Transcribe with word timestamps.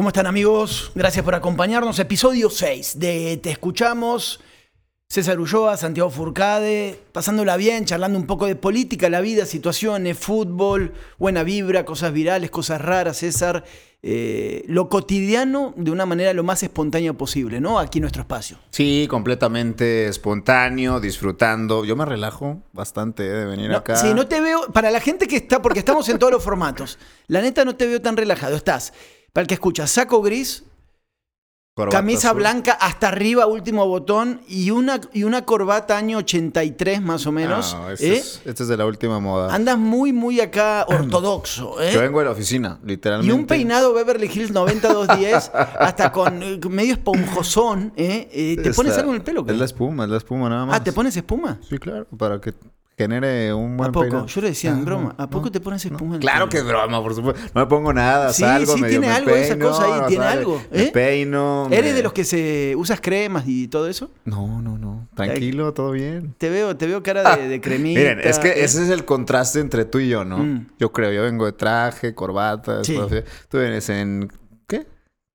¿Cómo 0.00 0.08
están 0.08 0.26
amigos? 0.26 0.92
Gracias 0.94 1.22
por 1.22 1.34
acompañarnos. 1.34 1.98
Episodio 1.98 2.48
6 2.48 2.98
de 2.98 3.36
Te 3.36 3.50
Escuchamos. 3.50 4.40
César 5.10 5.38
Ulloa, 5.38 5.76
Santiago 5.76 6.08
Furcade, 6.08 6.98
pasándola 7.12 7.58
bien, 7.58 7.84
charlando 7.84 8.18
un 8.18 8.26
poco 8.26 8.46
de 8.46 8.56
política, 8.56 9.10
la 9.10 9.20
vida, 9.20 9.44
situaciones, 9.44 10.16
fútbol, 10.16 10.94
buena 11.18 11.42
vibra, 11.42 11.84
cosas 11.84 12.14
virales, 12.14 12.50
cosas 12.50 12.80
raras, 12.80 13.18
César. 13.18 13.62
Eh, 14.02 14.64
lo 14.68 14.88
cotidiano 14.88 15.74
de 15.76 15.90
una 15.90 16.06
manera 16.06 16.32
lo 16.32 16.44
más 16.44 16.62
espontánea 16.62 17.12
posible, 17.12 17.60
¿no? 17.60 17.78
Aquí 17.78 17.98
en 17.98 18.04
nuestro 18.04 18.22
espacio. 18.22 18.56
Sí, 18.70 19.06
completamente 19.10 20.06
espontáneo, 20.06 20.98
disfrutando. 21.00 21.84
Yo 21.84 21.94
me 21.94 22.06
relajo 22.06 22.62
bastante 22.72 23.26
eh, 23.26 23.30
de 23.30 23.44
venir 23.44 23.70
No, 23.70 23.76
acá. 23.76 23.96
Sí, 23.96 24.14
no 24.14 24.26
te 24.26 24.40
veo, 24.40 24.72
para 24.72 24.90
la 24.90 25.00
gente 25.00 25.28
que 25.28 25.36
está, 25.36 25.60
porque 25.60 25.80
estamos 25.80 26.08
en 26.08 26.18
todos 26.18 26.32
los 26.32 26.42
formatos, 26.42 26.98
la 27.26 27.42
neta 27.42 27.66
no 27.66 27.76
te 27.76 27.86
veo 27.86 28.00
tan 28.00 28.16
relajado. 28.16 28.56
Estás, 28.56 28.94
para 29.32 29.42
el 29.42 29.48
que 29.48 29.54
escucha, 29.54 29.86
saco 29.86 30.20
gris, 30.22 30.64
Corbata 31.72 31.98
camisa 31.98 32.28
azul. 32.30 32.40
blanca 32.40 32.72
hasta 32.72 33.08
arriba, 33.08 33.46
último 33.46 33.86
botón, 33.86 34.40
y 34.48 34.70
una, 34.70 35.00
y 35.12 35.22
una 35.22 35.44
corbata 35.46 35.96
año 35.96 36.18
83 36.18 37.00
más 37.00 37.26
o 37.26 37.32
menos. 37.32 37.74
No, 37.74 37.90
este, 37.90 38.14
¿eh? 38.14 38.16
es, 38.18 38.42
este 38.44 38.64
es 38.64 38.68
de 38.68 38.76
la 38.76 38.84
última 38.86 39.20
moda. 39.20 39.54
Andas 39.54 39.78
muy, 39.78 40.12
muy 40.12 40.40
acá 40.40 40.84
ortodoxo, 40.88 41.80
¿eh? 41.80 41.92
Yo 41.94 42.00
vengo 42.00 42.18
de 42.18 42.24
la 42.26 42.32
oficina, 42.32 42.80
Y 42.82 42.88
literalmente. 42.88 43.32
un 43.32 43.46
peinado 43.46 43.94
Beverly 43.94 44.26
Hills 44.26 44.50
9210, 44.50 45.50
hasta 45.54 46.10
con 46.12 46.42
eh, 46.42 46.60
medio 46.68 46.94
esponjosón, 46.94 47.92
¿Te 47.94 48.72
pones 48.74 48.98
algo 48.98 49.10
en 49.12 49.16
el 49.16 49.22
pelo? 49.22 49.46
qué? 49.46 49.52
Es 49.52 49.58
la 49.58 49.64
espuma, 49.64 50.04
es 50.04 50.10
la 50.10 50.16
espuma 50.18 50.48
nada 50.48 50.66
más. 50.66 50.80
Ah, 50.80 50.84
¿te 50.84 50.92
pones 50.92 51.16
espuma? 51.16 51.60
Sí, 51.66 51.78
claro, 51.78 52.06
para 52.18 52.40
que 52.40 52.52
genere 52.96 53.54
un 53.54 53.76
buen 53.78 53.88
¿A 53.88 53.92
poco? 53.92 54.04
peinado. 54.04 54.26
Yo 54.26 54.40
le 54.42 54.48
decía 54.48 54.70
en 54.70 54.80
Ah, 54.80 54.84
broma, 54.84 55.14
no, 55.16 55.24
¿a 55.24 55.30
poco 55.30 55.46
no, 55.46 55.52
te 55.52 55.60
pones 55.60 55.84
no. 55.86 55.92
espuma 55.92 56.10
en 56.10 56.14
el 56.16 56.20
Claro 56.20 56.48
que 56.50 56.58
es 56.58 56.64
broma, 56.66 57.02
por 57.02 57.14
supuesto. 57.14 57.40
No 57.54 57.60
me 57.62 57.66
pongo 57.66 57.92
nada, 57.94 58.30
Sí, 58.32 58.42
salgo, 58.42 58.74
sí, 58.74 58.80
medio 58.82 59.00
tiene 59.00 59.06
me 59.06 59.12
algo 59.14 59.30
esa 59.36 59.58
cosa 59.58 59.84
ahí, 59.84 60.00
no, 60.02 60.06
tiene 60.06 60.24
sale, 60.24 60.38
algo, 60.38 60.62
Me 60.70 60.82
¿eh? 60.82 60.90
peino. 60.92 61.68
¿Eres 61.70 61.92
me- 61.92 61.96
de 61.96 62.02
los 62.02 62.12
que 62.12 62.24
se 62.24 62.74
usas 62.76 63.00
cremas 63.00 63.44
y 63.46 63.68
todo 63.68 63.88
eso? 63.88 64.10
No, 64.26 64.60
no, 64.60 64.76
no. 64.76 65.08
Tranquilo, 65.14 65.72
todo 65.72 65.92
bien. 65.92 66.34
Te 66.36 66.50
veo, 66.50 66.76
te 66.76 66.86
veo 66.86 67.02
cara 67.02 67.36
de, 67.36 67.48
de 67.48 67.60
cremita. 67.60 68.00
Miren, 68.00 68.20
es 68.22 68.38
que 68.38 68.48
¿eh? 68.48 68.64
ese 68.64 68.82
es 68.84 68.90
el 68.90 69.04
contraste 69.06 69.60
entre 69.60 69.86
tú 69.86 69.98
y 69.98 70.08
yo, 70.08 70.24
¿no? 70.26 70.38
Mm. 70.38 70.66
Yo 70.78 70.92
creo, 70.92 71.10
yo 71.12 71.22
vengo 71.22 71.46
de 71.46 71.52
traje, 71.52 72.14
corbata, 72.14 72.84
Sí. 72.84 72.98
tú 73.48 73.58
vienes 73.58 73.88
en. 73.88 74.30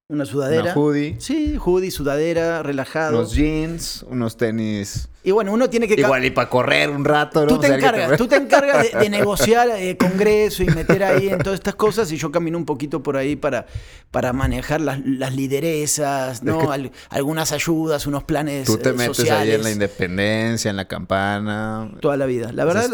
Una 0.07 0.23
sudadera. 0.25 0.61
Una 0.61 0.73
hoodie, 0.75 1.15
Sí, 1.19 1.55
hoodie, 1.57 1.89
sudadera, 1.89 2.61
relajado. 2.61 3.17
unos 3.17 3.33
jeans, 3.33 4.05
unos 4.07 4.37
tenis. 4.37 5.09
Y 5.23 5.31
bueno, 5.31 5.51
uno 5.51 5.67
tiene 5.67 5.87
que... 5.87 5.99
Igual 5.99 6.23
y 6.25 6.29
para 6.29 6.47
correr 6.47 6.91
un 6.91 7.03
rato, 7.03 7.41
¿no? 7.41 7.47
Tú 7.47 7.57
te 7.59 7.73
encargas, 7.73 8.15
tú 8.15 8.27
te 8.27 8.35
encargas 8.35 8.91
de, 8.91 8.99
de 8.99 9.09
negociar 9.09 9.67
eh, 9.71 9.97
congreso 9.97 10.61
y 10.61 10.67
meter 10.67 11.03
ahí 11.03 11.29
en 11.29 11.39
todas 11.39 11.55
estas 11.57 11.73
cosas 11.73 12.11
y 12.11 12.17
yo 12.17 12.31
camino 12.31 12.55
un 12.55 12.65
poquito 12.65 13.01
por 13.01 13.17
ahí 13.17 13.35
para, 13.35 13.65
para 14.11 14.31
manejar 14.31 14.79
las, 14.79 14.99
las 15.03 15.35
lideresas, 15.35 16.43
¿no? 16.43 16.59
que- 16.59 16.67
Al- 16.67 16.91
algunas 17.09 17.51
ayudas, 17.51 18.05
unos 18.05 18.23
planes 18.25 18.67
Tú 18.67 18.77
te 18.77 18.89
eh, 18.89 18.93
metes 18.93 19.17
sociales, 19.17 19.41
ahí 19.49 19.55
en 19.55 19.63
la 19.63 19.71
independencia, 19.71 20.69
en 20.69 20.77
la 20.77 20.87
campana. 20.87 21.91
toda 21.99 22.15
la 22.15 22.27
vida. 22.27 22.51
La 22.53 22.63
verdad, 22.63 22.91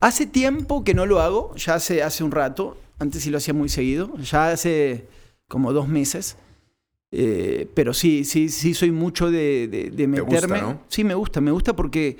hace 0.00 0.26
tiempo 0.26 0.82
que 0.82 0.92
no 0.94 1.06
lo 1.06 1.20
hago, 1.20 1.54
ya 1.54 1.74
hace, 1.74 2.02
hace 2.02 2.24
un 2.24 2.32
rato, 2.32 2.76
antes 2.98 3.22
sí 3.22 3.30
lo 3.30 3.38
hacía 3.38 3.54
muy 3.54 3.68
seguido, 3.68 4.10
ya 4.18 4.48
hace 4.50 5.06
como 5.46 5.72
dos 5.72 5.86
meses. 5.86 6.36
Eh, 7.10 7.68
pero 7.74 7.94
sí, 7.94 8.24
sí, 8.24 8.48
sí 8.50 8.74
soy 8.74 8.90
mucho 8.90 9.30
de, 9.30 9.66
de- 9.68 9.90
de 9.90 10.06
Te 10.08 10.20
gusta, 10.20 10.46
meterme. 10.46 10.60
¿no? 10.60 10.82
Sí, 10.88 11.04
me 11.04 11.14
gusta, 11.14 11.40
me 11.40 11.50
gusta 11.50 11.74
porque 11.74 12.18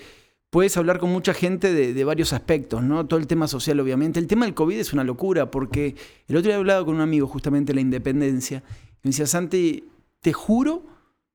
puedes 0.51 0.77
hablar 0.79 0.99
con 0.99 1.11
mucha 1.11 1.35
gente 1.35 1.73
de, 1.75 1.93
de 1.93 2.05
varios 2.05 2.33
aspectos, 2.33 2.83
¿no? 2.83 3.05
Todo 3.07 3.21
el 3.21 3.27
tema 3.27 3.49
social, 3.49 3.79
obviamente. 3.81 4.19
El 4.19 4.27
tema 4.27 4.47
del 4.47 4.55
COVID 4.55 4.79
es 4.79 4.93
una 4.95 5.05
locura 5.05 5.51
porque 5.51 5.95
el 6.27 6.37
otro 6.37 6.49
día 6.49 6.55
he 6.55 6.59
hablado 6.59 6.87
con 6.87 6.95
un 6.95 7.01
amigo 7.03 7.27
justamente 7.27 7.73
de 7.73 7.75
la 7.75 7.81
independencia. 7.83 8.63
Me 9.03 9.11
decía, 9.11 9.27
Santi, 9.27 9.85
te 10.23 10.33
juro 10.33 10.87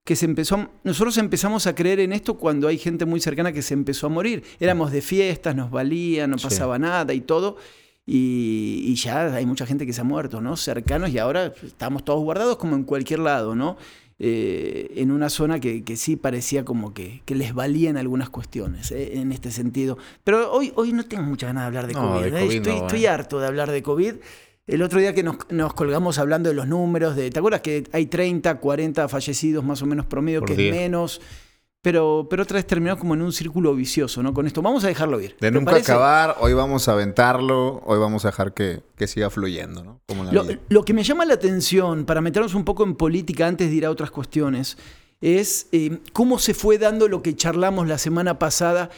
que 0.04 0.16
se 0.16 0.26
empezó 0.26 0.56
a- 0.56 0.72
nosotros 0.84 1.18
empezamos 1.20 1.68
a 1.68 1.76
creer 1.76 2.00
en 2.00 2.12
esto 2.12 2.34
cuando 2.40 2.68
hay 2.68 2.80
gente 2.80 3.06
muy 3.06 3.20
cercana 3.20 3.52
que 3.54 3.62
se 3.62 3.76
empezó 3.76 4.08
a 4.08 4.10
morir. 4.10 4.44
Éramos 4.60 4.92
de 4.92 5.02
fiestas, 5.02 5.56
nos 5.56 5.70
valía, 5.70 6.26
no 6.26 6.40
Sí. 6.40 6.46
pasaba 6.46 6.80
nada 6.80 7.14
y 7.14 7.22
todo. 7.22 7.58
Y, 8.06 8.84
y 8.86 8.96
ya 8.96 9.34
hay 9.34 9.46
mucha 9.46 9.66
gente 9.66 9.86
que 9.86 9.94
se 9.94 10.02
ha 10.02 10.04
muerto, 10.04 10.42
¿no? 10.42 10.58
Cercanos 10.58 11.10
y 11.12 11.20
ahora 11.20 11.54
estamos 11.66 12.04
todos 12.04 12.22
guardados 12.24 12.58
como 12.58 12.76
en 12.76 12.84
cualquier 12.84 13.20
lado, 13.20 13.56
¿no? 13.56 13.78
Eh, 14.20 14.92
en 14.98 15.12
una 15.12 15.30
zona 15.30 15.60
que, 15.60 15.84
que 15.84 15.96
sí 15.98 16.16
parecía 16.16 16.64
como 16.64 16.94
que, 16.94 17.22
que 17.26 17.34
les 17.36 17.54
valían 17.54 17.98
algunas 17.98 18.30
cuestiones 18.30 18.92
¿eh? 18.92 19.18
en 19.20 19.32
este 19.32 19.52
sentido. 19.52 19.98
Pero 20.24 20.52
hoy, 20.52 20.72
hoy 20.76 20.94
no 20.94 21.06
tengo 21.06 21.24
mucha 21.24 21.48
ganas 21.48 21.64
de 21.64 21.68
hablar 21.68 21.88
de 21.88 21.94
No, 21.94 22.14
COVID. 22.14 22.22
de 22.22 22.28
¿eh? 22.28 22.42
COVID 22.44 22.56
estoy, 22.58 22.74
no, 22.80 22.86
estoy 22.88 23.06
¿eh? 23.06 23.10
harto 23.10 23.40
de 23.40 23.48
hablar 23.48 23.72
de 23.72 23.82
COVID. 23.82 24.14
El 24.68 24.82
otro 24.82 25.00
día 25.00 25.14
que 25.14 25.24
nos, 25.24 25.38
nos 25.50 25.74
colgamos 25.74 26.20
hablando 26.20 26.48
de 26.48 26.56
los 26.56 26.68
números, 26.68 27.16
de, 27.18 27.30
¿te 27.32 27.40
acuerdas 27.40 27.62
que 27.62 27.84
hay 27.92 28.06
30, 28.06 28.60
40 28.60 29.10
fallecidos 29.10 29.64
más 29.66 29.82
o 29.82 29.86
menos 29.86 30.06
promedio, 30.06 30.40
Por 30.42 30.56
que 30.56 30.70
es 30.70 30.74
menos? 30.74 31.20
Pero, 31.84 32.28
pero 32.30 32.44
otra 32.44 32.56
vez 32.56 32.66
terminó 32.66 32.98
como 32.98 33.14
en 33.14 33.22
un 33.22 33.34
círculo 33.34 33.76
vicioso, 33.76 34.24
¿no? 34.24 34.34
Con 34.34 34.48
esto. 34.48 34.62
Vamos 34.62 34.84
a 34.86 34.88
dejarlo 34.88 35.20
ir. 35.20 35.36
¿Te 35.38 35.48
De 35.48 35.52
nunca 35.52 35.72
parece? 35.74 35.92
acabar, 35.92 36.38
hoy 36.40 36.54
vamos 36.54 36.88
a 36.88 36.94
aventarlo, 36.94 37.82
hoy 37.86 38.00
vamos 38.00 38.24
a 38.24 38.30
dejar 38.30 38.54
que, 38.54 38.82
que 38.96 39.06
siga 39.06 39.30
fluyendo, 39.30 39.84
¿no? 39.84 40.00
Como 40.08 40.22
en 40.22 40.28
la 40.28 40.34
Lo, 40.34 40.44
vida. 40.46 40.60
lo 40.70 40.86
que 40.86 40.94
me 40.94 41.04
llama 41.04 41.26
la 41.26 41.34
atención, 41.34 42.06
para 42.06 42.22
meternos 42.22 42.56
un 42.56 42.64
poco 42.64 42.84
en 42.86 42.96
política 42.96 43.48
antes 43.48 43.70
de 43.70 43.76
ir 43.76 43.86
a 43.86 43.92
otras 43.92 44.12
cuestiones, 44.12 44.78
es 45.20 45.68
eh, 45.74 46.00
cómo 46.14 46.40
se 46.40 46.54
fue 46.54 46.78
dando 46.78 47.08
lo 47.10 47.22
que 47.22 47.36
charlamos 47.36 47.88
la 47.88 47.98
semana 47.98 48.40
pasada 48.40 48.90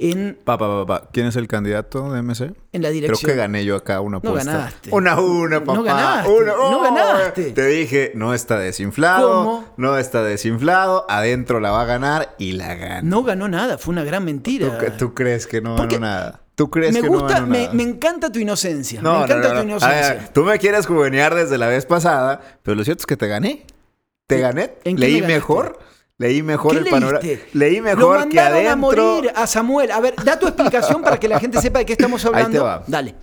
en, 0.00 0.38
Pa, 0.44 0.56
pa, 0.58 0.66
pa, 0.66 0.86
pa. 0.86 1.08
¿Quién 1.12 1.26
es 1.26 1.36
el 1.36 1.46
candidato 1.48 2.10
de 2.12 2.22
MC? 2.22 2.52
en 2.72 2.82
la 2.82 2.88
Creo 2.88 2.92
dirección. 2.92 3.30
que 3.30 3.36
gané 3.36 3.64
yo 3.64 3.76
acá 3.76 4.00
una 4.00 4.20
No 4.22 4.30
apuesta. 4.30 4.52
ganaste. 4.52 4.90
Una 4.92 5.12
a 5.12 5.20
una, 5.20 5.58
No 5.60 5.64
papá. 5.64 5.82
ganaste, 5.82 6.30
Una- 6.30 6.52
no 6.52 6.78
¡Oh! 6.78 6.82
ganaste. 6.82 7.50
Te 7.52 7.66
dije, 7.66 8.12
no 8.14 8.32
está 8.34 8.58
desinflado. 8.58 9.28
¿Cómo? 9.44 9.64
No 9.76 9.98
está 9.98 10.22
desinflado. 10.22 11.04
Adentro 11.08 11.60
la 11.60 11.70
va 11.72 11.82
a 11.82 11.84
ganar 11.84 12.34
y 12.38 12.52
la 12.52 12.74
gana. 12.74 13.02
No 13.02 13.22
ganó 13.22 13.48
nada, 13.48 13.76
fue 13.78 13.92
una 13.92 14.04
gran 14.04 14.22
¿Tú, 14.22 14.26
mentira. 14.26 14.96
tú 14.96 15.14
crees 15.14 15.46
que 15.46 15.60
no 15.60 15.76
Porque 15.76 15.96
ganó 15.96 16.06
nada? 16.06 16.40
¿Tú 16.54 16.70
crees 16.70 16.92
me 16.92 17.00
que 17.00 17.08
gusta, 17.08 17.40
no 17.40 17.46
me, 17.46 17.70
me 17.72 17.82
encanta 17.82 18.30
tu 18.30 18.38
inocencia. 18.38 19.00
No, 19.00 19.12
me 19.12 19.18
no, 19.20 19.24
encanta 19.24 19.48
no, 19.48 19.54
tu 19.54 19.66
no. 19.66 19.70
inocencia. 19.70 20.14
Ver, 20.14 20.28
tú 20.28 20.44
me 20.44 20.58
quieres 20.58 20.86
juvenear 20.86 21.34
desde 21.34 21.56
la 21.56 21.68
vez 21.68 21.86
pasada, 21.86 22.40
pero 22.62 22.74
lo 22.74 22.84
cierto 22.84 23.00
es 23.02 23.06
que 23.06 23.16
te 23.16 23.26
gané. 23.28 23.64
Te 24.26 24.36
¿En- 24.36 24.42
gané. 24.42 24.74
en 24.84 25.00
Leí 25.00 25.22
mejor. 25.22 25.78
Leí 26.20 26.42
mejor 26.42 26.72
¿Qué 26.72 26.78
el 26.80 26.84
panorama. 26.84 27.20
Leí 27.54 27.76
Lo 27.78 27.82
mejor 27.82 28.28
que 28.28 28.36
mandaron 28.36 28.52
adentro. 28.58 28.70
a 28.72 28.76
morir 28.76 29.32
a 29.34 29.46
Samuel. 29.46 29.90
A 29.90 30.00
ver, 30.00 30.14
da 30.22 30.38
tu 30.38 30.46
explicación 30.46 31.00
para 31.00 31.18
que 31.18 31.26
la 31.28 31.40
gente 31.40 31.58
sepa 31.62 31.78
de 31.78 31.86
qué 31.86 31.94
estamos 31.94 32.22
Ahí 32.26 32.30
te 32.32 32.36
hablando. 32.36 32.64
va. 32.64 32.84
Dale. 32.86 33.14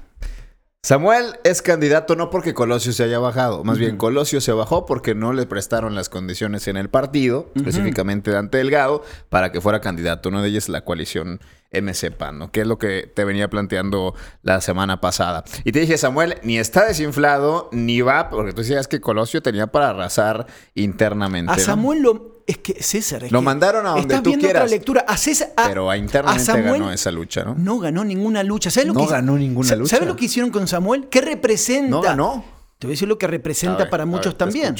Samuel 0.81 1.35
es 1.43 1.61
candidato 1.61 2.15
no 2.15 2.29
porque 2.31 2.53
Colosio 2.55 2.93
se 2.93 3.03
haya 3.03 3.19
bajado, 3.19 3.63
más 3.63 3.77
bien 3.77 3.97
Colosio 3.97 4.39
se 4.39 4.53
bajó 4.53 4.85
porque 4.85 5.15
no 5.15 5.33
le 5.33 5.45
prestaron 5.45 5.95
las 5.95 6.07
condiciones 6.07 6.67
en 6.69 6.77
el 6.77 6.89
partido, 6.89 7.51
específicamente 7.55 8.31
Dante 8.31 8.57
Delgado, 8.59 9.03
para 9.27 9.51
que 9.51 9.59
fuera 9.59 9.81
candidato. 9.81 10.29
Una 10.29 10.41
de 10.41 10.47
ellas 10.47 10.69
la 10.69 10.85
coalición 10.85 11.41
MC 11.73 12.11
PAN, 12.11 12.39
¿no? 12.39 12.51
Que 12.51 12.61
es 12.61 12.67
lo 12.67 12.77
que 12.77 13.11
te 13.13 13.25
venía 13.25 13.49
planteando 13.49 14.15
la 14.43 14.61
semana 14.61 15.01
pasada. 15.01 15.43
Y 15.65 15.71
te 15.73 15.81
dije, 15.81 15.97
Samuel, 15.97 16.35
ni 16.43 16.57
está 16.57 16.85
desinflado, 16.85 17.69
ni 17.73 17.99
va, 18.01 18.29
porque 18.29 18.53
tú 18.53 18.61
decías 18.61 18.87
que 18.87 19.01
Colosio 19.01 19.41
tenía 19.43 19.67
para 19.67 19.89
arrasar 19.89 20.47
internamente. 20.73 21.51
A 21.51 21.57
¿no? 21.57 21.61
Samuel 21.61 22.01
lo. 22.01 22.36
Es 22.47 22.57
que, 22.59 22.81
César. 22.81 23.25
es 23.25 23.31
Lo 23.31 23.39
que 23.39 23.45
mandaron 23.45 23.85
a 23.85 23.89
donde 23.89 24.01
Estás 24.03 24.23
tú 24.23 24.29
viendo 24.29 24.45
quieras. 24.45 24.63
otra 24.63 24.69
lectura. 24.75 25.05
A 25.07 25.17
César. 25.17 25.51
a- 25.57 25.67
Pero 25.67 25.89
a 25.91 25.97
internamente 25.97 26.45
Samuel 26.45 26.71
ganó 26.79 26.91
esa 26.93 27.11
lucha, 27.11 27.43
¿no? 27.43 27.55
No 27.55 27.77
ganó 27.77 28.05
ninguna 28.05 28.41
lucha. 28.41 28.71
¿Sabes 28.71 28.87
lo 28.87 28.93
No 28.93 29.01
que 29.05 29.11
ganó 29.11 29.37
ninguna 29.37 29.75
lucha. 29.75 29.95
¿Sabes 29.97 30.07
lo 30.07 30.15
que 30.15 30.25
hicieron 30.25 30.49
con 30.49 30.65
Samuel? 30.67 31.09
¿Qué 31.09 31.19
representa? 31.21 31.89
No 31.89 32.01
ganó. 32.01 32.45
Te 32.79 32.87
voy 32.87 32.93
a 32.93 32.95
decir 32.95 33.07
lo 33.09 33.17
que 33.17 33.27
representa 33.27 33.79
ver, 33.79 33.89
para 33.89 34.05
muchos 34.05 34.27
ver, 34.33 34.37
también. 34.37 34.75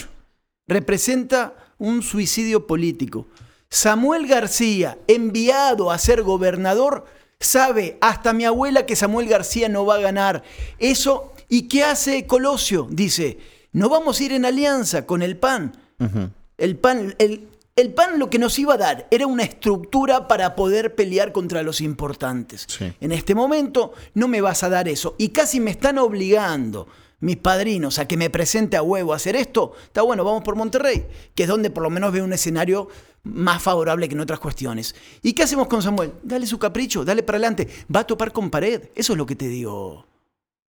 Representa 0.68 1.54
un 1.78 2.02
suicidio 2.02 2.68
político. 2.68 3.28
Samuel 3.70 4.28
García, 4.28 4.98
enviado 5.08 5.92
a 5.92 5.98
ser 5.98 6.24
gobernador, 6.24 7.06
sabe 7.40 7.98
hasta 8.02 8.34
mi 8.34 8.46
abuela 8.46 8.86
que 8.86 8.96
Samuel 8.96 9.28
García 9.28 9.70
no 9.70 9.86
va 9.86 9.96
a 9.96 10.00
ganar. 10.00 10.44
Eso, 10.80 11.34
¿y 11.50 11.64
qué 11.68 11.84
hace 11.84 12.26
Colosio? 12.28 12.88
Dice, 12.90 13.38
no 13.74 13.90
vamos 13.90 14.20
a 14.20 14.24
ir 14.24 14.32
en 14.32 14.46
alianza 14.46 15.06
con 15.06 15.22
el 15.22 15.38
PAN. 15.38 15.74
El 16.58 16.78
PAN, 16.78 17.16
el, 17.20 17.48
el 17.78 17.94
PAN 17.94 18.20
lo 18.20 18.30
que 18.30 18.40
nos 18.40 18.60
iba 18.60 18.74
a 18.74 18.78
dar 18.78 19.08
era 19.12 19.26
una 19.28 19.44
estructura 19.44 20.28
para 20.28 20.56
poder 20.56 20.96
pelear 20.96 21.32
contra 21.32 21.64
los 21.64 21.80
importantes. 21.80 22.66
Sí. 22.68 22.92
En 23.00 23.12
este 23.14 23.34
momento 23.36 23.94
no 24.16 24.28
me 24.28 24.42
vas 24.42 24.64
a 24.64 24.70
dar 24.70 24.90
eso. 24.90 25.16
Y 25.18 25.30
casi 25.30 25.60
me 25.62 25.72
están 25.72 25.98
obligando 25.98 26.88
mis 27.20 27.38
padrinos 27.38 27.98
a 28.00 28.08
que 28.08 28.18
me 28.18 28.30
presente 28.30 28.78
a 28.78 28.82
huevo 28.84 29.14
a 29.14 29.16
hacer 29.16 29.36
esto. 29.36 29.74
Está 29.86 30.02
bueno, 30.02 30.24
vamos 30.24 30.44
por 30.44 30.56
Monterrey, 30.56 31.06
que 31.34 31.44
es 31.44 31.50
donde 31.50 31.70
por 31.70 31.84
lo 31.84 31.90
menos 31.90 32.12
veo 32.12 32.24
un 32.26 32.34
escenario 32.34 32.90
más 33.24 33.62
favorable 33.62 34.08
que 34.08 34.16
en 34.16 34.22
otras 34.22 34.40
cuestiones. 34.40 34.96
¿Y 35.22 35.34
qué 35.34 35.44
hacemos 35.44 35.68
con 35.68 35.82
Samuel? 35.82 36.14
Dale 36.24 36.46
su 36.46 36.60
capricho, 36.60 37.06
dale 37.06 37.24
para 37.24 37.38
adelante. 37.38 37.68
Va 37.94 38.02
a 38.02 38.04
topar 38.08 38.32
con 38.32 38.50
pared. 38.50 38.90
Eso 38.96 39.14
es 39.14 39.18
lo 39.18 39.26
que 39.26 39.36
te 39.36 39.48
digo. 39.48 40.06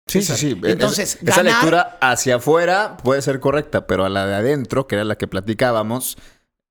Sí, 0.06 0.20
sí, 0.20 0.34
sí. 0.36 0.56
Entonces, 0.64 1.16
Es- 1.22 1.28
esa 1.28 1.42
lectura 1.44 1.96
hacia 2.00 2.36
afuera 2.36 2.96
puede 3.02 3.22
ser 3.22 3.38
correcta, 3.40 3.86
pero 3.86 4.04
a 4.04 4.08
la 4.08 4.26
de 4.26 4.34
adentro, 4.34 4.86
que 4.88 4.96
era 4.96 5.04
la 5.04 5.16
que 5.16 5.28
platicábamos, 5.28 6.18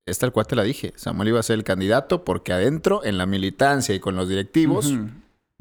esta 0.06 0.26
el 0.26 0.32
cual 0.32 0.46
te 0.46 0.56
la 0.56 0.62
dije. 0.62 0.92
Samuel 0.96 1.28
iba 1.28 1.40
a 1.40 1.42
ser 1.42 1.54
el 1.54 1.64
candidato 1.64 2.24
porque 2.24 2.52
adentro, 2.52 3.04
en 3.04 3.18
la 3.18 3.26
militancia 3.26 3.94
y 3.94 4.00
con 4.00 4.16
los 4.16 4.28
directivos, 4.28 4.92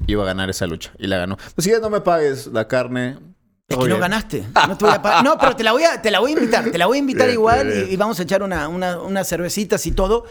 iba 0.08 0.24
a 0.24 0.26
ganar 0.26 0.50
esa 0.50 0.68
lucha. 0.68 0.92
Y 0.98 1.08
la 1.08 1.18
ganó. 1.18 1.38
Pues 1.56 1.66
si 1.66 1.72
ya 1.72 1.80
no 1.80 1.90
me 1.90 2.02
pagues 2.02 2.48
la 2.48 2.68
carne, 2.68 3.18
Es 3.68 3.78
que 3.78 3.88
no 3.88 4.00
ganaste. 4.00 4.44
No, 5.24 5.38
pero 5.38 5.56
te 5.56 5.64
la, 5.64 5.72
voy 5.72 5.84
a, 5.84 6.02
te 6.02 6.12
la 6.12 6.20
voy 6.20 6.32
a 6.32 6.34
invitar. 6.34 6.72
Te 6.72 6.78
la 6.78 6.88
voy 6.88 6.98
a 6.98 7.00
invitar 7.00 7.30
igual 7.30 7.88
Y, 7.90 7.96
vamos 7.96 8.20
a 8.20 8.24
echar 8.24 8.44
una, 8.44 8.68
unas 8.68 9.28
cervecitas 9.28 9.86
y 9.86 9.92
todo. 9.92 10.26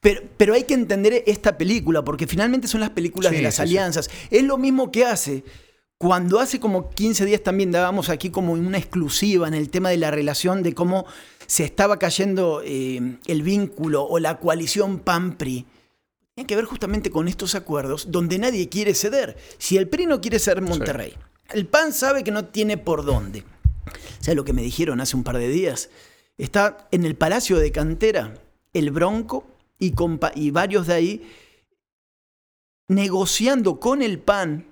Pero, 0.00 0.22
pero, 0.36 0.54
hay 0.54 0.64
que 0.64 0.74
entender 0.74 1.24
esta 1.26 1.56
película, 1.56 2.04
porque 2.04 2.26
finalmente 2.26 2.68
son 2.68 2.80
las 2.80 2.90
películas 2.90 3.32
de 3.32 3.42
las 3.42 3.58
alianzas. 3.58 4.10
Es 4.30 4.42
lo 4.44 4.58
mismo 4.58 4.92
que 4.92 5.04
hace. 5.04 5.42
Cuando 5.98 6.40
hace 6.40 6.60
como 6.60 6.90
15 6.90 7.24
días 7.24 7.42
también 7.42 7.72
dábamos 7.72 8.10
aquí 8.10 8.28
como 8.28 8.52
una 8.52 8.76
exclusiva 8.76 9.48
en 9.48 9.54
el 9.54 9.70
tema 9.70 9.88
de 9.88 9.96
la 9.96 10.10
relación 10.10 10.62
de 10.62 10.74
cómo 10.74 11.06
se 11.46 11.64
estaba 11.64 11.98
cayendo 11.98 12.62
eh, 12.64 13.18
el 13.26 13.42
vínculo 13.42 14.04
o 14.04 14.18
la 14.18 14.38
coalición 14.38 14.98
PAN-PRI. 14.98 15.66
Tiene 16.34 16.46
que 16.46 16.56
ver 16.56 16.64
justamente 16.66 17.10
con 17.10 17.28
estos 17.28 17.54
acuerdos 17.54 18.10
donde 18.10 18.38
nadie 18.38 18.68
quiere 18.68 18.94
ceder. 18.94 19.36
Si 19.58 19.76
el 19.76 19.88
PRI 19.88 20.06
no 20.06 20.20
quiere 20.20 20.38
ser 20.38 20.60
Monterrey, 20.60 21.14
el 21.52 21.66
PAN 21.66 21.92
sabe 21.92 22.24
que 22.24 22.30
no 22.30 22.46
tiene 22.46 22.76
por 22.76 23.04
dónde. 23.04 23.44
¿Sabes 24.20 24.36
lo 24.36 24.44
que 24.44 24.52
me 24.52 24.62
dijeron 24.62 25.00
hace 25.00 25.16
un 25.16 25.24
par 25.24 25.38
de 25.38 25.48
días? 25.48 25.88
Está 26.36 26.88
en 26.90 27.04
el 27.04 27.14
Palacio 27.16 27.58
de 27.58 27.72
Cantera 27.72 28.34
el 28.74 28.90
Bronco 28.90 29.46
y, 29.78 29.94
y 30.34 30.50
varios 30.50 30.86
de 30.86 30.94
ahí 30.94 31.32
negociando 32.88 33.80
con 33.80 34.02
el 34.02 34.18
PAN 34.18 34.66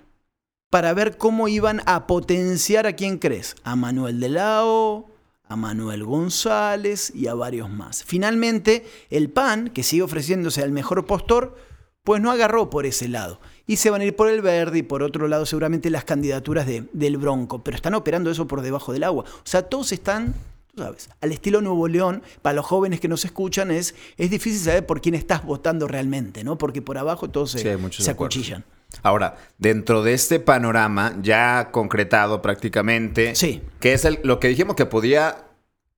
para 0.69 0.93
ver 0.93 1.17
cómo 1.17 1.47
iban 1.47 1.81
a 1.85 2.07
potenciar 2.07 2.85
a 2.85 2.93
quién 2.93 3.17
crees, 3.17 3.55
a 3.63 3.75
Manuel 3.75 4.19
de 4.19 4.29
Lao, 4.29 5.09
a 5.47 5.55
Manuel 5.55 6.03
González 6.03 7.11
y 7.13 7.27
a 7.27 7.33
varios 7.33 7.69
más. 7.69 8.03
Finalmente, 8.03 8.85
el 9.09 9.29
PAN, 9.29 9.69
que 9.69 9.83
sigue 9.83 10.03
ofreciéndose 10.03 10.63
al 10.63 10.71
mejor 10.71 11.05
postor, 11.05 11.55
pues 12.03 12.21
no 12.21 12.31
agarró 12.31 12.69
por 12.69 12.85
ese 12.85 13.07
lado. 13.07 13.39
Y 13.67 13.77
se 13.77 13.89
van 13.89 14.01
a 14.01 14.05
ir 14.05 14.15
por 14.15 14.29
el 14.29 14.41
verde 14.41 14.79
y 14.79 14.83
por 14.83 15.01
otro 15.01 15.27
lado 15.27 15.45
seguramente 15.45 15.89
las 15.89 16.05
candidaturas 16.05 16.67
de, 16.67 16.87
del 16.93 17.17
Bronco. 17.17 17.63
Pero 17.63 17.75
están 17.75 17.95
operando 17.95 18.29
eso 18.29 18.47
por 18.47 18.61
debajo 18.61 18.93
del 18.93 19.03
agua. 19.03 19.25
O 19.27 19.47
sea, 19.47 19.63
todos 19.63 19.91
están, 19.91 20.35
tú 20.75 20.83
sabes, 20.83 21.09
al 21.19 21.31
estilo 21.31 21.61
Nuevo 21.61 21.87
León. 21.87 22.21
Para 22.43 22.55
los 22.55 22.65
jóvenes 22.65 22.99
que 22.99 23.07
nos 23.07 23.25
escuchan 23.25 23.71
es, 23.71 23.95
es 24.17 24.29
difícil 24.29 24.59
saber 24.59 24.85
por 24.85 25.01
quién 25.01 25.15
estás 25.15 25.43
votando 25.43 25.87
realmente, 25.87 26.43
¿no? 26.43 26.59
Porque 26.59 26.83
por 26.83 26.99
abajo 26.99 27.29
todos 27.29 27.51
se, 27.51 27.77
se 27.89 28.11
acuchillan. 28.11 28.63
Ahora, 29.03 29.37
dentro 29.57 30.03
de 30.03 30.13
este 30.13 30.39
panorama 30.39 31.15
ya 31.21 31.69
concretado 31.71 32.41
prácticamente, 32.41 33.35
sí. 33.35 33.61
que 33.79 33.93
es 33.93 34.07
lo 34.23 34.39
que 34.39 34.47
dijimos 34.47 34.75
que 34.75 34.85
podía 34.85 35.45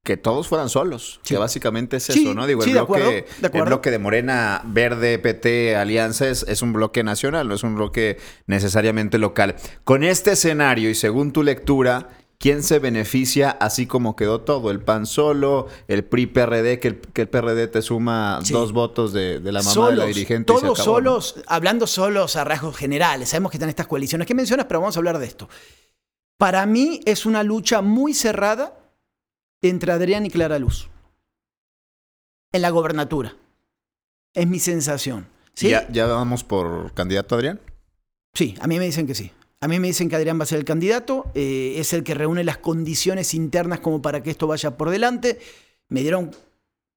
que 0.07 0.15
todos 0.15 0.47
fueran 0.47 0.69
solos, 0.69 1.19
que 1.25 1.37
básicamente 1.37 1.97
es 1.97 2.09
eso, 2.09 2.33
¿no? 2.33 2.47
Digo, 2.47 2.63
el, 2.63 2.71
bloque, 2.71 3.25
de 3.41 3.49
el 3.53 3.63
bloque 3.63 3.91
de 3.91 3.99
Morena, 3.99 4.61
Verde, 4.63 5.19
PT, 5.19 5.75
Alianza 5.75 6.29
es, 6.29 6.61
un 6.61 6.71
bloque 6.71 7.03
nacional, 7.03 7.49
no 7.49 7.55
es 7.55 7.63
un 7.63 7.75
bloque 7.75 8.17
necesariamente 8.45 9.17
local. 9.17 9.57
Con 9.83 10.05
este 10.05 10.31
escenario 10.31 10.89
y 10.89 10.95
según 10.95 11.33
tu 11.33 11.43
lectura, 11.43 12.07
¿quién 12.37 12.63
se 12.63 12.79
beneficia 12.79 13.51
así 13.51 13.87
como 13.87 14.15
quedó 14.15 14.41
todo? 14.41 14.71
El 14.71 14.81
PAN 14.81 15.05
solo, 15.05 15.67
el 15.87 16.03
PRI-PRD, 16.03 16.79
que 16.79 16.87
el, 16.89 16.99
que 16.99 17.21
el 17.23 17.29
PRD 17.29 17.67
te 17.67 17.81
suma 17.81 18.39
dos 18.49 18.71
votos 18.71 19.13
de, 19.13 19.39
la 19.39 19.61
mamá 19.61 19.89
de 19.89 19.95
la 19.95 20.05
dirigente. 20.05 20.53
Todos 20.53 20.77
solos, 20.77 21.35
hablando 21.47 21.87
solos 21.87 22.35
a 22.35 22.43
rasgos 22.43 22.75
generales, 22.75 23.29
sabemos 23.29 23.51
que 23.51 23.57
están 23.57 23.69
estas 23.69 23.87
coaliciones 23.87 24.27
que 24.27 24.35
mencionas, 24.35 24.65
pero 24.67 24.79
vamos 24.79 24.95
a 24.95 24.99
hablar 24.99 25.19
de 25.19 25.25
esto. 25.25 25.49
Para 26.37 26.65
mí 26.65 27.01
es 27.05 27.25
una 27.25 27.43
lucha 27.43 27.81
muy 27.81 28.13
cerrada 28.13 28.77
entre 29.61 29.91
Adrián 29.91 30.25
y 30.25 30.29
Clara 30.29 30.59
Luz. 30.59 30.89
En 32.51 32.61
la 32.61 32.69
gobernatura. 32.69 33.35
Es 34.33 34.47
mi 34.47 34.59
sensación. 34.59 35.27
¿Sí? 35.53 35.71
¿Ya, 35.89 36.05
vamos 36.05 36.43
por 36.43 36.93
candidato 36.93 37.35
Adrián? 37.35 37.59
Sí, 38.33 38.55
a 38.61 38.67
mí 38.67 38.77
me 38.77 38.85
dicen 38.85 39.07
que 39.07 39.15
sí. 39.15 39.31
A 39.59 39.67
mí 39.67 39.79
me 39.79 39.87
dicen 39.87 40.07
que 40.07 40.15
Adrián 40.15 40.39
va 40.39 40.43
a 40.43 40.47
ser 40.47 40.59
el 40.59 40.65
candidato, 40.65 41.25
eh, 41.33 41.75
es 41.77 41.91
el 41.93 42.03
que 42.03 42.13
reúne 42.13 42.43
las 42.43 42.57
condiciones 42.59 43.33
internas 43.33 43.79
como 43.79 44.01
para 44.01 44.21
que 44.21 44.29
esto 44.29 44.45
vaya 44.45 44.77
por 44.77 44.91
delante. 44.91 45.39
Me 45.89 46.01
dieron, 46.01 46.31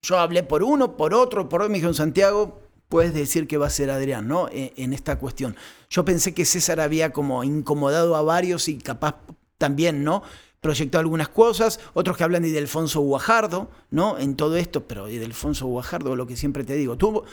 yo 0.03 0.19
hablé 0.19 0.43
por 0.43 0.63
uno, 0.63 0.97
por 0.97 1.15
otro, 1.15 1.49
por 1.49 1.63
otro, 1.63 1.71
me 1.71 1.77
dijeron 1.77 1.95
Santiago, 1.95 2.61
puedes 2.89 3.15
decir 3.15 3.47
que 3.47 3.57
va 3.57 3.69
a 3.69 3.71
ser 3.71 3.91
Adrián, 3.91 4.29
¿no? 4.29 4.49
E, 4.49 4.75
en 4.77 4.93
esta 4.93 5.19
cuestión. 5.19 5.57
Yo 5.89 6.05
pensé 6.05 6.35
que 6.35 6.45
César 6.45 6.81
había 6.81 7.13
como 7.13 7.45
incomodado 7.45 8.15
a 8.15 8.23
varios 8.23 8.69
y 8.69 8.77
capaz 8.77 9.17
también, 9.57 10.05
¿no? 10.05 10.23
proyectó 10.61 10.99
algunas 10.99 11.29
cosas, 11.29 11.81
otros 11.95 12.17
que 12.17 12.25
hablan 12.25 12.43
de 12.43 12.49
Ildefonso 12.49 13.01
Guajardo, 13.01 13.71
¿no? 13.91 14.19
En 14.19 14.37
todo 14.37 14.57
esto, 14.57 14.85
pero 14.87 15.09
Ildefonso 15.09 15.67
Guajardo, 15.67 16.15
lo 16.17 16.27
que 16.27 16.37
siempre 16.37 16.65
te 16.65 16.75
digo. 16.75 16.97
¿Tú, 16.97 17.25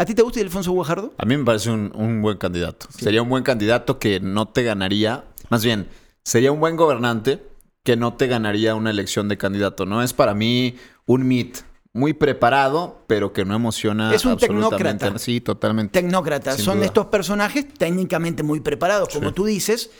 ¿A 0.00 0.06
ti 0.06 0.14
te 0.14 0.22
gusta 0.22 0.40
Ildefonso 0.40 0.72
Guajardo? 0.72 1.12
A 1.18 1.26
mí 1.26 1.36
me 1.36 1.44
parece 1.44 1.70
un, 1.70 2.22
buen 2.22 2.38
candidato. 2.38 2.86
Sería 2.88 3.20
un 3.20 3.28
buen 3.28 3.42
candidato 3.42 3.98
que 3.98 4.18
no 4.18 4.48
te 4.48 4.62
ganaría, 4.62 5.26
más 5.50 5.62
bien, 5.62 5.88
sería 6.24 6.52
un 6.52 6.58
buen 6.58 6.76
gobernante 6.76 7.46
que 7.84 7.98
no 7.98 8.14
te 8.14 8.26
ganaría 8.26 8.74
una 8.74 8.88
elección 8.88 9.28
de 9.28 9.36
candidato, 9.36 9.84
¿no? 9.84 10.02
Es 10.02 10.14
para 10.14 10.32
mí 10.32 10.76
un 11.04 11.28
mit 11.28 11.58
muy 11.92 12.14
preparado, 12.14 13.04
pero 13.08 13.34
que 13.34 13.44
no 13.44 13.54
emociona 13.54 14.14
es 14.14 14.24
un 14.24 14.38
tecnócrata. 14.38 15.18
Sí, 15.18 15.42
totalmente. 15.42 16.00
Tecnócrata. 16.00 16.56
Son 16.56 16.82
estos 16.82 17.08
personajes 17.08 17.68
técnicamente 17.68 18.42
muy 18.42 18.60
preparados, 18.60 19.10
como 19.10 19.34
tú 19.34 19.44
dices, 19.44 19.90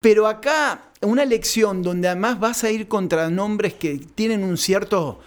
pero 0.00 0.26
acá, 0.26 0.90
una 1.02 1.22
elección 1.22 1.84
donde 1.84 2.08
además 2.08 2.40
vas 2.40 2.64
a 2.64 2.70
ir 2.72 2.88
contra 2.88 3.30
nombres 3.30 3.74
que 3.74 3.98
tienen 4.16 4.42
un 4.42 4.56
cierto 4.58 5.20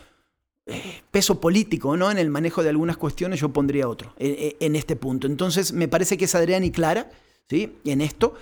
peso 1.11 1.39
político 1.39 1.95
¿no? 1.95 2.09
en 2.09 2.17
el 2.17 2.29
manejo 2.29 2.63
de 2.63 2.69
algunas 2.69 2.97
cuestiones, 2.97 3.39
yo 3.39 3.49
pondría 3.49 3.87
otro 3.87 4.13
eh, 4.17 4.35
eh, 4.39 4.57
en, 4.59 4.75
este 4.75 4.95
punto. 4.95 5.27
Entonces, 5.27 5.73
me 5.73 5.87
parece 5.87 6.17
que 6.17 6.25
es 6.25 6.35
Adrián 6.35 6.63
y 6.63 6.71
Clara, 6.71 7.09
¿sí? 7.49 7.77
En 7.85 8.01
esto. 8.01 8.33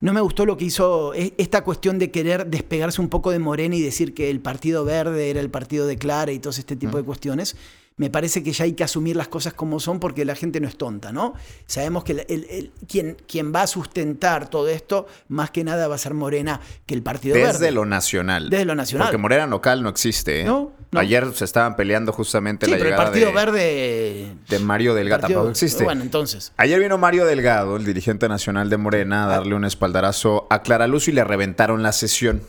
No 0.00 0.12
me 0.12 0.20
gustó 0.20 0.46
lo 0.46 0.56
que 0.56 0.64
hizo 0.64 1.14
esta 1.14 1.62
cuestión 1.62 2.00
de 2.00 2.10
querer 2.10 2.46
despegarse 2.46 3.00
un 3.00 3.08
poco 3.08 3.30
de 3.30 3.38
Morena 3.38 3.76
y 3.76 3.82
decir 3.82 4.14
que 4.14 4.30
el 4.30 4.40
Partido 4.40 4.84
Verde 4.84 5.30
era 5.30 5.38
el 5.38 5.48
partido 5.48 5.86
de 5.86 5.96
Clara 5.96 6.32
y 6.32 6.40
todo 6.40 6.50
este 6.50 6.74
tipo 6.74 6.96
de 6.96 7.04
cuestiones 7.04 7.54
me 7.96 8.10
parece 8.10 8.42
que 8.42 8.52
ya 8.52 8.64
hay 8.64 8.72
que 8.72 8.84
asumir 8.84 9.16
las 9.16 9.28
cosas 9.28 9.54
como 9.54 9.80
son 9.80 10.00
porque 10.00 10.24
la 10.24 10.34
gente 10.34 10.60
no 10.60 10.68
es 10.68 10.76
tonta, 10.76 11.12
¿no? 11.12 11.34
Sabemos 11.66 12.04
que 12.04 12.24
el, 12.28 12.72
quien, 12.88 13.16
quien, 13.26 13.52
va 13.54 13.62
a 13.62 13.66
sustentar 13.66 14.48
todo 14.48 14.68
esto, 14.68 15.06
más 15.28 15.50
que 15.50 15.64
nada 15.64 15.88
va 15.88 15.96
a 15.96 15.98
ser 15.98 16.14
Morena 16.14 16.60
que 16.86 16.94
el 16.94 17.02
Partido 17.02 17.34
Desde 17.34 17.46
Verde. 17.46 17.58
Desde 17.58 17.72
lo 17.72 17.84
nacional. 17.84 18.50
Desde 18.50 18.64
lo 18.64 18.74
nacional. 18.74 19.08
Porque 19.08 19.18
Morena 19.18 19.46
local 19.46 19.82
no 19.82 19.88
existe. 19.88 20.40
¿eh? 20.40 20.44
No, 20.44 20.72
Ayer 20.94 21.32
se 21.34 21.44
estaban 21.44 21.76
peleando 21.76 22.12
justamente 22.12 22.66
la 22.66 22.76
pero 22.76 22.84
llegada 22.84 23.02
el 23.02 23.08
Partido 23.08 23.28
de, 23.28 23.34
Verde... 23.34 24.36
De 24.48 24.58
Mario 24.58 24.94
Delgado. 24.94 25.22
Tampoco 25.22 25.50
existe. 25.50 25.84
Bueno, 25.84 26.02
entonces. 26.02 26.52
Ayer 26.56 26.80
vino 26.80 26.98
Mario 26.98 27.24
Delgado, 27.24 27.76
el 27.76 27.84
dirigente 27.84 28.28
nacional 28.28 28.70
de 28.70 28.76
Morena, 28.76 29.24
a 29.24 29.28
darle 29.28 29.54
un 29.54 29.64
espaldarazo 29.64 30.46
a 30.50 30.62
Clara 30.62 30.86
Luz 30.86 31.08
y 31.08 31.12
le 31.12 31.24
reventaron 31.24 31.82
la 31.82 31.92
sesión 31.92 32.42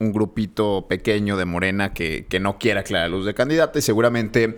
un 0.00 0.12
grupito 0.12 0.86
pequeño 0.88 1.36
de 1.36 1.44
Morena 1.44 1.92
que, 1.92 2.26
que 2.26 2.40
no 2.40 2.58
quiera 2.58 2.82
Clara 2.82 3.08
Luz 3.08 3.26
de 3.26 3.34
candidata 3.34 3.78
y 3.78 3.82
seguramente 3.82 4.56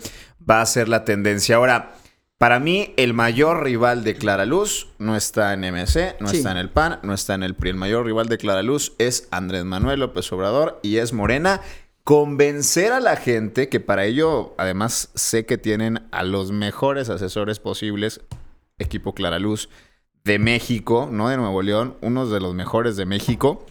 va 0.49 0.63
a 0.63 0.67
ser 0.67 0.89
la 0.89 1.05
tendencia. 1.05 1.57
Ahora, 1.57 1.95
para 2.39 2.59
mí, 2.59 2.95
el 2.97 3.13
mayor 3.13 3.63
rival 3.63 4.03
de 4.03 4.15
Clara 4.15 4.47
Luz 4.47 4.89
no 4.99 5.15
está 5.15 5.53
en 5.53 5.61
MC, 5.61 6.17
no 6.21 6.31
está 6.31 6.51
en 6.51 6.57
el 6.57 6.71
PAN, 6.71 6.99
no 7.03 7.13
está 7.13 7.35
en 7.35 7.43
el 7.43 7.55
PRI. 7.55 7.71
El 7.71 7.77
mayor 7.77 8.05
rival 8.05 8.29
de 8.29 8.39
Clara 8.39 8.63
Luz 8.63 8.95
es 8.99 9.29
Andrés 9.31 9.65
Manuel 9.65 10.01
López 10.01 10.33
Obrador 10.33 10.81
y 10.83 10.97
es 10.97 11.13
Morena. 11.13 11.61
Convencer 12.03 12.93
a 12.93 12.99
la 12.99 13.15
gente, 13.15 13.69
que 13.69 13.79
para 13.79 14.07
ello, 14.07 14.55
además, 14.59 15.11
sé 15.15 15.47
que 15.47 15.57
tienen 15.57 16.09
a 16.11 16.25
los 16.25 16.51
mejores 16.51 17.11
asesores 17.11 17.61
posibles, 17.61 18.23
equipo 18.79 19.15
Clara 19.15 19.39
Luz 19.39 19.69
de 20.25 20.41
México, 20.41 21.09
no 21.11 21.29
de 21.29 21.37
Nuevo 21.37 21.63
León, 21.63 21.97
unos 22.01 22.31
de 22.33 22.41
los 22.41 22.55
mejores 22.55 22.97
de 22.97 23.07
México 23.07 23.65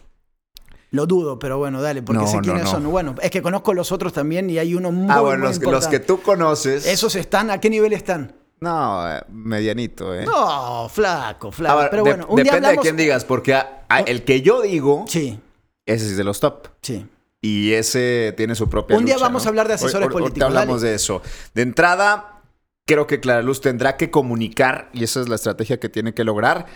lo 0.91 1.05
dudo, 1.05 1.39
pero 1.39 1.57
bueno, 1.57 1.81
dale, 1.81 2.01
porque 2.01 2.27
sé 2.27 2.39
quiénes 2.39 2.69
son. 2.69 2.89
Bueno, 2.91 3.15
es 3.21 3.31
que 3.31 3.41
conozco 3.41 3.73
los 3.73 3.93
otros 3.93 4.11
también 4.11 4.49
y 4.49 4.57
hay 4.57 4.75
uno 4.75 4.91
muy 4.91 5.09
Ah, 5.09 5.21
bueno, 5.21 5.45
los, 5.45 5.57
los, 5.59 5.87
que 5.87 5.99
tú 5.99 6.21
conoces. 6.21 6.85
¿Esos 6.85 7.15
están? 7.15 7.49
¿A 7.49 7.59
qué 7.59 7.69
nivel 7.69 7.93
están? 7.93 8.35
No, 8.59 9.09
eh, 9.09 9.21
medianito, 9.29 10.13
¿eh? 10.13 10.25
No, 10.25 10.89
flaco, 10.89 11.51
flaco. 11.51 11.87
pero 11.89 12.03
bueno, 12.03 12.25
un 12.27 12.43
depende 12.43 12.69
de 12.69 12.77
quién 12.77 12.97
digas, 12.97 13.23
porque 13.23 13.57
el 14.05 14.23
que 14.23 14.41
yo 14.41 14.61
digo. 14.61 15.05
Sí. 15.07 15.39
Ese 15.85 16.05
es 16.05 16.17
de 16.17 16.23
los 16.25 16.39
top. 16.41 16.67
Sí. 16.81 17.07
Y 17.41 17.71
ese 17.71 18.33
tiene 18.35 18.53
su 18.53 18.69
propia. 18.69 18.97
Un 18.97 19.05
día 19.05 19.17
vamos 19.17 19.45
a 19.45 19.49
hablar 19.49 19.67
de 19.67 19.75
asesores 19.75 20.09
políticos. 20.09 20.43
hablamos 20.43 20.81
de 20.81 20.93
eso. 20.93 21.21
De 21.53 21.61
entrada, 21.63 22.41
creo 22.85 23.07
que 23.07 23.19
Clara 23.21 23.41
Luz 23.41 23.61
tendrá 23.61 23.95
que 23.95 24.11
comunicar, 24.11 24.89
y 24.93 25.05
esa 25.05 25.21
es 25.21 25.29
la 25.29 25.35
estrategia 25.35 25.79
que 25.79 25.89
tiene 25.89 26.13
que 26.13 26.25
lograr 26.25 26.67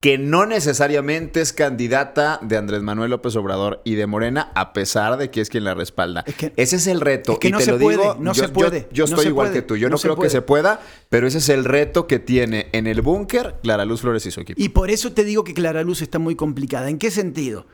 que 0.00 0.18
no 0.18 0.44
necesariamente 0.44 1.40
es 1.40 1.52
candidata 1.52 2.38
de 2.42 2.56
Andrés 2.56 2.82
Manuel 2.82 3.10
López 3.10 3.34
Obrador 3.36 3.80
y 3.84 3.94
de 3.94 4.06
Morena, 4.06 4.52
a 4.54 4.72
pesar 4.72 5.16
de 5.16 5.30
que 5.30 5.40
es 5.40 5.48
quien 5.48 5.64
la 5.64 5.74
respalda. 5.74 6.24
ese 6.56 6.76
es 6.76 6.86
el 6.86 7.00
reto. 7.00 7.38
y 7.40 7.50
te 7.50 7.66
lo 7.66 7.78
digo, 7.78 8.16
no 8.20 8.34
se 8.34 8.48
puede. 8.48 8.88
Yo, 8.92 9.06
estoy 9.06 9.26
igual 9.26 9.52
que 9.52 9.62
tú. 9.62 9.76
Yo 9.76 9.88
no, 9.88 9.96
creo 9.96 10.18
que 10.18 10.30
se 10.30 10.42
pueda, 10.42 10.80
pero 11.08 11.26
ese 11.26 11.38
es 11.38 11.48
el 11.48 11.64
reto 11.64 12.06
que 12.06 12.18
tiene 12.18 12.68
en 12.72 12.86
el 12.86 13.00
búnker 13.00 13.56
Clara 13.62 13.84
Luz 13.84 14.02
Flores 14.02 14.26
y 14.26 14.30
su 14.30 14.40
equipo. 14.40 14.60
Y 14.62 14.68
por 14.68 14.90
eso 14.90 15.12
te 15.12 15.24
digo 15.24 15.44
que 15.44 15.54
Clara 15.54 15.82
Luz 15.82 16.02
está 16.02 16.18
muy 16.18 16.36
complicada. 16.36 16.90
¿En 16.90 16.98
qué 16.98 17.10
sentido? 17.10 17.66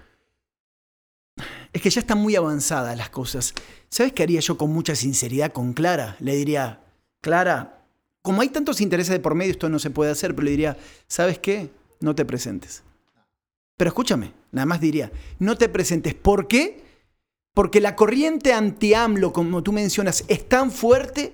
Es 1.73 1.83
que 1.83 1.91
ya 1.91 2.01
están 2.01 2.19
muy 2.19 2.37
avanzadas 2.37 2.97
las 2.97 3.11
cosas. 3.11 3.55
¿Sabes 3.89 4.13
qué 4.13 4.23
haría 4.23 4.41
yo 4.41 4.57
con 4.57 4.71
mucha 4.71 4.95
sinceridad 4.95 5.53
con 5.53 5.73
Clara? 5.73 6.17
Le 6.21 6.37
diría, 6.37 6.81
Clara, 7.21 7.83
como 8.23 8.43
hay 8.43 8.49
tantos 8.51 8.81
intereses 8.81 9.13
de 9.13 9.21
por 9.21 9.35
medio, 9.35 9.53
esto 9.53 9.69
no 9.69 9.79
se 9.79 9.91
puede 9.91 10.13
hacer, 10.13 10.35
pero 10.35 10.45
le 10.45 10.51
diría, 10.53 10.77
¿sabes 11.09 11.39
qué? 11.39 11.71
No 12.03 12.15
te 12.15 12.25
presentes. 12.25 12.83
Pero 13.77 13.89
escúchame, 13.89 14.33
nada 14.51 14.67
más 14.67 14.81
diría, 14.81 15.11
no 15.39 15.57
te 15.57 15.69
presentes. 15.69 16.15
¿Por 16.15 16.49
qué? 16.49 16.83
Porque 17.55 17.81
la 17.81 17.97
corriente 17.97 18.53
anti-AMLO, 18.53 19.33
como 19.33 19.63
tú 19.63 19.73
mencionas, 19.73 20.25
es 20.29 20.49
tan 20.49 20.71
fuerte 20.71 21.33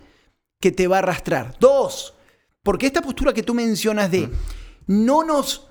que 0.60 0.72
te 0.72 0.88
va 0.88 0.96
a 0.96 0.98
arrastrar. 1.00 1.56
Dos, 1.60 2.14
porque 2.62 2.86
esta 2.86 3.02
postura 3.02 3.32
que 3.32 3.42
tú 3.42 3.54
mencionas 3.54 4.10
de 4.10 4.28
no 4.86 5.24
nos 5.24 5.68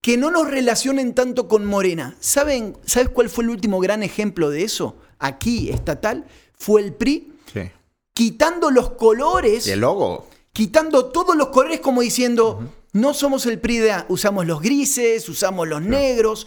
que 0.00 0.16
no 0.16 0.30
nos 0.30 0.48
relacionen 0.48 1.14
tanto 1.14 1.48
con 1.48 1.64
Morena. 1.64 2.16
¿Saben, 2.20 2.76
¿Sabes 2.84 3.08
cuál 3.08 3.28
fue 3.28 3.44
el 3.44 3.50
último 3.50 3.80
gran 3.80 4.02
ejemplo 4.02 4.48
de 4.48 4.62
eso? 4.62 4.96
Aquí, 5.18 5.70
estatal, 5.70 6.26
fue 6.56 6.82
el 6.82 6.94
PRI. 6.94 7.32
Sí. 7.52 7.60
Quitando 8.12 8.70
los 8.70 8.90
colores. 8.90 9.66
Y 9.66 9.72
el 9.72 9.80
logo. 9.80 10.28
Quitando 10.52 11.06
todos 11.06 11.36
los 11.36 11.48
colores 11.48 11.80
como 11.80 12.00
diciendo, 12.02 12.60
no 12.92 13.14
somos 13.14 13.46
el 13.46 13.60
PRI 13.60 13.78
de... 13.78 14.04
Usamos 14.08 14.46
los 14.46 14.60
grises, 14.60 15.28
usamos 15.28 15.68
los 15.68 15.82
negros. 15.82 16.46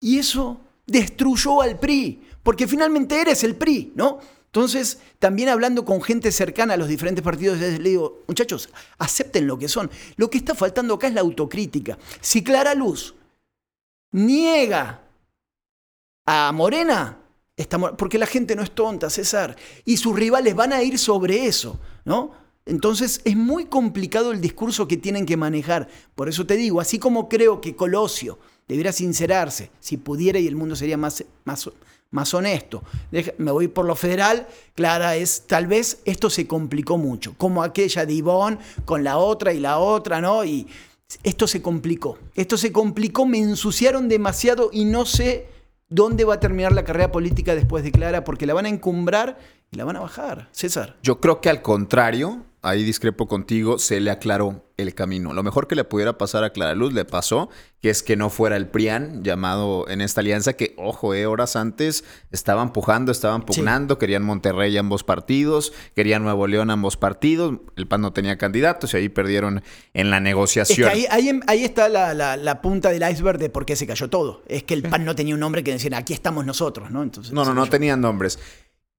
Y 0.00 0.18
eso 0.18 0.60
destruyó 0.86 1.62
al 1.62 1.78
PRI. 1.78 2.22
Porque 2.42 2.66
finalmente 2.66 3.20
eres 3.20 3.44
el 3.44 3.56
PRI, 3.56 3.92
¿no? 3.94 4.20
Entonces, 4.46 4.98
también 5.20 5.48
hablando 5.48 5.84
con 5.84 6.02
gente 6.02 6.32
cercana 6.32 6.74
a 6.74 6.76
los 6.76 6.88
diferentes 6.88 7.22
partidos, 7.22 7.58
les 7.60 7.80
digo, 7.80 8.24
muchachos, 8.26 8.68
acepten 8.98 9.46
lo 9.46 9.56
que 9.56 9.68
son. 9.68 9.88
Lo 10.16 10.28
que 10.28 10.38
está 10.38 10.56
faltando 10.56 10.94
acá 10.94 11.06
es 11.06 11.14
la 11.14 11.20
autocrítica. 11.20 11.96
Si 12.20 12.42
Clara 12.42 12.74
Luz 12.74 13.14
niega 14.10 15.02
a 16.26 16.50
Morena, 16.52 17.18
porque 17.96 18.18
la 18.18 18.26
gente 18.26 18.56
no 18.56 18.62
es 18.62 18.72
tonta, 18.72 19.08
César, 19.08 19.56
y 19.84 19.96
sus 19.98 20.16
rivales 20.16 20.56
van 20.56 20.72
a 20.72 20.82
ir 20.82 20.98
sobre 20.98 21.46
eso, 21.46 21.78
¿no? 22.04 22.32
Entonces 22.70 23.20
es 23.24 23.36
muy 23.36 23.64
complicado 23.64 24.30
el 24.30 24.40
discurso 24.40 24.86
que 24.86 24.96
tienen 24.96 25.26
que 25.26 25.36
manejar. 25.36 25.88
Por 26.14 26.28
eso 26.28 26.46
te 26.46 26.56
digo, 26.56 26.80
así 26.80 27.00
como 27.00 27.28
creo 27.28 27.60
que 27.60 27.74
Colosio 27.74 28.38
debería 28.68 28.92
sincerarse, 28.92 29.72
si 29.80 29.96
pudiera 29.96 30.38
y 30.38 30.46
el 30.46 30.54
mundo 30.54 30.76
sería 30.76 30.96
más, 30.96 31.24
más, 31.44 31.68
más 32.12 32.32
honesto. 32.32 32.84
Me 33.38 33.50
voy 33.50 33.66
por 33.66 33.86
lo 33.86 33.96
federal, 33.96 34.46
Clara 34.76 35.16
es, 35.16 35.48
tal 35.48 35.66
vez 35.66 36.00
esto 36.04 36.30
se 36.30 36.46
complicó 36.46 36.96
mucho, 36.96 37.34
como 37.36 37.64
aquella 37.64 38.06
de 38.06 38.12
Ivonne 38.12 38.58
con 38.84 39.02
la 39.02 39.18
otra 39.18 39.52
y 39.52 39.58
la 39.58 39.78
otra, 39.78 40.20
¿no? 40.20 40.44
Y 40.44 40.68
esto 41.24 41.48
se 41.48 41.60
complicó, 41.60 42.18
esto 42.36 42.56
se 42.56 42.70
complicó, 42.70 43.26
me 43.26 43.38
ensuciaron 43.38 44.08
demasiado 44.08 44.70
y 44.72 44.84
no 44.84 45.06
sé 45.06 45.48
dónde 45.88 46.24
va 46.24 46.34
a 46.34 46.40
terminar 46.40 46.70
la 46.70 46.84
carrera 46.84 47.10
política 47.10 47.56
después 47.56 47.82
de 47.82 47.90
Clara, 47.90 48.22
porque 48.22 48.46
la 48.46 48.54
van 48.54 48.66
a 48.66 48.68
encumbrar 48.68 49.40
y 49.72 49.76
la 49.76 49.84
van 49.84 49.96
a 49.96 50.00
bajar. 50.00 50.48
César. 50.52 50.96
Yo 51.02 51.20
creo 51.20 51.40
que 51.40 51.50
al 51.50 51.62
contrario, 51.62 52.44
ahí 52.62 52.82
discrepo 52.84 53.26
contigo, 53.26 53.78
se 53.78 54.00
le 54.00 54.10
aclaró 54.10 54.64
el 54.76 54.94
camino. 54.94 55.32
Lo 55.32 55.42
mejor 55.42 55.66
que 55.66 55.74
le 55.74 55.84
pudiera 55.84 56.18
pasar 56.18 56.44
a 56.44 56.50
Clara 56.50 56.74
Luz 56.74 56.92
le 56.92 57.04
pasó, 57.04 57.50
que 57.80 57.90
es 57.90 58.02
que 58.02 58.16
no 58.16 58.30
fuera 58.30 58.56
el 58.56 58.66
PRIAN 58.66 59.22
llamado 59.22 59.88
en 59.88 60.00
esta 60.00 60.20
alianza 60.20 60.54
que, 60.54 60.74
ojo, 60.78 61.14
eh, 61.14 61.26
horas 61.26 61.56
antes 61.56 62.04
estaban 62.30 62.72
pujando, 62.72 63.12
estaban 63.12 63.42
pugnando, 63.42 63.98
querían 63.98 64.22
Monterrey 64.22 64.76
ambos 64.76 65.04
partidos, 65.04 65.72
querían 65.94 66.22
Nuevo 66.22 66.46
León 66.46 66.70
ambos 66.70 66.96
partidos, 66.96 67.58
el 67.76 67.86
PAN 67.86 68.00
no 68.02 68.12
tenía 68.12 68.38
candidatos 68.38 68.94
y 68.94 68.98
ahí 68.98 69.08
perdieron 69.08 69.62
en 69.94 70.10
la 70.10 70.20
negociación. 70.20 70.88
ahí, 70.88 71.06
ahí, 71.46 71.64
está 71.64 71.88
la, 71.88 72.62
punta 72.62 72.90
del 72.90 73.08
iceberg 73.10 73.38
de 73.38 73.50
por 73.50 73.66
qué 73.66 73.76
se 73.76 73.86
cayó 73.86 74.08
todo. 74.08 74.42
Es 74.46 74.62
que 74.64 74.74
el 74.74 74.82
PAN 74.82 75.04
no 75.04 75.14
tenía 75.14 75.34
un 75.34 75.40
nombre 75.40 75.62
que 75.62 75.72
decían, 75.72 75.94
aquí 75.94 76.12
estamos 76.12 76.44
nosotros, 76.44 76.90
¿no? 76.90 77.02
Entonces, 77.02 77.32
no, 77.32 77.44
no, 77.44 77.54
no 77.54 77.66
tenían 77.66 78.00
nombres. 78.00 78.38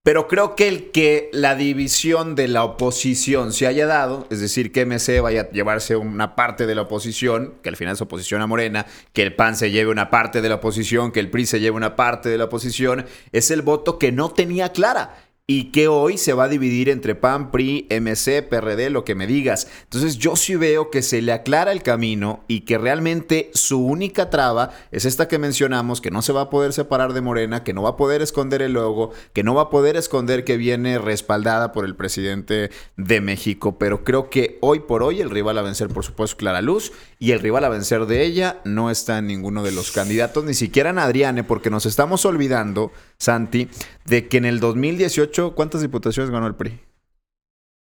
Pero 0.04 0.28
creo 0.28 0.56
que 0.56 0.68
el 0.68 0.90
que 0.90 1.30
la 1.32 1.54
división 1.54 2.34
de 2.34 2.48
la 2.48 2.64
oposición 2.64 3.54
se 3.54 3.68
haya 3.68 3.86
dado, 3.86 4.26
es 4.32 4.40
decir, 4.40 4.72
que 4.72 4.84
MC 4.84 5.22
vaya 5.22 5.42
a 5.42 5.50
llevarse 5.52 5.96
una 5.96 6.36
parte 6.36 6.66
de 6.66 6.74
la 6.74 6.82
oposición, 6.82 7.54
que 7.62 7.70
al 7.70 7.76
final 7.76 7.94
es 7.94 8.02
oposición 8.02 8.42
a 8.42 8.48
Morena, 8.48 8.88
que 9.14 9.22
el 9.22 9.36
PAN 9.36 9.56
se 9.56 9.70
lleve 9.70 9.92
una 9.92 10.10
parte 10.10 10.42
de 10.42 10.50
la 10.50 10.56
oposición, 10.56 11.12
que 11.12 11.20
el 11.20 11.30
PRI 11.30 11.46
se 11.46 11.60
lleve 11.60 11.78
una 11.78 11.96
parte 11.96 12.30
de 12.30 12.40
la 12.40 12.46
oposición, 12.46 13.06
es 13.32 13.52
el 13.52 13.62
voto 13.62 14.00
que 14.00 14.12
no 14.12 14.32
tenía 14.32 14.72
clara 14.72 15.31
y 15.54 15.66
que 15.66 15.90
hoy 15.90 16.18
se 16.18 16.32
va 16.32 16.46
a 16.46 16.48
dividir 16.48 16.88
entre 16.88 17.14
PAN, 17.14 17.52
PRI, 17.52 17.86
MC, 17.90 18.42
PRD, 18.42 18.90
lo 18.90 19.04
que 19.04 19.16
me 19.16 19.28
digas. 19.28 19.68
Entonces 19.84 20.18
yo 20.18 20.38
sí 20.38 20.56
veo 20.56 20.90
que 20.90 21.02
se 21.02 21.22
le 21.22 21.34
aclara 21.34 21.74
el 21.74 21.84
camino 21.84 22.46
y 22.48 22.62
que 22.62 22.78
realmente 22.78 23.52
su 23.54 23.86
única 23.86 24.30
traba 24.30 24.72
es 24.92 25.04
esta 25.04 25.28
que 25.28 25.40
mencionamos, 25.40 26.00
que 26.00 26.10
no 26.10 26.22
se 26.22 26.32
va 26.32 26.44
a 26.44 26.50
poder 26.50 26.72
separar 26.72 27.12
de 27.12 27.20
Morena, 27.20 27.66
que 27.66 27.74
no 27.74 27.84
va 27.84 27.90
a 27.90 27.98
poder 27.98 28.22
esconder 28.22 28.62
el 28.62 28.72
logo, 28.72 29.12
que 29.34 29.44
no 29.44 29.54
va 29.54 29.64
a 29.64 29.70
poder 29.70 29.98
esconder 29.98 30.46
que 30.46 30.56
viene 30.56 31.00
respaldada 31.00 31.74
por 31.74 31.84
el 31.84 31.98
presidente 31.98 32.72
de 32.96 33.20
México. 33.20 33.78
Pero 33.78 34.06
creo 34.06 34.30
que 34.30 34.58
hoy 34.62 34.80
por 34.80 35.04
hoy 35.04 35.20
el 35.20 35.30
rival 35.30 35.58
a 35.58 35.64
vencer, 35.64 35.90
por 35.90 36.06
supuesto, 36.06 36.38
Clara 36.38 36.62
Luz, 36.62 36.94
y 37.22 37.34
el 37.34 37.40
rival 37.40 37.64
a 37.66 37.70
vencer 37.70 38.08
de 38.08 38.26
ella 38.26 38.62
no 38.66 38.90
está 38.90 39.20
en 39.20 39.28
ninguno 39.28 39.62
de 39.62 39.72
los 39.72 39.92
candidatos, 39.92 40.44
ni 40.44 40.56
siquiera 40.56 40.90
en 40.90 40.98
Adriane, 40.98 41.44
porque 41.44 41.70
nos 41.70 41.86
estamos 41.86 42.26
olvidando, 42.26 42.92
Santi, 43.20 43.70
de 44.06 44.28
que 44.28 44.38
en 44.38 44.46
el 44.46 44.60
2018 44.60 45.54
¿cuántas 45.54 45.82
diputaciones 45.82 46.32
ganó 46.32 46.48
el 46.48 46.56
PRI? 46.56 46.80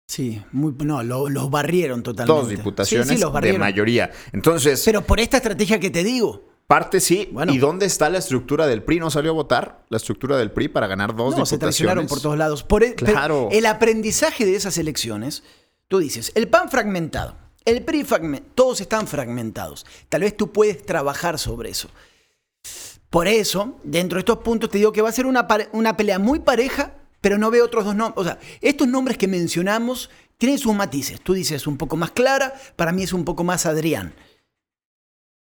Sí, 0.08 0.41
muy, 0.51 0.74
no, 0.79 1.03
los 1.03 1.51
barrieron 1.51 2.01
totalmente. 2.01 2.41
Dos 2.41 2.50
diputaciones 2.50 3.20
de 3.20 3.58
mayoría. 3.60 4.10
Entonces. 4.32 4.82
Pero 4.84 5.03
por 5.03 5.20
esta 5.20 5.38
estrategia 5.38 5.79
que 5.79 5.91
te 5.91 6.03
digo. 6.03 6.50
Parte 6.65 7.00
sí. 7.00 7.32
¿Y 7.48 7.60
dónde 7.60 7.86
está 7.86 8.10
la 8.10 8.17
estructura 8.17 8.65
del 8.65 8.82
PRI? 8.82 9.00
¿No 9.00 9.12
salió 9.12 9.32
a 9.32 9.34
votar 9.36 9.86
la 9.89 9.98
estructura 9.98 10.36
del 10.38 10.50
PRI 10.50 10.70
para 10.70 10.88
ganar 10.88 11.15
dos 11.15 11.38
no, 11.38 11.46
se 11.46 11.60
traicionaron 11.60 12.08
por 12.08 12.22
todos 12.22 12.39
lados. 12.39 12.63
Por 12.63 12.84
el, 12.84 12.96
claro. 12.96 13.50
el 13.51 13.67
aprendizaje 13.67 14.48
de 14.48 14.56
esas 14.56 14.79
elecciones, 14.79 15.44
tú 15.88 16.00
dices, 16.00 16.32
el 16.34 16.48
PAN 16.48 16.70
fragmentado, 16.70 17.38
el 17.68 17.84
PRI 17.84 18.06
todos 18.56 18.82
están 18.82 19.08
fragmentados. 19.08 19.86
Tal 20.10 20.22
vez 20.22 20.36
tú 20.36 20.52
puedes 20.52 20.86
trabajar 20.86 21.38
sobre 21.38 21.70
eso. 21.70 21.90
Por 23.10 23.28
eso, 23.28 23.80
dentro 23.84 24.18
de 24.18 24.22
estos 24.22 24.40
puntos 24.40 24.70
te 24.70 24.80
digo 24.80 24.92
que 24.92 25.02
va 25.02 25.10
a 25.10 25.14
ser 25.14 25.26
una, 25.26 25.48
una 25.74 25.96
pelea 25.96 26.20
muy 26.20 26.40
pareja 26.40 26.94
pero 27.22 27.38
no 27.38 27.52
veo 27.52 27.66
otros 27.66 27.86
dos 27.86 27.96
nombres. 27.96 28.18
O 28.18 28.24
sea, 28.24 28.40
estos 28.62 28.88
nombres 28.88 29.18
que 29.18 29.28
mencionamos 29.28 30.10
tienen 30.38 30.60
sus 30.60 30.74
matices. 30.74 31.20
Tú 31.22 31.34
dices 31.34 31.68
un 31.68 31.78
poco 31.78 31.98
más 31.98 32.12
Clara, 32.12 32.54
para 32.76 32.92
mí 32.92 33.04
es 33.04 33.14
un 33.14 33.26
poco 33.26 33.44
más 33.44 33.66
Adrián. 33.66 34.14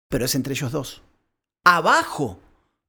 Pero 0.10 0.26
es 0.26 0.36
entre 0.36 0.54
ellos 0.54 0.72
dos. 0.72 1.02
Abajo. 1.64 2.40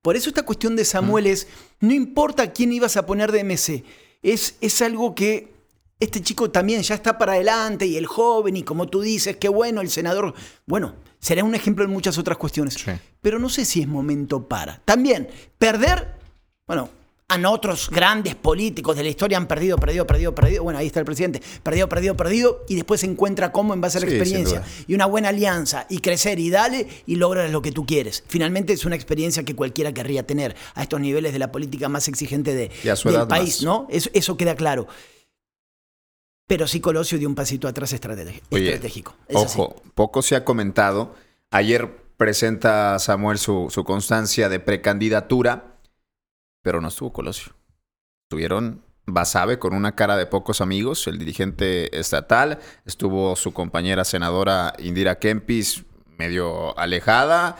Por 0.01 0.17
eso 0.17 0.29
esta 0.29 0.45
cuestión 0.45 0.77
de 0.77 0.85
Samuel 0.85 1.25
mm. 1.25 1.29
es, 1.29 1.49
no 1.81 1.93
importa 1.93 2.53
quién 2.53 2.73
ibas 2.73 2.97
a 2.97 3.05
poner 3.05 3.33
de 3.33 3.43
MC, 3.43 3.85
es, 4.23 4.57
es 4.61 4.81
algo 4.81 5.15
que 5.15 5.53
este 6.01 6.23
chico 6.23 6.51
también 6.51 6.83
ya 6.83 6.95
está 6.95 7.19
para 7.19 7.33
adelante 7.33 7.87
y 7.87 7.97
el 7.97 8.07
joven 8.07 8.57
y 8.57 8.63
como 8.63 8.87
tú 8.87 9.01
dices, 9.01 9.37
qué 9.37 9.49
bueno, 9.49 9.81
el 9.81 9.91
senador, 9.91 10.35
bueno, 10.67 10.95
será 11.19 11.45
un 11.45 11.55
ejemplo 11.55 11.85
en 11.85 11.91
muchas 11.91 12.19
otras 12.19 12.39
cuestiones. 12.39 12.77
Pero 13.21 13.39
no 13.39 13.49
sé 13.49 13.65
si 13.65 13.81
es 13.81 13.89
momento 13.89 14.47
para. 14.47 14.81
También, 14.85 15.29
perder, 15.59 16.15
bueno, 16.67 16.91
han 17.31 17.45
otros 17.45 17.91
grandes 17.91 18.35
políticos 18.35 18.97
de 18.97 19.03
la 19.03 19.11
historia 19.11 19.37
han 19.37 19.47
perdido, 19.47 19.77
perdido, 19.77 20.07
perdido, 20.07 20.35
perdido. 20.35 20.63
Bueno, 20.63 20.79
ahí 20.79 20.87
está 20.87 21.01
el 21.01 21.05
presidente. 21.05 21.43
Perdido, 21.63 21.87
perdido, 21.87 22.17
perdido. 22.17 22.65
Y 22.69 22.75
después 22.75 23.01
se 23.01 23.07
encuentra 23.07 23.53
cómo 23.53 23.75
en 23.75 23.83
base 23.83 23.99
a 23.99 24.01
la 24.01 24.07
experiencia. 24.07 24.63
Y 24.87 24.95
una 24.95 25.05
buena 25.05 25.29
alianza. 25.29 25.85
Y 25.91 25.99
crecer 25.99 26.39
y 26.39 26.49
dale 26.49 26.89
y 27.05 27.17
logras 27.17 27.51
lo 27.51 27.61
que 27.61 27.71
tú 27.71 27.85
quieres. 27.85 28.25
Finalmente 28.29 28.73
es 28.73 28.87
una 28.87 28.97
experiencia 28.97 29.43
que 29.43 29.55
cualquiera 29.55 29.93
querría 29.93 30.27
tener 30.27 30.57
a 30.75 30.83
estos 30.83 31.01
niveles 31.01 31.35
de 31.35 31.39
la 31.39 31.53
política 31.53 31.91
más 31.91 32.09
exigente 32.09 32.55
de, 32.55 32.71
del 32.83 33.27
país, 33.29 33.63
¿no? 33.63 33.87
Eso, 33.91 34.09
eso 34.15 34.39
queda 34.39 34.55
claro. 34.55 34.87
Pero 36.49 36.67
sí 36.67 36.81
Colosio 36.81 37.19
dio 37.19 37.29
un 37.29 37.37
pasito 37.37 37.69
atrás 37.69 37.93
estratégico. 37.93 39.15
ojo, 39.33 39.81
poco 39.95 40.23
se 40.23 40.35
ha 40.35 40.45
comentado. 40.45 41.15
Ayer 41.51 41.89
presenta 42.17 42.99
Samuel 42.99 43.39
su, 43.39 43.69
su 43.71 43.85
constancia 43.85 44.49
de 44.49 44.59
precandidatura 44.59 45.79
pero 46.69 46.83
no 46.83 46.89
estuvo 46.89 47.13
Colosio. 47.13 47.55
Estuvieron 48.27 48.83
Basabe 49.07 49.59
con 49.59 49.73
una 49.73 49.95
cara 49.95 50.19
de 50.19 50.27
pocos 50.27 50.61
amigos, 50.61 51.07
el 51.07 51.17
dirigente 51.17 51.99
estatal, 51.99 52.59
estuvo 52.85 53.37
su 53.37 53.55
compañera 53.55 54.05
senadora 54.05 54.75
Indira 54.79 55.19
Kempis 55.19 55.85
medio 56.19 56.79
alejada, 56.79 57.57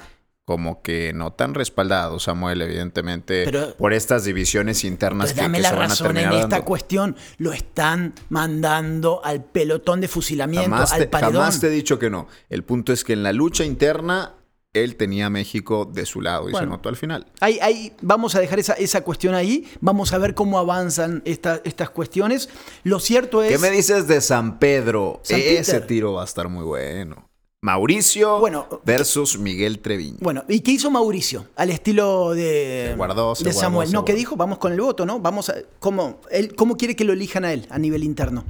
como 0.49 0.81
que 0.81 1.13
no 1.13 1.35
tan 1.35 1.53
respaldado, 1.53 2.19
Samuel, 2.19 2.63
evidentemente, 2.63 3.45
por 3.77 3.93
estas 3.93 4.25
divisiones 4.25 4.83
internas 4.83 5.35
que, 5.35 5.43
dame 5.43 5.61
la 5.61 5.73
razón 5.73 6.17
en 6.17 6.33
esta 6.33 6.65
cuestión, 6.65 7.17
lo 7.37 7.53
están 7.53 8.15
mandando 8.31 9.21
al 9.23 9.45
pelotón 9.45 10.01
de 10.01 10.09
fusilamiento, 10.09 10.75
al 10.75 11.09
paredón. 11.11 11.35
Jamás 11.35 11.61
te 11.61 11.67
he 11.67 11.71
dicho 11.71 11.99
que 11.99 12.09
no. 12.09 12.29
El 12.49 12.65
punto 12.65 12.95
es 12.95 13.05
que 13.05 13.13
en 13.13 13.25
la 13.25 13.35
lucha 13.35 13.63
interna 13.63 14.37
él 14.73 14.97
tenía 14.97 15.27
a 15.27 15.31
México 15.31 15.85
de 15.85 16.07
su 16.07 16.23
lado 16.23 16.49
y 16.49 16.55
se 16.55 16.65
notó 16.65 16.89
al 16.89 16.97
final. 16.97 17.27
Ahí, 17.41 17.59
ahí, 17.61 17.95
vamos 18.01 18.35
a 18.35 18.41
dejar 18.41 18.59
esa, 18.59 18.73
esa, 18.73 19.03
cuestión 19.03 19.35
ahí, 19.35 19.69
vamos 19.83 20.15
a 20.15 20.19
ver 20.19 20.35
cómo 20.35 20.59
avanzan 20.59 21.21
estas 21.27 21.91
cuestiones. 21.91 22.49
Lo 22.85 23.01
cierto 23.01 23.43
es... 23.43 23.53
¿Qué 23.53 23.59
me 23.59 23.71
dices 23.71 24.09
de 24.09 24.23
San 24.23 24.59
Pedro? 24.59 25.21
Ese 25.29 25.83
tiro 25.83 26.15
va 26.15 26.23
a 26.23 26.25
estar 26.25 26.49
muy 26.49 26.65
bueno. 26.65 27.28
Mauricio 27.61 28.41
versus 28.85 29.39
Miguel 29.39 29.81
Treviño. 29.81 30.19
Bueno, 30.21 30.45
¿y 30.49 30.61
qué 30.61 30.71
hizo 30.73 30.91
Mauricio? 30.91 31.47
Al 31.57 31.71
estilo 31.71 32.31
de, 32.35 32.97
de 33.41 33.53
Samuel. 33.53 33.91
no, 33.93 34.05
¿qué 34.05 34.15
dijo? 34.15 34.37
Vamos 34.37 34.59
con 34.59 34.73
el 34.73 34.81
voto, 34.81 35.05
¿no? 35.05 35.19
Vamos 35.19 35.49
a. 35.49 35.55
¿cómo, 35.81 36.21
él, 36.31 36.55
¿Cómo 36.55 36.77
quiere 36.77 36.95
que 36.95 37.05
lo 37.05 37.13
elijan 37.13 37.45
a 37.45 37.53
él 37.53 37.67
a 37.71 37.79
nivel 37.79 38.05
interno? 38.05 38.45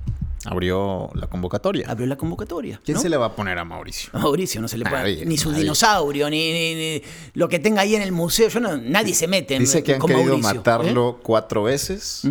Abrió 0.45 1.11
la 1.15 1.27
convocatoria. 1.27 1.91
Abrió 1.91 2.07
la 2.07 2.17
convocatoria. 2.17 2.81
¿Quién 2.85 2.97
¿no? 2.97 3.01
se 3.03 3.09
le 3.09 3.17
va 3.17 3.27
a 3.27 3.35
poner 3.35 3.59
a 3.59 3.65
Mauricio? 3.65 4.11
A 4.13 4.19
Mauricio 4.19 4.61
no 4.61 4.69
se 4.69 4.77
le 4.79 4.85
puede. 4.85 5.03
Nadie, 5.03 5.27
ni 5.27 5.37
su 5.39 5.51
nadie. 5.51 5.63
dinosaurio, 5.65 6.29
ni, 6.31 6.53
ni- 6.53 6.75
ni 6.75 7.03
lo 7.35 7.49
que 7.49 7.59
tenga 7.59 7.81
ahí 7.83 7.97
en 7.97 8.03
el 8.03 8.13
museo. 8.13 8.49
Yo 8.49 8.61
no, 8.61 8.77
nadie 8.77 9.15
se 9.15 9.27
mete 9.27 9.55
en, 9.57 9.61
Dice 9.63 9.83
que 9.83 9.95
han 9.95 10.01
con 10.01 10.09
querido 10.11 10.27
Mauricio, 10.39 10.51
¿eh? 10.51 10.55
matarlo 10.59 11.19
cuatro 11.23 11.63
veces 11.65 12.23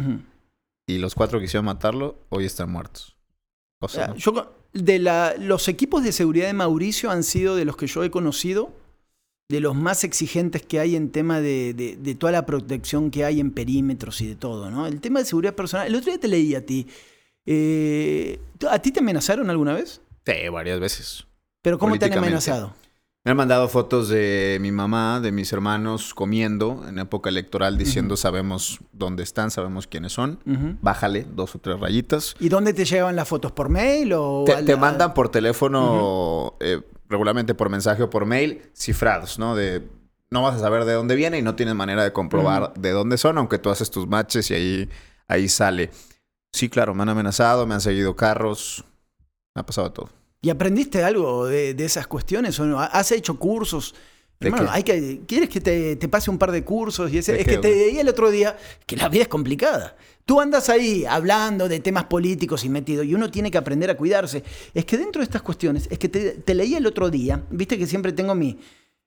y 0.87 0.99
los 0.99 1.15
cuatro 1.15 1.39
que 1.39 1.45
quisieron 1.45 1.65
matarlo 1.65 2.19
hoy 2.29 2.45
están 2.45 2.71
muertos. 2.71 3.15
O 3.81 3.87
sea, 3.89 4.07
¿no? 4.07 4.15
yo 4.15 4.53
de 4.85 4.99
la, 4.99 5.35
los 5.37 5.67
equipos 5.67 6.03
de 6.03 6.11
seguridad 6.11 6.47
de 6.47 6.53
Mauricio 6.53 7.09
han 7.11 7.23
sido 7.23 7.55
de 7.55 7.65
los 7.65 7.77
que 7.77 7.87
yo 7.87 8.03
he 8.03 8.11
conocido, 8.11 8.71
de 9.49 9.59
los 9.61 9.75
más 9.75 10.03
exigentes 10.03 10.61
que 10.61 10.79
hay 10.79 10.95
en 10.95 11.09
tema 11.11 11.39
de, 11.41 11.73
de- 11.73 11.95
de 11.95 12.15
toda 12.15 12.31
la 12.33 12.45
protección 12.45 13.11
que 13.11 13.23
hay 13.25 13.39
en 13.39 13.51
perímetros 13.51 14.19
y 14.21 14.27
de 14.27 14.35
todo, 14.35 14.69
¿no? 14.71 14.87
El 14.87 14.99
tema 14.99 15.19
de 15.19 15.25
seguridad 15.25 15.55
personal. 15.55 15.87
El 15.87 15.95
otro 15.95 16.11
día 16.11 16.19
te 16.19 16.27
leí 16.27 16.53
a 16.55 16.65
ti. 16.65 16.87
eh, 17.45 18.39
¿A 18.69 18.79
ti 18.79 18.91
te 18.91 18.99
amenazaron 18.99 19.49
alguna 19.49 19.73
vez? 19.73 20.01
Sí, 20.25 20.49
varias 20.51 20.79
veces. 20.79 21.25
¿Pero 21.61 21.77
cómo 21.79 21.91
te 21.99 22.05
han 22.05 22.11
amenazado? 22.25 22.73
Me 23.27 23.31
han 23.31 23.37
mandado 23.37 23.67
fotos 23.67 24.07
de 24.07 24.57
mi 24.61 24.71
mamá, 24.71 25.19
de 25.19 25.33
mis 25.33 25.51
hermanos 25.51 26.13
comiendo 26.13 26.85
en 26.87 26.97
época 26.97 27.29
electoral 27.29 27.77
diciendo 27.77 28.15
sabemos 28.15 28.79
dónde 28.93 29.23
están, 29.23 29.51
sabemos 29.51 29.85
quiénes 29.85 30.13
son. 30.13 30.39
Bájale 30.81 31.27
dos 31.35 31.53
o 31.53 31.59
tres 31.59 31.77
rayitas. 31.77 32.37
¿Y 32.39 32.47
dónde 32.47 32.73
te 32.73 32.85
llegaban 32.85 33.17
las 33.17 33.27
fotos? 33.27 33.51
¿Por 33.51 33.67
mail 33.67 34.13
o...? 34.13 34.45
Te, 34.45 34.77
mandan 34.77 35.13
por 35.13 35.27
teléfono, 35.27 36.53
eh, 36.61 36.79
regularmente 37.09 37.53
por 37.53 37.69
mensaje 37.69 38.01
o 38.01 38.09
por 38.09 38.25
mail, 38.25 38.61
cifrados, 38.73 39.37
¿no? 39.37 39.57
De 39.57 39.85
no 40.31 40.41
vas 40.41 40.55
a 40.55 40.59
saber 40.59 40.85
de 40.85 40.93
dónde 40.93 41.15
viene 41.15 41.37
y 41.37 41.41
no 41.41 41.53
tienes 41.53 41.75
manera 41.75 42.05
de 42.05 42.13
comprobar 42.13 42.75
de 42.75 42.91
dónde 42.91 43.17
son, 43.17 43.37
aunque 43.37 43.59
tú 43.59 43.69
haces 43.69 43.91
tus 43.91 44.07
matches 44.07 44.51
y 44.51 44.53
ahí, 44.53 44.89
ahí 45.27 45.49
sale. 45.49 45.91
Sí, 46.53 46.69
claro, 46.69 46.93
me 46.93 47.03
han 47.03 47.09
amenazado, 47.09 47.67
me 47.67 47.73
han 47.73 47.81
seguido 47.81 48.15
carros, 48.15 48.85
me 49.53 49.59
ha 49.59 49.65
pasado 49.65 49.91
todo. 49.91 50.17
¿Y 50.41 50.49
aprendiste 50.49 51.03
algo 51.03 51.45
de, 51.47 51.73
de 51.73 51.85
esas 51.85 52.07
cuestiones 52.07 52.59
o 52.59 52.65
no? 52.65 52.79
¿Has 52.79 53.11
hecho 53.11 53.37
cursos? 53.39 53.95
¿De 54.39 54.49
Hermano, 54.49 54.69
hay 54.71 54.83
que, 54.83 55.21
¿quieres 55.27 55.49
que 55.49 55.59
te, 55.59 55.95
te 55.95 56.07
pase 56.07 56.29
un 56.29 56.37
par 56.37 56.51
de 56.51 56.63
cursos? 56.63 57.11
Y 57.11 57.17
ese- 57.17 57.33
¿De 57.33 57.39
es 57.39 57.45
qué, 57.45 57.51
que 57.55 57.57
te 57.57 57.69
leí 57.75 57.97
el 57.97 58.07
otro 58.07 58.29
día 58.29 58.55
que 58.85 58.95
la 58.95 59.09
vida 59.09 59.23
es 59.23 59.27
complicada. 59.27 59.95
Tú 60.25 60.39
andas 60.39 60.69
ahí 60.69 61.05
hablando 61.09 61.67
de 61.67 61.79
temas 61.79 62.03
políticos 62.03 62.63
y 62.63 62.69
metido, 62.69 63.01
y 63.03 63.15
uno 63.15 63.31
tiene 63.31 63.49
que 63.49 63.57
aprender 63.57 63.89
a 63.89 63.97
cuidarse. 63.97 64.43
Es 64.75 64.85
que 64.85 64.97
dentro 64.97 65.21
de 65.21 65.23
estas 65.23 65.41
cuestiones, 65.41 65.87
es 65.89 65.97
que 65.97 66.07
te, 66.09 66.31
te 66.31 66.53
leí 66.53 66.75
el 66.75 66.85
otro 66.85 67.09
día, 67.09 67.43
viste 67.49 67.79
que 67.79 67.87
siempre 67.87 68.11
tengo 68.11 68.35
mi, 68.35 68.59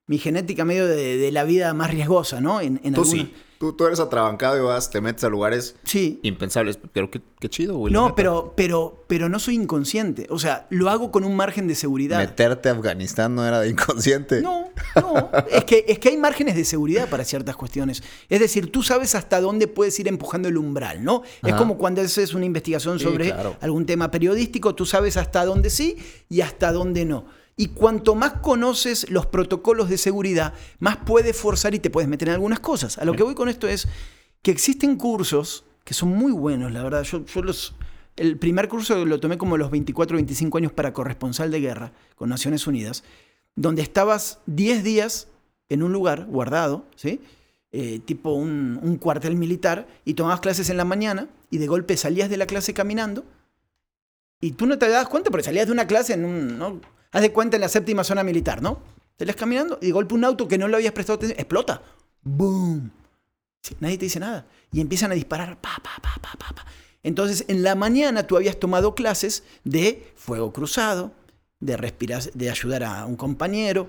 mi 0.09 0.19
genética 0.19 0.65
medio 0.65 0.89
de, 0.89 1.17
de 1.17 1.31
la 1.31 1.45
vida 1.45 1.73
más 1.75 1.93
riesgosa, 1.93 2.41
¿no? 2.41 2.61
En, 2.61 2.81
en 2.83 2.95
Tú 2.95 3.03
alguna- 3.03 3.23
sí. 3.23 3.33
Tú, 3.61 3.75
tú 3.75 3.85
eres 3.85 4.01
atrabancado 4.01 4.57
y 4.57 4.63
vas, 4.63 4.89
te 4.89 5.03
metes 5.03 5.23
a 5.23 5.29
lugares 5.29 5.77
Sí. 5.85 6.19
impensables. 6.23 6.79
Pero 6.95 7.11
qué, 7.11 7.21
qué 7.39 7.51
chido, 7.51 7.77
güey. 7.77 7.93
No, 7.93 8.15
pero, 8.15 8.55
pero, 8.57 9.05
pero 9.07 9.29
no 9.29 9.39
soy 9.39 9.57
inconsciente. 9.57 10.27
O 10.31 10.39
sea, 10.39 10.67
lo 10.71 10.89
hago 10.89 11.11
con 11.11 11.25
un 11.25 11.37
margen 11.37 11.69
de 11.69 11.75
seguridad. 11.75 12.17
Meterte 12.21 12.71
a 12.71 12.73
Afganistán 12.73 13.35
no 13.35 13.47
era 13.47 13.61
de 13.61 13.69
inconsciente. 13.69 14.41
No, 14.41 14.71
no. 14.97 15.31
Es 15.51 15.65
que, 15.65 15.85
es 15.87 15.99
que 15.99 16.09
hay 16.09 16.17
márgenes 16.17 16.57
de 16.57 16.65
seguridad 16.65 17.11
para 17.11 17.23
ciertas 17.23 17.55
cuestiones. 17.55 18.03
Es 18.31 18.41
decir, 18.41 18.73
tú 18.73 18.83
sabes 18.83 19.15
hasta 19.15 19.43
dónde 19.43 19.69
puedes 19.69 20.01
ir 20.01 20.09
empujando 20.09 20.49
el 20.49 20.57
umbral, 20.57 21.05
¿no? 21.05 21.23
Es 21.43 21.53
como 21.53 21.77
cuando 21.77 22.01
haces 22.01 22.33
una 22.33 22.47
investigación 22.47 22.99
Sí, 22.99 23.05
sobre 23.05 23.27
claro. 23.27 23.57
algún 23.61 23.85
tema 23.85 24.11
periodístico, 24.11 24.75
tú 24.75 24.87
sabes 24.87 25.19
hasta 25.19 25.45
dónde 25.45 25.69
sí 25.69 25.99
y 26.31 26.41
hasta 26.41 26.73
dónde 26.73 27.05
no. 27.05 27.27
Y 27.61 27.67
cuanto 27.67 28.15
más 28.15 28.33
conoces 28.41 29.11
los 29.11 29.27
protocolos 29.27 29.91
de 29.91 29.99
seguridad, 29.99 30.55
más 30.79 30.97
puedes 30.97 31.37
forzar 31.37 31.75
y 31.75 31.79
te 31.79 31.91
puedes 31.91 32.09
meter 32.09 32.29
en 32.29 32.35
algunas 32.37 32.59
cosas. 32.59 32.97
A 32.97 33.05
lo 33.05 33.13
que 33.13 33.23
voy 33.23 33.35
con 33.35 33.51
esto 33.51 33.69
es 33.69 33.87
que 34.41 34.51
existen 34.51 34.97
cursos 34.97 35.65
que 35.85 35.93
son 35.93 36.09
muy 36.09 36.33
buenos, 36.33 36.73
la 36.73 36.83
verdad. 36.83 37.03
Yo, 37.03 37.23
yo 37.27 37.43
los. 37.43 37.75
El 38.17 38.39
primer 38.39 38.67
curso 38.67 39.05
lo 39.05 39.21
tomé 39.21 39.37
como 39.37 39.59
los 39.59 39.71
24 39.71 40.15
o 40.15 40.17
25 40.17 40.57
años 40.57 40.73
para 40.73 40.95
corresponsal 40.95 41.51
de 41.51 41.61
guerra 41.61 41.93
con 42.17 42.31
Naciones 42.31 42.67
Unidas, 42.67 43.05
donde 43.57 43.83
estabas 43.83 44.39
10 44.47 44.83
días 44.83 45.29
en 45.69 45.83
un 45.83 45.93
lugar 45.93 46.25
guardado, 46.31 46.87
¿sí? 46.97 47.21
Eh, 47.73 48.01
tipo 48.03 48.33
un, 48.33 48.81
un 48.83 48.97
cuartel 48.97 49.37
militar, 49.37 49.87
y 50.07 50.15
tomabas 50.15 50.41
clases 50.41 50.71
en 50.71 50.79
la 50.79 50.87
mañana 50.87 51.29
y 51.51 51.59
de 51.59 51.67
golpe 51.67 51.99
salías 51.99 52.31
de 52.31 52.39
la 52.39 52.47
clase 52.47 52.73
caminando 52.73 53.23
y 54.41 54.53
tú 54.53 54.65
no 54.65 54.79
te 54.79 54.89
das 54.89 55.09
cuenta 55.09 55.31
porque 55.31 55.45
salías 55.45 55.67
de 55.67 55.73
una 55.73 55.87
clase 55.87 56.15
en 56.15 56.25
un... 56.25 56.59
¿no? 56.59 56.81
Haz 57.13 57.23
de 57.23 57.33
cuenta 57.33 57.57
en 57.57 57.63
la 57.63 57.69
séptima 57.69 58.05
zona 58.05 58.23
militar, 58.23 58.63
¿no? 58.63 58.79
Salías 59.19 59.37
caminando 59.37 59.79
y 59.83 59.87
de 59.87 59.93
golpe 59.93 60.15
un 60.15 60.25
auto 60.25 60.49
que 60.49 60.59
no 60.59 60.69
le 60.69 60.77
habías 60.77 60.93
prestado 60.93 61.17
atención 61.17 61.39
explota. 61.39 61.83
¡Boom! 62.23 62.91
Sí, 63.63 63.77
nadie 63.81 63.99
te 63.99 64.07
dice 64.07 64.21
nada. 64.21 64.47
Y 64.73 64.81
empiezan 64.81 65.13
a 65.13 65.15
disparar. 65.15 65.61
Pa, 65.61 65.77
pa, 65.83 66.01
pa, 66.01 66.19
pa, 66.21 66.55
pa. 66.55 66.67
Entonces, 67.03 67.45
en 67.49 67.63
la 67.63 67.75
mañana 67.75 68.27
tú 68.27 68.37
habías 68.37 68.59
tomado 68.59 68.95
clases 68.95 69.43
de 69.65 70.13
fuego 70.17 70.53
cruzado, 70.53 71.13
de, 71.59 71.77
respirar, 71.77 72.23
de 72.33 72.51
ayudar 72.51 72.85
a 72.85 73.07
un 73.07 73.17
compañero. 73.17 73.89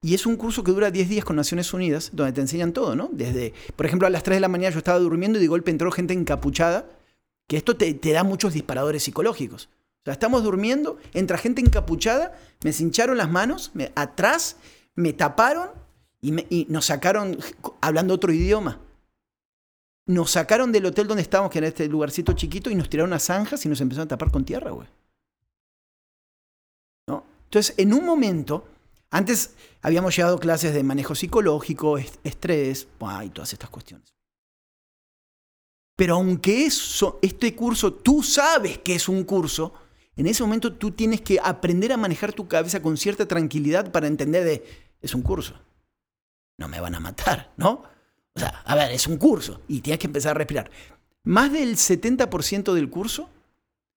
Y 0.00 0.14
es 0.14 0.26
un 0.26 0.36
curso 0.36 0.64
que 0.64 0.72
dura 0.72 0.90
10 0.90 1.08
días 1.08 1.24
con 1.24 1.36
Naciones 1.36 1.72
Unidas, 1.72 2.10
donde 2.12 2.32
te 2.32 2.40
enseñan 2.40 2.72
todo, 2.72 2.96
¿no? 2.96 3.08
Desde, 3.12 3.54
por 3.76 3.86
ejemplo, 3.86 4.06
a 4.06 4.10
las 4.10 4.24
3 4.24 4.36
de 4.36 4.40
la 4.40 4.48
mañana 4.48 4.72
yo 4.72 4.78
estaba 4.78 4.98
durmiendo 4.98 5.38
y 5.38 5.42
de 5.42 5.48
golpe 5.48 5.70
entró 5.70 5.92
gente 5.92 6.12
encapuchada, 6.12 6.86
que 7.46 7.56
esto 7.56 7.76
te, 7.76 7.94
te 7.94 8.12
da 8.12 8.24
muchos 8.24 8.52
disparadores 8.52 9.04
psicológicos. 9.04 9.68
O 10.02 10.04
sea, 10.04 10.14
estamos 10.14 10.42
durmiendo, 10.42 10.98
entra 11.14 11.38
gente 11.38 11.60
encapuchada, 11.60 12.36
me 12.64 12.72
cincharon 12.72 13.16
las 13.16 13.30
manos, 13.30 13.70
atrás, 13.94 14.56
me 14.96 15.12
taparon 15.12 15.70
y, 16.20 16.66
nos 16.68 16.86
sacaron 16.86 17.38
hablando 17.80 18.14
otro 18.14 18.32
idioma. 18.32 18.80
Nos 20.06 20.32
sacaron 20.32 20.72
del 20.72 20.86
hotel 20.86 21.06
donde 21.06 21.22
estábamos, 21.22 21.52
que 21.52 21.58
era 21.58 21.68
este 21.68 21.86
lugarcito 21.86 22.32
chiquito, 22.32 22.68
y 22.68 22.74
nos 22.74 22.90
tiraron 22.90 23.12
a 23.12 23.20
zanjas 23.20 23.64
y 23.64 23.68
nos 23.68 23.80
empezaron 23.80 24.06
a 24.06 24.08
tapar 24.08 24.32
con 24.32 24.44
tierra, 24.44 24.72
güey. 24.72 24.88
Entonces, 27.44 27.74
en 27.76 27.92
un 27.92 28.06
momento, 28.06 28.66
antes 29.10 29.54
habíamos 29.82 30.16
llevado 30.16 30.38
clases 30.38 30.72
de 30.72 30.82
manejo 30.82 31.14
psicológico, 31.14 31.98
est- 31.98 32.16
estrés, 32.24 32.88
y 33.24 33.28
todas 33.28 33.52
estas 33.52 33.68
cuestiones. 33.68 34.14
Pero 35.94 36.14
aunque 36.14 36.64
eso, 36.64 37.18
este 37.20 37.54
curso, 37.54 37.92
tú 37.92 38.22
sabes 38.22 38.78
que 38.78 38.94
es 38.94 39.06
un 39.06 39.24
curso, 39.24 39.74
en 40.16 40.26
ese 40.26 40.42
momento 40.42 40.72
tú 40.74 40.90
tienes 40.90 41.20
que 41.20 41.38
aprender 41.42 41.92
a 41.92 41.96
manejar 41.96 42.32
tu 42.32 42.48
cabeza 42.48 42.82
con 42.82 42.96
cierta 42.96 43.26
tranquilidad 43.26 43.90
para 43.92 44.06
entender 44.06 44.44
de, 44.44 44.64
es 45.00 45.14
un 45.14 45.22
curso. 45.22 45.54
No 46.58 46.68
me 46.68 46.80
van 46.80 46.94
a 46.94 47.00
matar, 47.00 47.52
¿no? 47.56 47.84
O 48.34 48.40
sea, 48.40 48.62
a 48.64 48.74
ver, 48.74 48.92
es 48.92 49.06
un 49.06 49.16
curso 49.16 49.62
y 49.68 49.80
tienes 49.80 49.98
que 49.98 50.06
empezar 50.06 50.32
a 50.32 50.38
respirar. 50.38 50.70
Más 51.24 51.52
del 51.52 51.76
70% 51.76 52.72
del 52.72 52.90
curso 52.90 53.28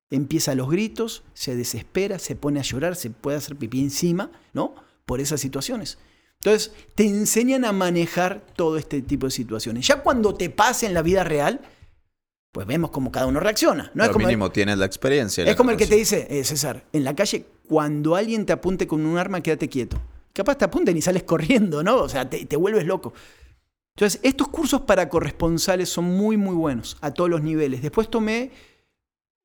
empieza 0.10 0.56
los 0.56 0.70
gritos, 0.70 1.24
se 1.34 1.56
desespera, 1.56 2.20
se 2.20 2.36
pone 2.36 2.60
a 2.60 2.64
llorar, 2.64 2.96
se 2.96 3.10
puede 3.10 3.38
hacer 3.38 3.56
pipí 3.56 3.82
encima, 3.82 4.32
¿no? 4.54 4.76
Por 5.06 5.20
esas 5.20 5.42
situaciones. 5.42 5.98
Entonces, 6.40 6.74
te 6.94 7.06
enseñan 7.06 7.66
a 7.66 7.72
manejar 7.72 8.46
todo 8.56 8.78
este 8.78 9.02
tipo 9.02 9.28
de 9.28 9.32
situaciones. 9.32 9.88
Ya 9.88 10.04
cuando 10.04 10.36
te 10.36 10.50
pase 10.50 10.86
en 10.86 10.94
la 10.94 11.02
vida 11.02 11.24
real, 11.24 11.62
pues 12.56 12.66
vemos 12.66 12.90
cómo 12.90 13.12
cada 13.12 13.26
uno 13.28 13.42
reacciona. 13.42 13.84
No 13.88 13.92
Pero 13.96 14.06
es 14.06 14.12
como, 14.12 14.26
mínimo 14.28 14.50
tienes 14.50 14.78
la 14.78 14.86
experiencia. 14.86 15.44
es 15.44 15.50
la 15.50 15.56
como 15.58 15.72
el 15.72 15.76
que 15.78 15.88
te 15.88 15.96
dice, 15.96 16.26
eh, 16.30 16.42
César, 16.46 16.86
en 16.94 17.04
la 17.04 17.14
calle, 17.14 17.46
cuando 17.68 18.16
alguien 18.16 18.46
te 18.46 18.54
apunte 18.54 18.88
con 18.88 19.06
un 19.06 19.18
arma, 19.18 19.42
quédate 19.42 19.68
quieto. 19.68 20.02
Capaz 20.32 20.56
te 20.56 20.64
apunten 20.64 20.96
y 20.96 21.02
sales 21.02 21.24
corriendo, 21.24 21.84
¿no? 21.84 21.98
O 21.98 22.08
sea, 22.08 22.30
te, 22.30 22.46
te 22.46 22.56
vuelves 22.56 22.86
loco. 22.86 23.14
Entonces, 23.98 24.22
estos 24.24 24.48
cursos 24.48 24.80
para 24.84 25.10
corresponsales 25.10 25.90
son 25.90 26.06
muy, 26.06 26.38
muy 26.38 26.56
buenos 26.56 26.96
a 27.02 27.12
todos 27.12 27.30
los 27.30 27.42
niveles. 27.44 27.82
Después 27.82 28.10
tomé, 28.10 28.52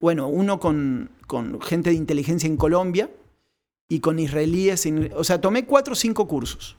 bueno, 0.01 0.29
uno 0.29 0.61
con, 0.61 1.11
con 1.27 1.61
gente 1.61 1.91
de 1.91 1.97
inteligencia 1.97 2.47
en 2.47 2.57
Colombia 2.57 3.11
y 3.89 3.99
con 3.99 4.21
israelíes. 4.21 4.87
en- 4.87 5.11
o 5.17 5.25
sea, 5.25 5.41
tomé 5.41 5.67
cuatro 5.67 5.95
o 5.95 5.97
cinco 5.97 6.29
cursos. 6.29 6.77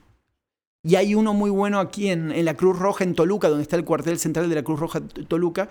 Y 0.82 0.94
hay 0.96 1.14
uno 1.14 1.34
muy 1.34 1.50
bueno 1.50 1.78
aquí 1.78 2.08
en, 2.08 2.32
en 2.32 2.46
la 2.46 2.54
Cruz 2.54 2.78
Roja 2.78 3.04
en 3.04 3.14
Toluca, 3.14 3.50
donde 3.50 3.64
está 3.64 3.76
el 3.76 3.84
cuartel 3.84 4.18
central 4.18 4.48
de 4.48 4.54
la 4.54 4.62
Cruz 4.64 4.80
Roja 4.80 5.00
Toluca, 5.28 5.68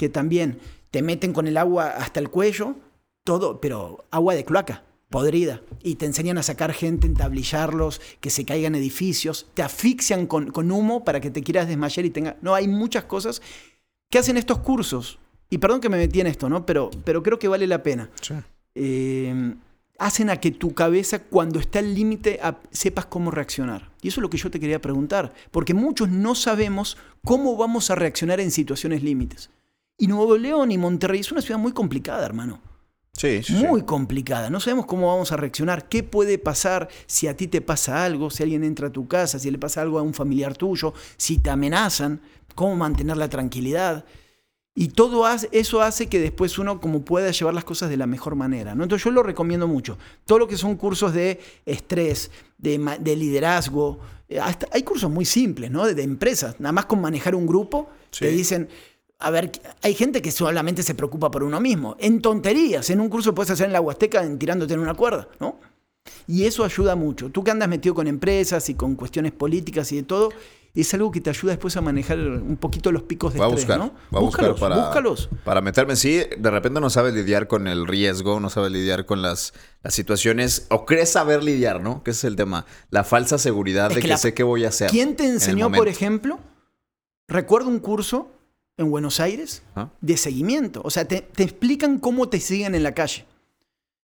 que 0.00 0.08
también 0.08 0.58
te 0.90 1.02
meten 1.02 1.34
con 1.34 1.46
el 1.46 1.58
agua 1.58 1.88
hasta 1.88 2.20
el 2.20 2.30
cuello, 2.30 2.74
todo, 3.22 3.60
pero 3.60 4.06
agua 4.10 4.34
de 4.34 4.46
cloaca, 4.46 4.82
podrida. 5.10 5.60
Y 5.82 5.96
te 5.96 6.06
enseñan 6.06 6.38
a 6.38 6.42
sacar 6.42 6.72
gente, 6.72 7.06
entablillarlos, 7.06 8.00
que 8.20 8.30
se 8.30 8.46
caigan 8.46 8.74
edificios, 8.74 9.48
te 9.52 9.62
asfixian 9.62 10.26
con, 10.26 10.52
con 10.52 10.70
humo 10.72 11.04
para 11.04 11.20
que 11.20 11.30
te 11.30 11.42
quieras 11.42 11.68
desmayar 11.68 12.06
y 12.06 12.10
tenga... 12.10 12.38
No, 12.40 12.54
hay 12.54 12.66
muchas 12.66 13.04
cosas 13.04 13.42
que 14.08 14.18
hacen 14.18 14.38
estos 14.38 14.60
cursos. 14.60 15.18
Y 15.50 15.58
perdón 15.58 15.82
que 15.82 15.90
me 15.90 15.98
metí 15.98 16.22
en 16.22 16.28
esto, 16.28 16.48
¿no? 16.48 16.64
Pero, 16.64 16.88
pero 17.04 17.22
creo 17.22 17.38
que 17.38 17.48
vale 17.48 17.66
la 17.66 17.82
pena. 17.82 18.08
Sí. 18.22 18.36
Eh, 18.74 19.54
hacen 19.98 20.30
a 20.30 20.38
que 20.38 20.50
tu 20.50 20.72
cabeza, 20.72 21.18
cuando 21.18 21.60
está 21.60 21.80
al 21.80 21.94
límite, 21.94 22.40
sepas 22.70 23.04
cómo 23.04 23.30
reaccionar. 23.30 23.90
Y 24.00 24.08
eso 24.08 24.20
es 24.20 24.22
lo 24.22 24.30
que 24.30 24.38
yo 24.38 24.50
te 24.50 24.60
quería 24.60 24.80
preguntar. 24.80 25.34
Porque 25.50 25.74
muchos 25.74 26.08
no 26.08 26.34
sabemos 26.34 26.96
cómo 27.22 27.58
vamos 27.58 27.90
a 27.90 27.96
reaccionar 27.96 28.40
en 28.40 28.50
situaciones 28.50 29.02
límites. 29.02 29.50
Y 30.00 30.06
Nuevo 30.06 30.38
León 30.38 30.72
y 30.72 30.78
Monterrey 30.78 31.20
es 31.20 31.30
una 31.30 31.42
ciudad 31.42 31.60
muy 31.60 31.72
complicada, 31.72 32.24
hermano. 32.24 32.58
Sí, 33.12 33.42
sí, 33.42 33.54
sí. 33.54 33.66
Muy 33.66 33.82
complicada. 33.82 34.48
No 34.48 34.58
sabemos 34.58 34.86
cómo 34.86 35.08
vamos 35.08 35.30
a 35.30 35.36
reaccionar, 35.36 35.90
qué 35.90 36.02
puede 36.02 36.38
pasar 36.38 36.88
si 37.06 37.26
a 37.26 37.36
ti 37.36 37.48
te 37.48 37.60
pasa 37.60 38.02
algo, 38.02 38.30
si 38.30 38.42
alguien 38.42 38.64
entra 38.64 38.88
a 38.88 38.90
tu 38.90 39.06
casa, 39.06 39.38
si 39.38 39.50
le 39.50 39.58
pasa 39.58 39.82
algo 39.82 39.98
a 39.98 40.02
un 40.02 40.14
familiar 40.14 40.56
tuyo, 40.56 40.94
si 41.18 41.36
te 41.36 41.50
amenazan, 41.50 42.22
cómo 42.54 42.76
mantener 42.76 43.18
la 43.18 43.28
tranquilidad. 43.28 44.06
Y 44.74 44.88
todo 44.88 45.26
eso 45.52 45.82
hace 45.82 46.06
que 46.06 46.18
después 46.18 46.58
uno 46.58 46.80
como 46.80 47.04
pueda 47.04 47.30
llevar 47.30 47.52
las 47.52 47.64
cosas 47.64 47.90
de 47.90 47.98
la 47.98 48.06
mejor 48.06 48.36
manera. 48.36 48.74
¿no? 48.74 48.84
Entonces 48.84 49.04
yo 49.04 49.10
lo 49.10 49.22
recomiendo 49.22 49.68
mucho. 49.68 49.98
Todo 50.24 50.38
lo 50.38 50.48
que 50.48 50.56
son 50.56 50.76
cursos 50.76 51.12
de 51.12 51.40
estrés, 51.66 52.30
de, 52.56 52.78
liderazgo, 53.16 54.00
eh, 54.30 54.40
hay 54.72 54.82
cursos 54.82 55.10
muy 55.10 55.26
simples, 55.26 55.70
¿no? 55.70 55.84
De, 55.84 56.02
empresas, 56.02 56.58
nada 56.58 56.72
más 56.72 56.86
con 56.86 57.02
manejar 57.02 57.34
un 57.34 57.46
grupo, 57.46 57.90
te 58.18 58.28
dicen, 58.28 58.70
a 59.20 59.30
ver, 59.30 59.52
hay 59.82 59.94
gente 59.94 60.22
que 60.22 60.32
solamente 60.32 60.82
se 60.82 60.94
preocupa 60.94 61.30
por 61.30 61.42
uno 61.42 61.60
mismo. 61.60 61.94
En 62.00 62.22
tonterías, 62.22 62.88
en 62.90 63.00
un 63.00 63.10
curso 63.10 63.34
puedes 63.34 63.50
hacer 63.50 63.66
en 63.66 63.72
la 63.74 63.80
Huasteca 63.80 64.26
tirándote 64.38 64.74
en 64.74 64.80
una 64.80 64.94
cuerda, 64.94 65.28
¿no? 65.38 65.60
Y 66.26 66.44
eso 66.44 66.64
ayuda 66.64 66.96
mucho. 66.96 67.28
Tú 67.28 67.44
que 67.44 67.50
andas 67.50 67.68
metido 67.68 67.94
con 67.94 68.06
empresas 68.06 68.68
y 68.70 68.74
con 68.74 68.94
cuestiones 68.94 69.32
políticas 69.32 69.92
y 69.92 69.96
de 69.96 70.02
todo, 70.04 70.30
es 70.74 70.94
algo 70.94 71.10
que 71.10 71.20
te 71.20 71.28
ayuda 71.28 71.52
después 71.52 71.76
a 71.76 71.82
manejar 71.82 72.18
un 72.18 72.56
poquito 72.56 72.92
los 72.92 73.02
picos 73.02 73.34
de 73.34 73.40
va 73.40 73.46
estrés, 73.46 73.66
buscar, 73.66 73.78
¿no? 73.78 73.92
Va 74.14 74.20
buscar 74.20 74.54
para, 74.54 74.76
búscalos. 74.76 75.28
para 75.44 75.60
meterme. 75.60 75.96
Sí, 75.96 76.22
de 76.38 76.50
repente 76.50 76.80
no 76.80 76.88
sabes 76.88 77.12
lidiar 77.12 77.46
con 77.46 77.66
el 77.66 77.86
riesgo, 77.86 78.40
no 78.40 78.48
sabes 78.48 78.72
lidiar 78.72 79.04
con 79.04 79.20
las, 79.20 79.52
las 79.82 79.92
situaciones, 79.92 80.66
o 80.70 80.86
crees 80.86 81.10
saber 81.10 81.42
lidiar, 81.42 81.82
¿no? 81.82 82.02
Que 82.02 82.12
es 82.12 82.24
el 82.24 82.36
tema. 82.36 82.64
La 82.90 83.04
falsa 83.04 83.36
seguridad 83.36 83.90
de 83.90 84.00
que, 84.00 84.16
sé 84.16 84.32
qué 84.32 84.44
voy 84.44 84.64
a 84.64 84.68
hacer. 84.68 84.90
¿Quién 84.90 85.16
te 85.16 85.26
enseñó, 85.26 85.70
por 85.70 85.88
ejemplo? 85.88 86.38
Recuerdo 87.28 87.68
un 87.68 87.80
curso 87.80 88.30
en 88.80 88.90
Buenos 88.90 89.20
Aires 89.20 89.62
ah. 89.76 89.90
de 90.00 90.16
seguimiento. 90.16 90.80
O 90.84 90.90
sea, 90.90 91.06
te, 91.06 91.20
te 91.20 91.42
explican 91.42 91.98
cómo 91.98 92.28
te 92.28 92.40
siguen 92.40 92.74
en 92.74 92.82
la 92.82 92.94
calle. 92.94 93.26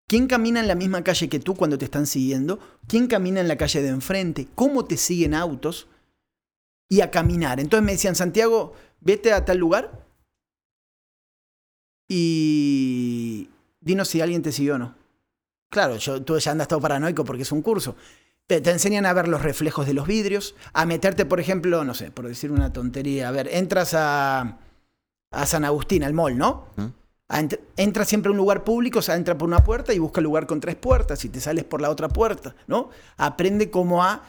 ¿Quién 0.07 0.27
camina 0.27 0.59
en 0.59 0.67
la 0.67 0.75
misma 0.75 1.03
calle 1.03 1.29
que 1.29 1.39
tú 1.39 1.55
cuando 1.55 1.77
te 1.77 1.85
están 1.85 2.05
siguiendo? 2.05 2.59
¿Quién 2.87 3.07
camina 3.07 3.39
en 3.39 3.47
la 3.47 3.57
calle 3.57 3.81
de 3.81 3.89
enfrente? 3.89 4.47
¿Cómo 4.53 4.85
te 4.85 4.97
siguen 4.97 5.33
autos? 5.33 5.87
y 6.93 7.01
a 7.01 7.09
caminar. 7.09 7.59
Entonces 7.59 7.83
me 7.83 7.93
decían, 7.93 8.13
Santiago, 8.13 8.75
vete 9.01 9.33
a 9.33 9.43
tal 9.45 9.57
lugar 9.57 10.05
y 12.07 13.49
dinos 13.81 14.09
si 14.09 14.21
alguien 14.21 14.43
te 14.43 14.51
siguió 14.51 14.75
o 14.75 14.77
no. 14.77 14.95
Claro, 15.71 15.97
yo, 15.97 16.21
tú 16.21 16.37
ya 16.37 16.51
andas 16.51 16.67
todo 16.67 16.79
paranoico 16.79 17.25
porque 17.25 17.41
es 17.41 17.51
un 17.51 17.63
curso. 17.63 17.95
Te, 18.47 18.59
te, 18.61 18.71
enseñan 18.71 19.05
a 19.05 19.13
ver 19.13 19.27
los 19.27 19.41
reflejos 19.41 19.85
de 19.87 19.93
los 19.93 20.05
vidrios, 20.05 20.55
a 20.73 20.85
meterte, 20.85 21.25
por 21.25 21.39
ejemplo, 21.39 21.83
no 21.83 21.93
sé, 21.93 22.11
por 22.11 22.27
decir 22.27 22.51
una 22.51 22.73
tontería, 22.73 23.29
a 23.29 23.31
ver, 23.31 23.47
entras 23.51 23.93
a, 23.93 24.59
a 25.31 25.45
San 25.45 25.65
Agustín, 25.65 26.03
al 26.03 26.13
mall, 26.13 26.37
¿no? 26.37 26.67
entra 27.77 28.05
siempre 28.05 28.29
a 28.29 28.31
un 28.31 28.37
lugar 28.37 28.63
público, 28.63 28.99
o 28.99 29.01
sea, 29.01 29.15
entra 29.15 29.37
por 29.37 29.47
una 29.47 29.63
puerta 29.63 29.93
y 29.93 29.99
busca 29.99 30.19
el 30.19 30.25
lugar 30.25 30.45
con 30.45 30.59
tres 30.59 30.75
puertas 30.75 31.23
y 31.25 31.29
te 31.29 31.39
sales 31.39 31.63
por 31.63 31.81
la 31.81 31.89
otra 31.89 32.09
puerta, 32.09 32.55
¿no? 32.67 32.89
Aprende 33.17 33.71
cómo 33.71 34.03
a 34.03 34.23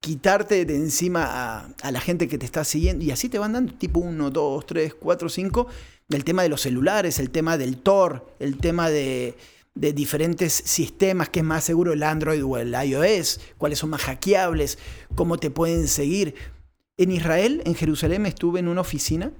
quitarte 0.00 0.64
de 0.64 0.76
encima 0.76 1.72
a, 1.82 1.90
la 1.90 2.00
gente 2.00 2.28
que 2.28 2.36
te 2.36 2.44
está 2.44 2.64
siguiendo. 2.64 3.04
Y 3.04 3.10
así 3.10 3.28
te 3.28 3.38
van 3.38 3.52
dando 3.52 3.72
tipo 3.74 4.00
1, 4.00 4.30
2, 4.30 4.66
3, 4.66 4.94
4, 4.94 5.28
5 5.28 5.66
del 6.08 6.24
tema 6.24 6.42
de 6.42 6.48
los 6.48 6.60
celulares, 6.60 7.18
el 7.18 7.30
tema 7.30 7.56
del 7.56 7.78
Tor, 7.78 8.34
el 8.38 8.58
tema 8.58 8.90
de, 8.90 9.36
diferentes 9.74 10.52
sistemas, 10.52 11.28
que 11.28 11.40
es 11.40 11.46
más 11.46 11.64
seguro 11.64 11.92
el 11.92 12.02
Android 12.02 12.44
o 12.44 12.58
el 12.58 12.74
iOS, 12.74 13.40
cuáles 13.58 13.78
son 13.78 13.90
más 13.90 14.02
hackeables, 14.02 14.78
cómo 15.14 15.38
te 15.38 15.50
pueden 15.50 15.88
seguir. 15.88 16.34
En 16.96 17.10
Israel, 17.10 17.62
en 17.64 17.74
Jerusalén, 17.74 18.26
estuve 18.26 18.60
en 18.60 18.68
una 18.68 18.82
oficina 18.82 19.32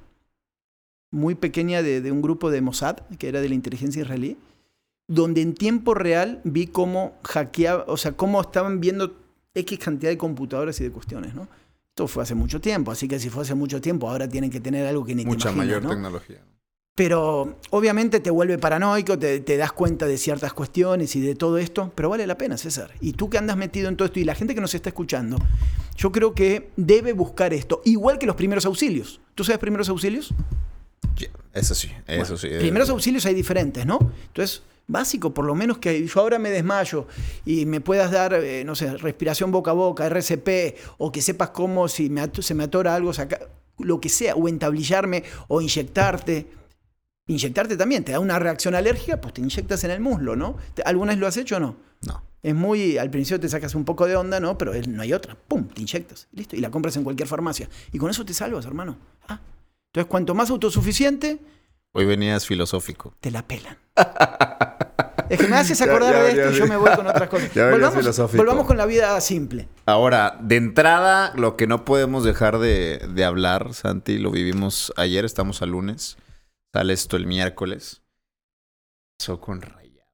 muy 1.11 1.35
pequeña 1.35 1.83
de, 1.83 2.01
de 2.01 2.11
un 2.11 2.23
grupo 2.23 2.51
de 2.51 2.63
Mossad, 2.63 3.01
que 3.19 3.29
era 3.29 3.41
de 3.41 3.49
la 3.49 3.55
inteligencia 3.55 4.01
israelí, 4.01 4.39
donde 5.07 5.43
en 5.43 5.55
tiempo 5.55 5.95
real 5.95 6.41
vi 6.45 6.67
cómo 6.67 7.19
hackeaba, 7.23 7.85
o 7.87 7.99
sea, 7.99 8.13
cómo 8.13 8.41
estaban 8.41 8.81
viendo 8.81 9.15
X 9.55 9.79
cantidad 9.79 10.11
de 10.11 10.17
computadoras 10.17 10.81
y 10.81 10.85
de 10.85 10.91
cuestiones, 10.91 11.35
¿no? 11.35 11.49
Esto 11.91 12.09
fue 12.09 12.23
hace 12.23 12.35
mucho 12.35 12.59
tiempo, 12.59 12.91
así 12.91 13.07
que 13.07 13.19
si 13.19 13.29
fue 13.29 13.43
hace 13.43 13.55
mucho 13.55 13.83
tiempo, 13.83 14.09
ahora 14.09 14.27
tienen 14.27 14.49
que 14.49 14.61
tener 14.61 14.87
algo 14.87 15.05
que 15.05 15.15
ni 15.15 15.27
Mucha 15.27 15.53
mayor 15.53 15.87
tecnología. 15.87 16.41
Pero 16.95 17.57
obviamente 17.71 18.21
te 18.21 18.29
vuelve 18.29 18.59
paranoico, 18.59 19.19
te, 19.19 19.57
das 19.57 19.73
cuenta 19.73 20.07
de 20.07 20.19
ciertas 20.19 20.53
cuestiones 20.53 21.17
y 21.17 21.21
de 21.21 21.35
todo 21.35 21.57
esto, 21.57 21.91
pero 21.95 22.11
vale 22.11 22.27
la 22.27 22.37
pena, 22.37 22.59
César. 22.59 22.93
Y 23.01 23.15
tú 23.15 23.31
que 23.31 23.39
andas 23.39 23.57
metido 23.57 23.89
en 23.89 23.97
todo 23.97 24.07
esto 24.07 24.21
y 24.21 24.25
la 24.25 24.35
gente 24.35 24.55
que 24.55 24.61
nos 24.61 24.75
está 24.75 24.91
escuchando, 24.91 25.39
yo 25.97 26.13
creo 26.13 26.35
que 26.35 26.71
debe 26.77 27.15
buscar 27.15 27.55
esto, 27.55 27.81
igual 27.87 28.19
que 28.19 28.27
los 28.27 28.37
primeros 28.37 28.67
auxilios. 28.67 29.21
¿Tú 29.35 29.43
sabes 29.43 29.59
primeros 29.59 29.89
auxilios? 29.89 30.35
eso 31.55 31.75
sí, 31.75 31.91
eso 32.07 32.37
sí. 32.37 32.49
Primeros 32.59 32.91
auxilios 32.91 33.25
hay 33.27 33.35
diferentes, 33.35 33.87
¿no? 33.87 33.99
Entonces, 34.27 34.63
básico, 34.87 35.33
por 35.33 35.47
lo 35.47 35.55
menos 35.55 35.79
que 35.79 36.07
yo 36.07 36.21
ahora 36.21 36.39
me 36.39 36.51
desmayo 36.51 37.07
y 37.47 37.65
me 37.67 37.81
puedas 37.81 38.11
dar, 38.11 38.35
eh, 38.35 38.65
no 38.65 38.75
sé, 38.75 38.97
respiración 38.99 39.51
boca 39.51 39.71
a 39.71 39.75
boca, 39.75 40.07
RCP, 40.07 40.77
o 40.99 41.11
que 41.11 41.23
sepas 41.23 41.51
cómo 41.51 41.89
si 41.89 42.11
me 42.11 42.23
se 42.41 42.55
me 42.55 42.65
atora 42.65 42.95
algo, 42.95 43.13
lo 43.79 44.01
que 44.01 44.09
sea, 44.09 44.35
o 44.35 44.49
entablillarme 44.49 45.25
o 45.49 45.61
inyectarte. 45.61 46.62
Inyectarte 47.27 47.77
también, 47.77 48.05
te 48.05 48.13
da 48.13 48.21
una 48.21 48.39
reacción 48.39 48.75
alérgica, 48.75 49.21
pues 49.21 49.35
te 49.35 49.41
inyectas 49.41 49.85
en 49.85 49.93
el 49.93 50.01
muslo, 50.01 50.37
¿no? 50.37 50.57
¿Alguna 50.85 51.13
vez 51.13 51.21
lo 51.21 51.27
has 51.27 51.37
hecho 51.37 51.57
o 51.57 51.61
no? 51.61 51.77
No. 52.07 52.23
Es 52.43 52.55
muy, 52.55 52.99
al 52.99 53.11
principio 53.11 53.39
te 53.39 53.49
sacas 53.49 53.75
un 53.77 53.85
poco 53.85 54.07
de 54.07 54.17
onda, 54.17 54.41
¿no? 54.41 54.59
Pero 54.59 54.73
no 54.89 55.03
hay 55.03 55.13
otra. 55.13 55.37
¡Pum! 55.37 55.69
Te 55.69 55.81
inyectas. 55.81 56.27
Listo. 56.33 56.57
Y 56.57 56.61
la 56.61 56.71
compras 56.71 56.97
en 56.97 57.05
cualquier 57.05 57.29
farmacia. 57.29 57.69
Y 57.93 57.99
con 57.99 58.11
eso 58.11 58.25
te 58.25 58.35
salvas, 58.35 58.67
hermano. 58.67 58.99
Ah. 59.29 59.41
Entonces, 59.93 60.11
cuanto 60.11 60.35
más 60.35 60.51
autosuficiente, 60.51 61.39
Hoy 61.95 62.07
venías 62.07 62.47
filosófico. 62.47 63.15
Te 63.21 63.31
la 63.31 63.47
pelan. 63.47 63.77
es 65.29 65.39
que 65.39 65.47
me 65.47 65.57
haces 65.57 65.81
acordar 65.83 66.15
de 66.25 66.31
esto 66.31 66.51
y 66.53 66.59
yo 66.59 66.67
me 66.67 66.79
voy 66.79 66.91
con 66.97 67.07
otras 67.07 67.29
cosas. 67.29 67.55
volvamos, 67.55 68.35
volvamos, 68.35 68.67
con 68.67 68.79
la 68.79 68.87
vida 68.87 69.21
simple. 69.21 69.69
Ahora, 69.85 70.39
de 70.41 70.57
entrada, 70.57 71.35
lo 71.37 71.59
que 71.59 71.67
no 71.67 71.85
podemos 71.85 72.25
dejar 72.25 72.59
de, 72.59 73.25
hablar, 73.27 73.75
Santi, 73.75 74.17
lo 74.17 74.31
vivimos 74.31 74.93
ayer, 74.97 75.27
estamos 75.27 75.61
al 75.61 75.71
lunes. 75.71 76.17
Sale 76.73 76.93
esto 76.93 77.17
el 77.17 77.27
miércoles. 77.27 78.03
Pasó 79.19 79.41
con 79.41 79.61
Rayado. 79.61 80.11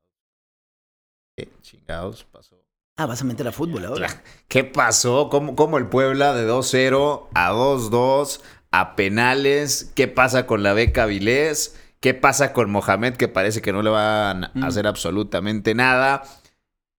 ¿Qué 1.36 1.52
chingados 1.62 2.24
pasó? 2.24 2.56
Ah, 2.96 3.06
vas 3.06 3.22
a 3.22 3.24
meter 3.24 3.46
a 3.46 3.52
fútbol 3.52 3.84
ahora. 3.84 4.08
¿Qué 4.48 4.64
pasó? 4.64 5.28
¿Cómo, 5.30 5.54
cómo 5.54 5.78
el 5.78 5.88
Puebla 5.88 6.34
de 6.34 6.50
2-0 6.50 7.28
a 7.32 7.52
2-2 7.52 8.40
a 8.70 8.96
penales. 8.96 9.92
¿Qué 9.94 10.08
pasa 10.08 10.46
con 10.46 10.62
la 10.62 10.72
beca 10.72 11.06
Vilés? 11.06 11.78
¿Qué 12.00 12.14
pasa 12.14 12.52
con 12.52 12.70
Mohamed 12.70 13.14
que 13.16 13.28
parece 13.28 13.62
que 13.62 13.72
no 13.72 13.82
le 13.82 13.90
van 13.90 14.44
a 14.44 14.52
mm. 14.54 14.64
hacer 14.64 14.86
absolutamente 14.86 15.74
nada? 15.74 16.22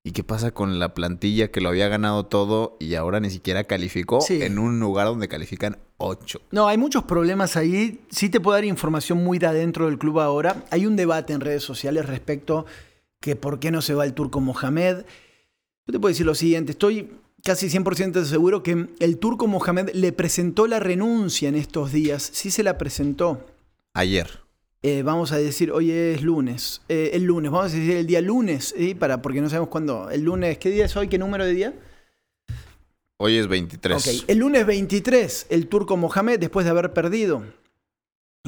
¿Y 0.09 0.11
qué 0.11 0.23
pasa 0.23 0.49
con 0.49 0.79
la 0.79 0.95
plantilla 0.95 1.51
que 1.51 1.61
lo 1.61 1.69
había 1.69 1.87
ganado 1.87 2.25
todo 2.25 2.77
y 2.79 2.95
ahora 2.95 3.19
ni 3.19 3.29
siquiera 3.29 3.65
calificó 3.65 4.17
en 4.27 4.57
un 4.57 4.79
lugar 4.79 5.05
donde 5.05 5.27
califican 5.27 5.77
ocho? 5.99 6.41
No, 6.49 6.67
hay 6.67 6.79
muchos 6.79 7.03
problemas 7.03 7.55
ahí. 7.55 8.01
Sí 8.09 8.29
te 8.29 8.39
puedo 8.39 8.55
dar 8.55 8.65
información 8.65 9.23
muy 9.23 9.37
de 9.37 9.45
adentro 9.45 9.85
del 9.85 9.99
club 9.99 10.19
ahora. 10.19 10.65
Hay 10.71 10.87
un 10.87 10.95
debate 10.95 11.33
en 11.33 11.41
redes 11.41 11.61
sociales 11.61 12.07
respecto 12.07 12.65
que 13.21 13.35
por 13.35 13.59
qué 13.59 13.69
no 13.69 13.83
se 13.83 13.93
va 13.93 14.03
el 14.03 14.15
turco 14.15 14.39
Mohamed. 14.39 15.05
Yo 15.85 15.91
te 15.91 15.99
puedo 15.99 16.09
decir 16.09 16.25
lo 16.25 16.33
siguiente, 16.33 16.71
estoy 16.71 17.11
casi 17.43 17.67
100% 17.67 18.23
seguro 18.23 18.63
que 18.63 18.87
el 18.99 19.19
turco 19.19 19.45
Mohamed 19.45 19.91
le 19.93 20.11
presentó 20.11 20.65
la 20.65 20.79
renuncia 20.79 21.49
en 21.49 21.53
estos 21.55 21.91
días. 21.91 22.27
Sí 22.33 22.49
se 22.49 22.63
la 22.63 22.79
presentó. 22.79 23.45
Ayer. 23.93 24.39
Eh, 24.81 25.03
vamos 25.03 25.33
a 25.33 25.37
decir, 25.37 25.71
hoy 25.71 25.91
es 25.91 26.21
lunes. 26.21 26.81
Eh, 26.87 27.11
el 27.13 27.23
lunes, 27.23 27.51
vamos 27.51 27.73
a 27.73 27.75
decir 27.75 27.97
el 27.97 28.07
día 28.07 28.21
lunes, 28.21 28.73
Para, 28.97 29.21
porque 29.21 29.41
no 29.41 29.49
sabemos 29.49 29.69
cuándo. 29.69 30.09
El 30.09 30.21
lunes, 30.21 30.57
¿qué 30.57 30.69
día 30.69 30.85
es 30.85 30.95
hoy? 30.95 31.09
¿Qué 31.09 31.17
número 31.17 31.45
de 31.45 31.53
día? 31.53 31.73
Hoy 33.17 33.35
es 33.35 33.47
23. 33.47 33.97
Ok, 33.97 34.29
el 34.29 34.37
lunes 34.37 34.65
23, 34.65 35.47
el 35.49 35.67
turco 35.67 35.97
Mohamed, 35.97 36.39
después 36.39 36.65
de 36.65 36.69
haber 36.69 36.93
perdido, 36.93 37.43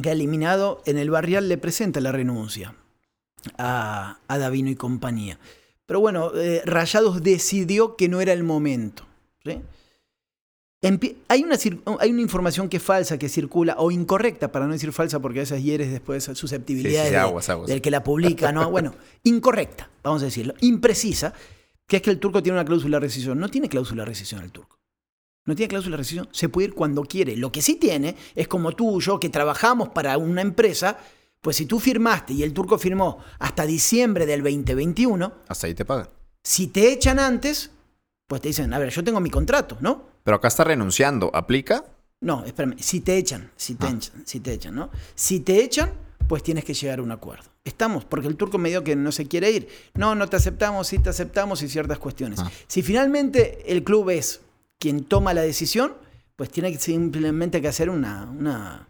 que 0.01 0.09
ha 0.09 0.13
eliminado, 0.13 0.81
en 0.85 0.97
el 0.97 1.09
barrial 1.09 1.49
le 1.49 1.57
presenta 1.57 1.99
la 1.99 2.13
renuncia 2.13 2.75
a, 3.57 4.19
a 4.29 4.37
Davino 4.37 4.69
y 4.69 4.75
compañía. 4.75 5.37
Pero 5.85 5.99
bueno, 5.99 6.31
eh, 6.35 6.61
Rayados 6.63 7.21
decidió 7.21 7.97
que 7.97 8.07
no 8.07 8.21
era 8.21 8.31
el 8.31 8.43
momento. 8.43 9.05
Hay 11.27 11.43
una, 11.43 11.57
hay 11.99 12.09
una, 12.09 12.21
información 12.21 12.67
que 12.67 12.77
es 12.77 12.83
falsa, 12.83 13.19
que 13.19 13.29
circula, 13.29 13.75
o 13.77 13.91
incorrecta, 13.91 14.51
para 14.51 14.65
no 14.65 14.73
decir 14.73 14.91
falsa, 14.91 15.19
porque 15.19 15.39
a 15.39 15.43
veces 15.43 15.61
hieres 15.61 15.91
después 15.91 16.23
susceptibilidades 16.23 17.13
del 17.67 17.81
que 17.81 17.91
la 17.91 18.03
publica, 18.03 18.51
¿no? 18.51 18.71
bueno, 18.71 18.95
incorrecta, 19.23 19.91
vamos 20.01 20.23
a 20.23 20.25
decirlo, 20.25 20.55
imprecisa, 20.61 21.33
que 21.85 21.97
es 21.97 22.01
que 22.01 22.09
el 22.09 22.19
turco 22.19 22.41
tiene 22.41 22.57
una 22.57 22.65
cláusula 22.65 22.97
de 22.97 23.01
rescisión. 23.01 23.37
No 23.37 23.49
tiene 23.49 23.69
cláusula 23.69 24.03
de 24.03 24.09
rescisión 24.09 24.41
el 24.41 24.51
turco. 24.51 24.79
No 25.45 25.55
tiene 25.55 25.67
cláusula 25.67 25.97
de 25.97 25.97
rescisión, 25.97 26.29
se 26.31 26.49
puede 26.49 26.69
ir 26.69 26.73
cuando 26.73 27.03
quiere. 27.03 27.35
Lo 27.35 27.51
que 27.51 27.61
sí 27.61 27.75
tiene 27.75 28.15
es 28.33 28.47
como 28.47 28.71
tú 28.71 28.99
y 28.99 29.03
yo, 29.03 29.19
que 29.19 29.29
trabajamos 29.29 29.89
para 29.89 30.17
una 30.17 30.41
empresa, 30.41 30.97
pues 31.41 31.57
si 31.57 31.65
tú 31.67 31.79
firmaste 31.79 32.33
y 32.33 32.41
el 32.41 32.53
turco 32.53 32.79
firmó 32.79 33.19
hasta 33.37 33.65
diciembre 33.67 34.25
del 34.25 34.41
2021. 34.41 35.33
Hasta 35.47 35.67
ahí 35.67 35.75
te 35.75 35.85
pagan. 35.85 36.09
Si 36.43 36.67
te 36.67 36.91
echan 36.91 37.19
antes, 37.19 37.69
pues 38.25 38.41
te 38.41 38.47
dicen, 38.47 38.73
a 38.73 38.79
ver, 38.79 38.89
yo 38.89 39.03
tengo 39.03 39.19
mi 39.19 39.29
contrato, 39.29 39.77
¿no? 39.81 40.10
Pero 40.23 40.37
acá 40.37 40.47
está 40.47 40.63
renunciando. 40.63 41.31
¿Aplica? 41.33 41.85
No, 42.21 42.45
espérame. 42.45 42.75
Si 42.79 43.01
te 43.01 43.17
echan, 43.17 43.51
si 43.55 43.75
te, 43.75 43.87
ah. 43.87 43.89
echan, 43.89 44.23
si 44.25 44.39
te 44.39 44.53
echan, 44.53 44.75
¿no? 44.75 44.89
Si 45.15 45.39
te 45.39 45.63
echan, 45.63 45.91
pues 46.27 46.43
tienes 46.43 46.63
que 46.63 46.73
llegar 46.73 46.99
a 46.99 47.03
un 47.03 47.11
acuerdo. 47.11 47.49
Estamos, 47.63 48.05
porque 48.05 48.27
el 48.27 48.37
turco 48.37 48.57
me 48.57 48.69
dijo 48.69 48.83
que 48.83 48.95
no 48.95 49.11
se 49.11 49.27
quiere 49.27 49.51
ir. 49.51 49.67
No, 49.95 50.15
no 50.15 50.27
te 50.27 50.37
aceptamos, 50.37 50.87
sí 50.87 50.99
te 50.99 51.09
aceptamos 51.09 51.61
y 51.63 51.67
ciertas 51.67 51.99
cuestiones. 51.99 52.39
Ah. 52.39 52.51
Si 52.67 52.81
finalmente 52.81 53.71
el 53.71 53.83
club 53.83 54.09
es 54.11 54.41
quien 54.79 55.03
toma 55.03 55.33
la 55.33 55.41
decisión, 55.41 55.93
pues 56.35 56.49
tiene 56.49 56.77
simplemente 56.77 57.61
que 57.61 57.67
hacer 57.67 57.89
una, 57.89 58.25
una 58.25 58.87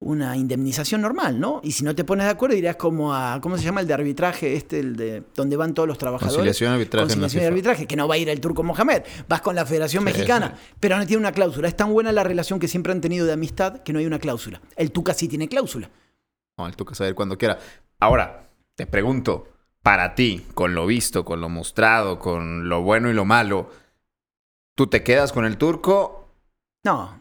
una 0.00 0.36
indemnización 0.36 1.00
normal, 1.00 1.40
¿no? 1.40 1.60
Y 1.64 1.72
si 1.72 1.82
no 1.84 1.94
te 1.94 2.04
pones 2.04 2.26
de 2.26 2.30
acuerdo, 2.30 2.54
irás 2.56 2.76
como 2.76 3.12
a, 3.12 3.40
¿cómo 3.40 3.58
se 3.58 3.64
llama 3.64 3.80
el 3.80 3.86
de 3.88 3.94
arbitraje 3.94 4.54
este, 4.54 4.78
el 4.78 4.96
de 4.96 5.24
donde 5.34 5.56
van 5.56 5.74
todos 5.74 5.88
los 5.88 5.98
trabajadores? 5.98 6.36
Conciliación, 6.36 6.72
arbitraje. 6.72 7.04
Conciliación 7.06 7.42
y 7.42 7.46
arbitraje, 7.46 7.86
que 7.86 7.96
no 7.96 8.06
va 8.06 8.14
a 8.14 8.18
ir 8.18 8.28
el 8.28 8.40
turco 8.40 8.62
Mohamed, 8.62 9.02
vas 9.28 9.40
con 9.40 9.56
la 9.56 9.66
Federación 9.66 10.04
Mexicana, 10.04 10.56
pero 10.78 10.96
no 10.96 11.06
tiene 11.06 11.20
una 11.20 11.32
cláusula. 11.32 11.66
Es 11.66 11.76
tan 11.76 11.92
buena 11.92 12.12
la 12.12 12.22
relación 12.22 12.60
que 12.60 12.68
siempre 12.68 12.92
han 12.92 13.00
tenido 13.00 13.26
de 13.26 13.32
amistad 13.32 13.82
que 13.82 13.92
no 13.92 13.98
hay 13.98 14.06
una 14.06 14.20
cláusula. 14.20 14.60
El 14.76 14.92
Tuca 14.92 15.14
sí 15.14 15.26
tiene 15.26 15.48
cláusula. 15.48 15.90
No, 16.56 16.66
el 16.66 16.76
Tuca 16.76 16.94
saber 16.94 17.16
cuando 17.16 17.36
quiera. 17.36 17.58
Ahora, 17.98 18.48
te 18.76 18.86
pregunto, 18.86 19.48
para 19.82 20.14
ti, 20.14 20.46
con 20.54 20.74
lo 20.74 20.86
visto, 20.86 21.24
con 21.24 21.40
lo 21.40 21.48
mostrado, 21.48 22.20
con 22.20 22.68
lo 22.68 22.82
bueno 22.82 23.10
y 23.10 23.14
lo 23.14 23.24
malo, 23.24 23.70
¿tú 24.76 24.86
te 24.86 25.02
quedas 25.02 25.32
con 25.32 25.44
el 25.44 25.58
turco? 25.58 26.28
No. 26.84 27.20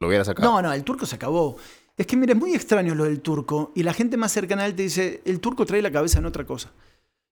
¿Lo 0.00 0.08
hubieras 0.08 0.26
sacado? 0.26 0.50
No, 0.50 0.60
no, 0.60 0.72
el 0.72 0.82
turco 0.82 1.06
se 1.06 1.14
acabó. 1.14 1.56
Es 2.02 2.06
que, 2.08 2.16
mire, 2.16 2.32
es 2.32 2.38
muy 2.40 2.52
extraño 2.52 2.96
lo 2.96 3.04
del 3.04 3.20
turco. 3.20 3.70
Y 3.76 3.84
la 3.84 3.92
gente 3.94 4.16
más 4.16 4.32
cercana 4.32 4.64
a 4.64 4.66
él 4.66 4.74
te 4.74 4.82
dice, 4.82 5.22
el 5.24 5.38
turco 5.38 5.64
trae 5.64 5.80
la 5.80 5.92
cabeza 5.92 6.18
en 6.18 6.26
otra 6.26 6.44
cosa. 6.44 6.72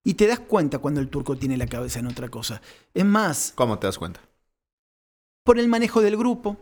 Y 0.04 0.14
te 0.14 0.28
das 0.28 0.38
cuenta 0.38 0.78
cuando 0.78 1.00
el 1.00 1.09
turco 1.09 1.37
tiene 1.37 1.56
la 1.56 1.66
cabeza 1.66 1.98
en 1.98 2.06
otra 2.06 2.28
cosa. 2.28 2.62
Es 2.94 3.04
más... 3.04 3.52
¿Cómo 3.56 3.80
te 3.80 3.88
das 3.88 3.98
cuenta? 3.98 4.20
Por 5.42 5.59
el 5.59 5.66
manejo 5.66 6.00
del 6.02 6.16
grupo, 6.16 6.56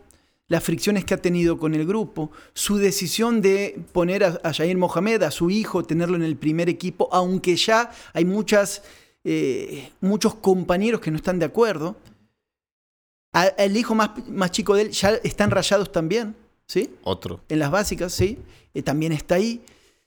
las 0.47 0.63
fricciones 0.63 1.05
que 1.05 1.13
ha 1.13 1.21
tenido 1.21 1.59
con 1.59 1.75
el 1.75 1.85
grupo, 1.85 2.31
su 2.55 2.77
decisión 2.77 3.43
de 3.43 3.79
poner 3.93 4.23
a, 4.23 4.39
a 4.43 4.53
Jair 4.55 4.75
Mohamed, 4.75 5.21
a 5.21 5.29
su 5.29 5.51
hijo, 5.51 5.83
tenerlo 5.83 6.15
en 6.15 6.23
el 6.23 6.35
primer 6.35 6.67
equipo, 6.67 7.09
aunque 7.11 7.55
ya 7.57 7.91
hay 8.13 8.25
muchas, 8.25 8.81
eh, 9.23 9.91
muchos 10.01 10.33
compañeros 10.33 10.99
que 10.99 11.11
no 11.11 11.17
están 11.17 11.37
de 11.37 11.45
acuerdo. 11.45 11.95
A, 13.33 13.45
el 13.45 13.77
hijo 13.77 13.93
más, 13.93 14.27
más 14.29 14.49
chico 14.49 14.73
de 14.73 14.81
él 14.81 14.89
ya 14.89 15.11
están 15.11 15.51
rayados 15.51 15.91
también. 15.91 16.35
¿Sí? 16.69 16.95
Otro. 17.03 17.41
En 17.49 17.59
las 17.59 17.71
básicas, 17.71 18.13
sí. 18.13 18.37
Eh, 18.73 18.83
también 18.83 19.11
está 19.11 19.35
ahí. 19.35 19.61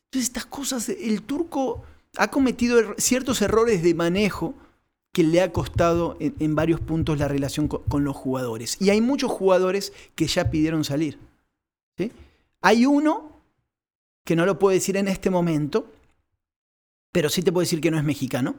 Entonces, 0.06 0.28
estas 0.28 0.46
cosas, 0.46 0.88
el 0.88 1.22
turco 1.22 1.82
ha 2.16 2.28
cometido 2.28 2.78
er 2.78 2.94
ciertos 2.98 3.42
errores 3.42 3.82
de 3.82 3.94
manejo 3.94 4.54
que 5.12 5.24
le 5.24 5.42
ha 5.42 5.52
costado 5.52 6.16
en, 6.20 6.34
en 6.38 6.54
varios 6.54 6.80
puntos 6.80 7.18
la 7.18 7.28
relación 7.28 7.68
con, 7.68 7.82
con, 7.82 8.04
los 8.04 8.16
jugadores. 8.16 8.80
Y 8.80 8.90
hay 8.90 9.00
muchos 9.00 9.30
jugadores 9.30 9.92
que 10.14 10.26
ya 10.26 10.50
pidieron 10.50 10.84
salir. 10.84 11.18
¿sí? 11.98 12.12
Hay 12.62 12.86
uno 12.86 13.42
que 14.24 14.36
no 14.36 14.46
lo 14.46 14.58
puedo 14.58 14.72
decir 14.72 14.96
en 14.96 15.08
este 15.08 15.28
momento, 15.28 15.90
pero 17.10 17.28
sí 17.28 17.42
te 17.42 17.52
puedo 17.52 17.62
decir 17.62 17.80
que 17.80 17.90
no 17.90 17.98
es 17.98 18.04
mexicano, 18.04 18.54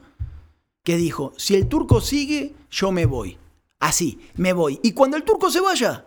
que 0.83 0.97
dijo, 0.97 1.33
si 1.37 1.55
el 1.55 1.67
turco 1.67 2.01
sigue, 2.01 2.53
yo 2.69 2.91
me 2.91 3.05
voy. 3.05 3.37
Así, 3.79 4.19
me 4.35 4.53
voy. 4.53 4.79
Y 4.83 4.91
cuando 4.91 5.17
el 5.17 5.23
turco 5.23 5.49
se 5.49 5.61
vaya, 5.61 6.05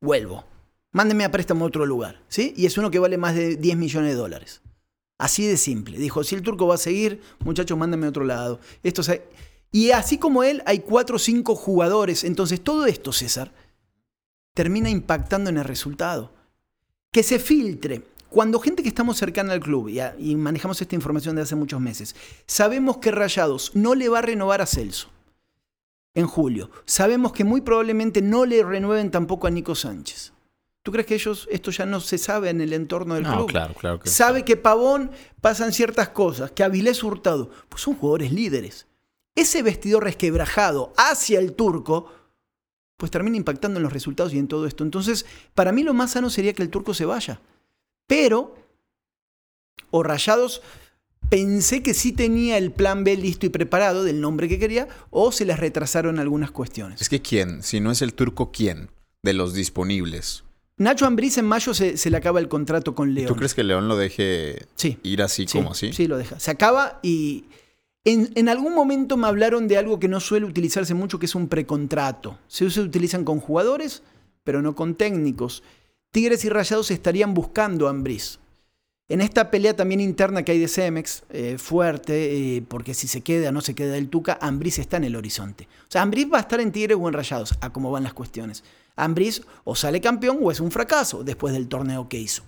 vuelvo 0.00 0.44
mándenme 0.92 1.24
a 1.24 1.30
préstamo 1.30 1.64
a 1.64 1.68
otro 1.68 1.86
lugar, 1.86 2.22
¿sí? 2.28 2.54
Y 2.56 2.66
es 2.66 2.78
uno 2.78 2.90
que 2.90 2.98
vale 2.98 3.18
más 3.18 3.34
de 3.34 3.56
10 3.56 3.76
millones 3.76 4.10
de 4.10 4.16
dólares. 4.16 4.62
Así 5.18 5.46
de 5.46 5.56
simple. 5.56 5.98
Dijo, 5.98 6.22
si 6.22 6.34
el 6.34 6.42
turco 6.42 6.66
va 6.66 6.76
a 6.76 6.78
seguir, 6.78 7.20
muchachos, 7.40 7.76
mándenme 7.76 8.06
a 8.06 8.10
otro 8.10 8.24
lado. 8.24 8.60
Esto 8.82 9.00
es... 9.02 9.20
Y 9.70 9.90
así 9.90 10.16
como 10.16 10.44
él, 10.44 10.62
hay 10.64 10.78
cuatro 10.78 11.16
o 11.16 11.18
cinco 11.18 11.54
jugadores. 11.54 12.24
Entonces, 12.24 12.62
todo 12.62 12.86
esto, 12.86 13.12
César, 13.12 13.52
termina 14.54 14.88
impactando 14.88 15.50
en 15.50 15.58
el 15.58 15.64
resultado. 15.64 16.32
Que 17.12 17.22
se 17.22 17.38
filtre. 17.38 18.02
Cuando 18.30 18.60
gente 18.60 18.82
que 18.82 18.88
estamos 18.88 19.18
cercana 19.18 19.54
al 19.54 19.60
club, 19.60 19.88
y, 19.88 20.00
y 20.18 20.36
manejamos 20.36 20.80
esta 20.80 20.94
información 20.94 21.34
de 21.36 21.42
hace 21.42 21.56
muchos 21.56 21.80
meses, 21.80 22.14
sabemos 22.46 22.98
que 22.98 23.10
Rayados 23.10 23.72
no 23.74 23.94
le 23.94 24.08
va 24.08 24.20
a 24.20 24.22
renovar 24.22 24.60
a 24.60 24.66
Celso 24.66 25.08
en 26.14 26.26
julio. 26.26 26.70
Sabemos 26.84 27.32
que 27.32 27.44
muy 27.44 27.60
probablemente 27.60 28.22
no 28.22 28.44
le 28.44 28.62
renueven 28.62 29.10
tampoco 29.10 29.46
a 29.46 29.50
Nico 29.50 29.74
Sánchez. 29.74 30.32
¿Tú 30.88 30.92
crees 30.92 31.06
que 31.06 31.16
ellos, 31.16 31.46
esto 31.50 31.70
ya 31.70 31.84
no 31.84 32.00
se 32.00 32.16
sabe 32.16 32.48
en 32.48 32.62
el 32.62 32.72
entorno 32.72 33.12
del 33.12 33.24
no, 33.24 33.36
club? 33.36 33.50
Claro, 33.50 33.74
claro 33.74 34.00
que 34.00 34.08
Sabe 34.08 34.42
que 34.42 34.56
Pavón 34.56 35.10
pasan 35.42 35.74
ciertas 35.74 36.08
cosas, 36.08 36.50
que 36.52 36.64
Avilés 36.64 37.04
Hurtado, 37.04 37.50
pues 37.68 37.82
son 37.82 37.94
jugadores 37.94 38.32
líderes. 38.32 38.86
Ese 39.34 39.62
vestidor 39.62 40.04
resquebrajado 40.04 40.94
hacia 40.96 41.40
el 41.40 41.52
turco, 41.52 42.10
pues 42.96 43.10
termina 43.10 43.36
impactando 43.36 43.78
en 43.78 43.82
los 43.82 43.92
resultados 43.92 44.32
y 44.32 44.38
en 44.38 44.48
todo 44.48 44.66
esto. 44.66 44.82
Entonces, 44.82 45.26
para 45.54 45.72
mí 45.72 45.82
lo 45.82 45.92
más 45.92 46.12
sano 46.12 46.30
sería 46.30 46.54
que 46.54 46.62
el 46.62 46.70
turco 46.70 46.94
se 46.94 47.04
vaya. 47.04 47.42
Pero, 48.06 48.54
o 49.90 50.02
Rayados, 50.02 50.62
pensé 51.28 51.82
que 51.82 51.92
sí 51.92 52.12
tenía 52.12 52.56
el 52.56 52.72
plan 52.72 53.04
B 53.04 53.14
listo 53.14 53.44
y 53.44 53.50
preparado 53.50 54.04
del 54.04 54.22
nombre 54.22 54.48
que 54.48 54.58
quería, 54.58 54.88
o 55.10 55.32
se 55.32 55.44
les 55.44 55.58
retrasaron 55.58 56.18
algunas 56.18 56.50
cuestiones. 56.50 57.02
Es 57.02 57.10
que 57.10 57.20
quién, 57.20 57.62
si 57.62 57.78
no 57.78 57.90
es 57.90 58.00
el 58.00 58.14
turco, 58.14 58.52
¿quién? 58.52 58.90
De 59.22 59.34
los 59.34 59.52
disponibles. 59.52 60.44
Nacho 60.78 61.06
Ambriz 61.06 61.36
en 61.38 61.44
mayo 61.44 61.74
se, 61.74 61.96
se, 61.96 62.10
le 62.10 62.16
acaba 62.16 62.38
el 62.38 62.48
contrato 62.48 62.94
con 62.94 63.12
León. 63.12 63.26
¿Tú 63.26 63.36
crees 63.36 63.54
que 63.54 63.64
León 63.64 63.88
lo 63.88 63.96
deje 63.96 64.66
sí. 64.76 64.98
ir 65.02 65.22
así 65.22 65.46
sí, 65.48 65.58
como 65.58 65.72
así? 65.72 65.92
Sí, 65.92 66.06
lo 66.06 66.16
deja. 66.16 66.38
Se 66.38 66.52
acaba 66.52 67.00
y 67.02 67.46
en, 68.04 68.30
en, 68.36 68.48
algún 68.48 68.74
momento 68.74 69.16
me 69.16 69.26
hablaron 69.26 69.66
de 69.66 69.76
algo 69.76 69.98
que 69.98 70.06
no 70.06 70.20
suele 70.20 70.46
utilizarse 70.46 70.94
mucho, 70.94 71.18
que 71.18 71.26
es 71.26 71.34
un 71.34 71.48
precontrato. 71.48 72.38
Se, 72.46 72.70
se 72.70 72.80
utilizan 72.80 73.24
con 73.24 73.40
jugadores, 73.40 74.02
pero 74.44 74.62
no 74.62 74.76
con 74.76 74.94
técnicos. 74.94 75.64
Tigres 76.12 76.44
y 76.44 76.48
Rayados 76.48 76.90
estarían 76.90 77.34
buscando 77.34 77.88
a 77.88 77.90
Ambriz. 77.90 78.38
En 79.10 79.22
esta 79.22 79.50
pelea 79.50 79.74
también 79.74 80.00
interna 80.00 80.42
que 80.42 80.52
hay 80.52 80.58
de 80.58 80.68
Cemex, 80.68 81.22
eh, 81.30 81.56
fuerte, 81.56 82.56
eh, 82.56 82.62
porque 82.68 82.92
si 82.92 83.08
se 83.08 83.22
queda 83.22 83.48
o 83.48 83.52
no 83.52 83.62
se 83.62 83.74
queda 83.74 83.96
el 83.96 84.10
Tuca, 84.10 84.36
Ambriz 84.38 84.78
está 84.78 84.98
en 84.98 85.04
el 85.04 85.16
horizonte. 85.16 85.66
O 85.84 85.90
sea, 85.90 86.02
Ambriz 86.02 86.28
va 86.30 86.36
a 86.36 86.40
estar 86.42 86.60
en 86.60 86.72
Tigres 86.72 86.98
o 87.00 87.08
en 87.08 87.14
Rayados, 87.14 87.54
a 87.62 87.72
cómo 87.72 87.90
van 87.90 88.02
las 88.02 88.12
cuestiones. 88.12 88.64
Ambriz 88.96 89.42
o 89.64 89.74
sale 89.74 90.02
campeón 90.02 90.40
o 90.42 90.50
es 90.50 90.60
un 90.60 90.70
fracaso 90.70 91.24
después 91.24 91.54
del 91.54 91.68
torneo 91.68 92.06
que 92.06 92.18
hizo. 92.18 92.42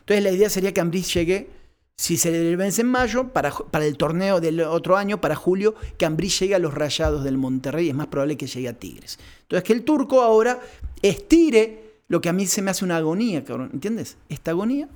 Entonces 0.00 0.24
la 0.24 0.30
idea 0.30 0.48
sería 0.48 0.72
que 0.72 0.80
Ambriz 0.80 1.12
llegue, 1.12 1.50
si 1.98 2.16
se 2.16 2.30
le 2.30 2.56
vence 2.56 2.80
en 2.80 2.88
mayo, 2.88 3.28
para, 3.34 3.50
para 3.50 3.84
el 3.84 3.98
torneo 3.98 4.40
del 4.40 4.62
otro 4.62 4.96
año, 4.96 5.20
para 5.20 5.34
julio, 5.34 5.74
que 5.98 6.06
Ambriz 6.06 6.40
llegue 6.40 6.54
a 6.54 6.58
los 6.58 6.72
Rayados 6.72 7.24
del 7.24 7.36
Monterrey, 7.36 7.90
es 7.90 7.94
más 7.94 8.06
probable 8.06 8.38
que 8.38 8.46
llegue 8.46 8.68
a 8.70 8.72
Tigres. 8.72 9.18
Entonces 9.42 9.64
que 9.64 9.74
el 9.74 9.84
turco 9.84 10.22
ahora 10.22 10.60
estire 11.02 12.00
lo 12.08 12.22
que 12.22 12.30
a 12.30 12.32
mí 12.32 12.46
se 12.46 12.62
me 12.62 12.70
hace 12.70 12.86
una 12.86 12.96
agonía, 12.96 13.44
cabrón, 13.44 13.68
¿entiendes? 13.74 14.16
Esta 14.30 14.52
agonía 14.52 14.88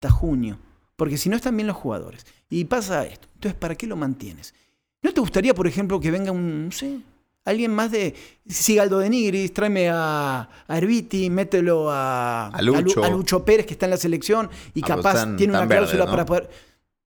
hasta 0.00 0.10
junio, 0.10 0.58
porque 0.96 1.18
si 1.18 1.28
no 1.28 1.36
están 1.36 1.56
bien 1.56 1.66
los 1.66 1.76
jugadores. 1.76 2.24
Y 2.48 2.64
pasa 2.64 3.04
esto. 3.04 3.28
Entonces, 3.34 3.58
¿para 3.58 3.74
qué 3.74 3.86
lo 3.86 3.96
mantienes? 3.96 4.54
¿No 5.02 5.12
te 5.12 5.20
gustaría, 5.20 5.54
por 5.54 5.66
ejemplo, 5.66 6.00
que 6.00 6.10
venga 6.10 6.32
un, 6.32 6.66
no 6.66 6.72
sé, 6.72 7.00
alguien 7.44 7.74
más 7.74 7.90
de 7.90 8.14
Sigaldo 8.48 8.98
de 8.98 9.10
Nigris, 9.10 9.52
tráeme 9.52 9.90
a, 9.90 10.48
a 10.66 10.78
Herbiti, 10.78 11.28
mételo 11.28 11.90
a, 11.90 12.46
a, 12.48 12.62
Lucho. 12.62 13.04
a, 13.04 13.08
a, 13.08 13.10
Lucho. 13.10 13.44
Pérez, 13.44 13.66
que 13.66 13.74
está 13.74 13.86
en 13.86 13.90
la 13.90 13.96
selección 13.98 14.48
y 14.72 14.82
ah, 14.84 14.86
capaz 14.86 15.14
tan, 15.14 15.36
tiene 15.36 15.52
una 15.52 15.68
cláusula 15.68 16.04
verde, 16.04 16.06
¿no? 16.06 16.10
para 16.10 16.24
poder. 16.24 16.50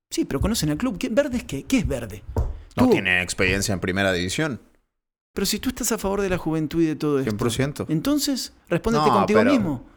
Sí, 0.08 0.24
pero 0.24 0.40
conocen 0.40 0.68
el 0.68 0.76
club. 0.76 0.96
¿Qué, 0.96 1.08
¿Verde 1.08 1.38
es 1.38 1.44
qué? 1.44 1.64
¿Qué 1.64 1.78
es 1.78 1.88
verde? 1.88 2.22
No 2.76 2.86
Tú, 2.86 2.90
tiene 2.90 3.22
experiencia 3.22 3.72
en 3.72 3.80
primera 3.80 4.12
división. 4.12 4.60
Pero 5.32 5.46
si 5.46 5.58
tú 5.58 5.70
estás 5.70 5.90
a 5.90 5.98
favor 5.98 6.20
de 6.20 6.28
la 6.28 6.38
juventud 6.38 6.80
y 6.80 6.86
de 6.86 6.96
todo 6.96 7.18
esto. 7.18 7.32
100%. 7.36 7.86
Entonces, 7.88 8.52
respóndete 8.68 9.06
no, 9.08 9.14
contigo 9.14 9.40
pero... 9.40 9.50
mismo. 9.50 9.93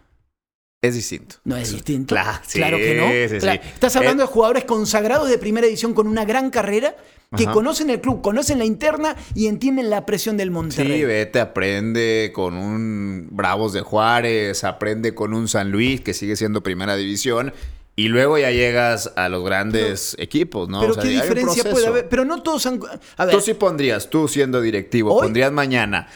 Es 0.88 0.96
distinto. 0.96 1.36
No 1.44 1.58
es 1.58 1.72
distinto. 1.72 2.16
Claro, 2.16 2.40
sí, 2.46 2.58
claro 2.58 2.78
que 2.78 2.96
no. 2.96 3.08
Sí, 3.08 3.40
claro. 3.40 3.62
sí. 3.62 3.70
Estás 3.74 3.96
hablando 3.96 4.24
eh, 4.24 4.28
de 4.28 4.32
jugadores 4.32 4.64
consagrados 4.64 5.30
de 5.30 5.38
primera 5.38 5.68
edición 5.68 5.94
con 5.94 6.08
una 6.08 6.26
gran 6.26 6.50
carrera 6.50 6.96
que 7.36 7.44
Ajá. 7.44 7.52
conocen 7.52 7.90
el 7.90 8.00
club, 8.00 8.22
conocen 8.22 8.58
la 8.58 8.66
interna 8.66 9.16
y 9.36 9.48
entienden 9.48 9.90
la 9.90 10.06
presión 10.06 10.38
del 10.38 10.50
Monterrey. 10.50 11.00
Sí, 11.00 11.06
vete, 11.06 11.42
aprende 11.42 12.32
con 12.34 12.56
un 12.56 13.28
Bravos 13.32 13.74
de 13.74 13.82
Juárez, 13.82 14.64
aprende 14.64 15.14
con 15.14 15.34
un 15.34 15.50
San 15.50 15.72
Luis 15.72 16.00
que 16.00 16.14
sigue 16.14 16.38
siendo 16.38 16.64
primera 16.64 16.96
división. 16.96 17.54
Y 17.98 18.10
luego 18.10 18.38
ya 18.38 18.52
llegas 18.52 19.12
a 19.16 19.28
los 19.28 19.44
grandes 19.44 20.14
pero, 20.16 20.24
equipos, 20.24 20.70
¿no? 20.70 20.80
Pero 20.82 20.92
o 20.92 20.94
sea, 20.94 21.04
qué 21.04 21.10
diferencia 21.10 21.64
puede 21.70 21.88
haber. 21.88 22.08
Pero 22.08 22.26
no 22.26 22.44
todos 22.44 22.66
han. 22.68 22.80
A 23.18 23.26
ver, 23.26 23.34
Tú 23.34 23.42
sí 23.42 23.56
pondrías, 23.56 24.10
tú 24.10 24.28
siendo 24.28 24.62
directivo, 24.62 25.16
¿Hoy? 25.16 25.24
pondrías 25.24 25.52
mañana, 25.52 26.08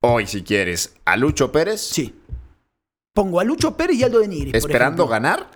hoy 0.00 0.26
si 0.26 0.42
quieres, 0.42 0.94
a 1.04 1.16
Lucho 1.16 1.52
Pérez. 1.52 1.80
Sí. 1.80 2.12
Pongo 3.18 3.40
a 3.40 3.44
Lucho 3.44 3.76
Pérez 3.76 3.96
y 3.96 4.04
Aldo 4.04 4.20
de 4.20 4.28
Nigris. 4.28 4.54
¿Esperando 4.54 5.02
por 5.02 5.10
ganar? 5.10 5.50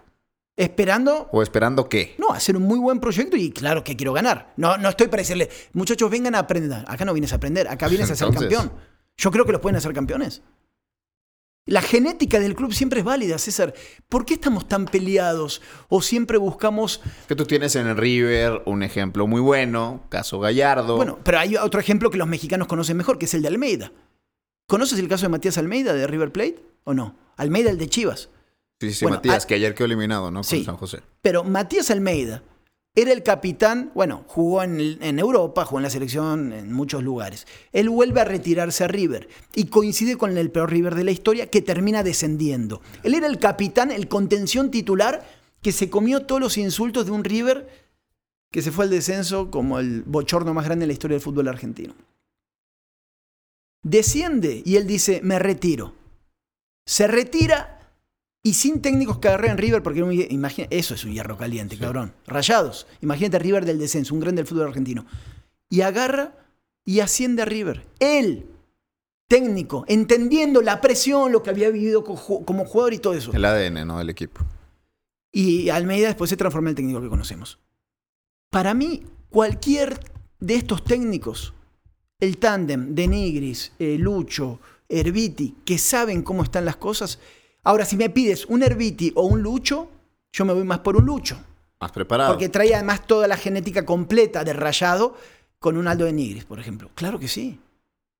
Esperando. 0.56 1.28
¿O 1.30 1.44
esperando 1.44 1.88
qué? 1.88 2.16
No, 2.18 2.32
hacer 2.32 2.56
un 2.56 2.64
muy 2.64 2.80
buen 2.80 2.98
proyecto 2.98 3.36
y 3.36 3.52
claro 3.52 3.84
que 3.84 3.94
quiero 3.94 4.12
ganar. 4.12 4.52
No, 4.56 4.76
no 4.78 4.88
estoy 4.88 5.06
para 5.06 5.20
decirle, 5.20 5.48
muchachos, 5.72 6.10
vengan 6.10 6.34
a 6.34 6.40
aprender. 6.40 6.84
Acá 6.88 7.04
no 7.04 7.12
vienes 7.12 7.32
a 7.32 7.36
aprender, 7.36 7.68
acá 7.68 7.86
vienes 7.86 8.10
a 8.10 8.16
ser 8.16 8.26
Entonces... 8.26 8.52
campeón. 8.52 8.76
Yo 9.16 9.30
creo 9.30 9.46
que 9.46 9.52
los 9.52 9.60
pueden 9.60 9.76
hacer 9.76 9.92
campeones. 9.92 10.42
La 11.64 11.82
genética 11.82 12.40
del 12.40 12.56
club 12.56 12.72
siempre 12.74 12.98
es 12.98 13.04
válida, 13.04 13.38
César. 13.38 13.72
¿Por 14.08 14.24
qué 14.24 14.34
estamos 14.34 14.66
tan 14.66 14.86
peleados? 14.86 15.62
O 15.88 16.02
siempre 16.02 16.38
buscamos. 16.38 17.00
Que 17.28 17.36
tú 17.36 17.44
tienes 17.44 17.76
en 17.76 17.86
el 17.86 17.96
River 17.96 18.62
un 18.66 18.82
ejemplo 18.82 19.28
muy 19.28 19.40
bueno, 19.40 20.02
caso 20.08 20.40
Gallardo. 20.40 20.96
Bueno, 20.96 21.20
pero 21.22 21.38
hay 21.38 21.54
otro 21.54 21.78
ejemplo 21.78 22.10
que 22.10 22.18
los 22.18 22.26
mexicanos 22.26 22.66
conocen 22.66 22.96
mejor, 22.96 23.18
que 23.18 23.26
es 23.26 23.34
el 23.34 23.42
de 23.42 23.46
Almeida. 23.46 23.92
¿Conoces 24.66 24.98
el 24.98 25.06
caso 25.06 25.26
de 25.26 25.28
Matías 25.28 25.58
Almeida 25.58 25.92
de 25.92 26.08
River 26.08 26.32
Plate 26.32 26.60
o 26.82 26.92
no? 26.92 27.21
Almeida, 27.36 27.70
el 27.70 27.78
de 27.78 27.88
Chivas. 27.88 28.28
Sí, 28.80 28.92
sí, 28.92 29.04
Bueno, 29.04 29.16
Matías, 29.18 29.44
a- 29.44 29.46
que 29.46 29.54
ayer 29.54 29.74
quedó 29.74 29.84
eliminado, 29.86 30.30
¿no? 30.30 30.40
Con 30.40 30.44
Sí. 30.44 30.64
San 30.64 30.76
José. 30.76 31.00
Pero 31.22 31.44
Matías 31.44 31.90
Almeida 31.90 32.42
Era 32.94 33.12
el 33.12 33.22
capitán, 33.22 33.90
bueno, 33.94 34.22
jugó 34.26 34.62
en, 34.62 34.98
en, 35.02 35.18
Europa, 35.18 35.64
jugó 35.64 35.78
en 35.78 35.84
la 35.84 35.88
selección 35.88 36.52
en 36.52 36.74
muchos 36.74 37.02
lugares. 37.02 37.46
Él 37.72 37.88
vuelve 37.88 38.20
a 38.20 38.24
retirarse 38.26 38.84
a 38.84 38.88
River 38.88 39.30
y 39.54 39.64
coincide 39.68 40.18
con 40.18 40.36
el 40.36 40.50
peor 40.50 40.70
River 40.70 40.94
de 40.94 41.04
la 41.04 41.10
historia 41.10 41.46
que 41.48 41.62
termina 41.62 42.02
descendiendo. 42.02 42.82
Él 43.02 43.14
era 43.14 43.28
el 43.28 43.38
capitán, 43.38 43.90
el 43.92 44.08
contención 44.08 44.70
titular 44.70 45.24
que 45.62 45.72
se 45.72 45.88
comió 45.88 46.26
todos 46.26 46.42
los 46.42 46.58
insultos 46.58 47.06
de 47.06 47.12
un 47.12 47.24
River 47.24 47.66
que 48.50 48.60
se 48.60 48.70
fue 48.72 48.84
al 48.84 48.90
descenso 48.90 49.50
como 49.50 49.78
el 49.78 50.02
bochorno 50.02 50.52
más 50.52 50.66
grande 50.66 50.84
en 50.84 50.88
la 50.88 50.92
historia 50.92 51.14
del 51.14 51.24
fútbol 51.24 51.48
argentino. 51.48 51.94
Desciende 53.82 54.62
y 54.66 54.76
él 54.76 54.86
dice, 54.86 55.20
me 55.24 55.38
retiro. 55.38 55.94
Se 56.84 57.06
retira 57.06 57.80
y 58.42 58.54
sin 58.54 58.82
técnicos 58.82 59.18
que 59.18 59.28
agarren 59.28 59.56
River, 59.56 59.82
porque 59.82 60.00
imagina, 60.30 60.66
eso 60.70 60.94
es 60.94 61.04
un 61.04 61.12
hierro 61.12 61.36
caliente, 61.36 61.78
cabrón. 61.78 62.12
Rayados. 62.26 62.86
Imagínate 63.00 63.38
River 63.38 63.64
del 63.64 63.78
descenso, 63.78 64.14
un 64.14 64.20
gran 64.20 64.34
del 64.34 64.46
fútbol 64.46 64.68
argentino. 64.68 65.06
Y 65.68 65.82
agarra 65.82 66.34
y 66.84 67.00
asciende 67.00 67.42
a 67.42 67.44
River. 67.44 67.86
Él, 68.00 68.46
técnico, 69.28 69.84
entendiendo 69.86 70.60
la 70.60 70.80
presión, 70.80 71.30
lo 71.30 71.42
que 71.42 71.50
había 71.50 71.70
vivido 71.70 72.02
como 72.04 72.64
jugador 72.64 72.94
y 72.94 72.98
todo 72.98 73.14
eso. 73.14 73.32
El 73.32 73.44
ADN, 73.44 73.86
¿no? 73.86 73.98
Del 73.98 74.10
equipo. 74.10 74.40
Y 75.30 75.70
Almeida 75.70 76.08
después 76.08 76.28
se 76.28 76.36
transforma 76.36 76.68
en 76.68 76.72
el 76.72 76.76
técnico 76.76 77.00
que 77.00 77.08
conocemos. 77.08 77.58
Para 78.50 78.74
mí, 78.74 79.04
cualquier 79.30 79.98
de 80.40 80.56
estos 80.56 80.84
técnicos, 80.84 81.54
el 82.20 82.38
tándem 82.38 82.94
de 82.94 83.08
Nigris, 83.08 83.72
eh, 83.78 83.96
Lucho, 83.98 84.60
Herbiti, 84.88 85.56
que 85.64 85.78
saben 85.78 86.22
cómo 86.22 86.42
están 86.42 86.64
las 86.64 86.76
cosas. 86.76 87.18
Ahora, 87.62 87.84
si 87.84 87.96
me 87.96 88.10
pides 88.10 88.46
un 88.46 88.62
Herbiti 88.62 89.12
o 89.14 89.22
un 89.22 89.42
Lucho, 89.42 89.88
yo 90.32 90.44
me 90.44 90.52
voy 90.52 90.64
más 90.64 90.80
por 90.80 90.96
un 90.96 91.06
Lucho. 91.06 91.38
Más 91.80 91.92
preparado. 91.92 92.32
Porque 92.32 92.48
trae 92.48 92.74
además 92.74 93.06
toda 93.06 93.26
la 93.28 93.36
genética 93.36 93.84
completa 93.84 94.44
de 94.44 94.52
rayado 94.52 95.16
con 95.58 95.76
un 95.76 95.88
Aldo 95.88 96.04
de 96.04 96.12
Nigris, 96.12 96.44
por 96.44 96.58
ejemplo. 96.60 96.90
Claro 96.94 97.18
que 97.18 97.28
sí. 97.28 97.58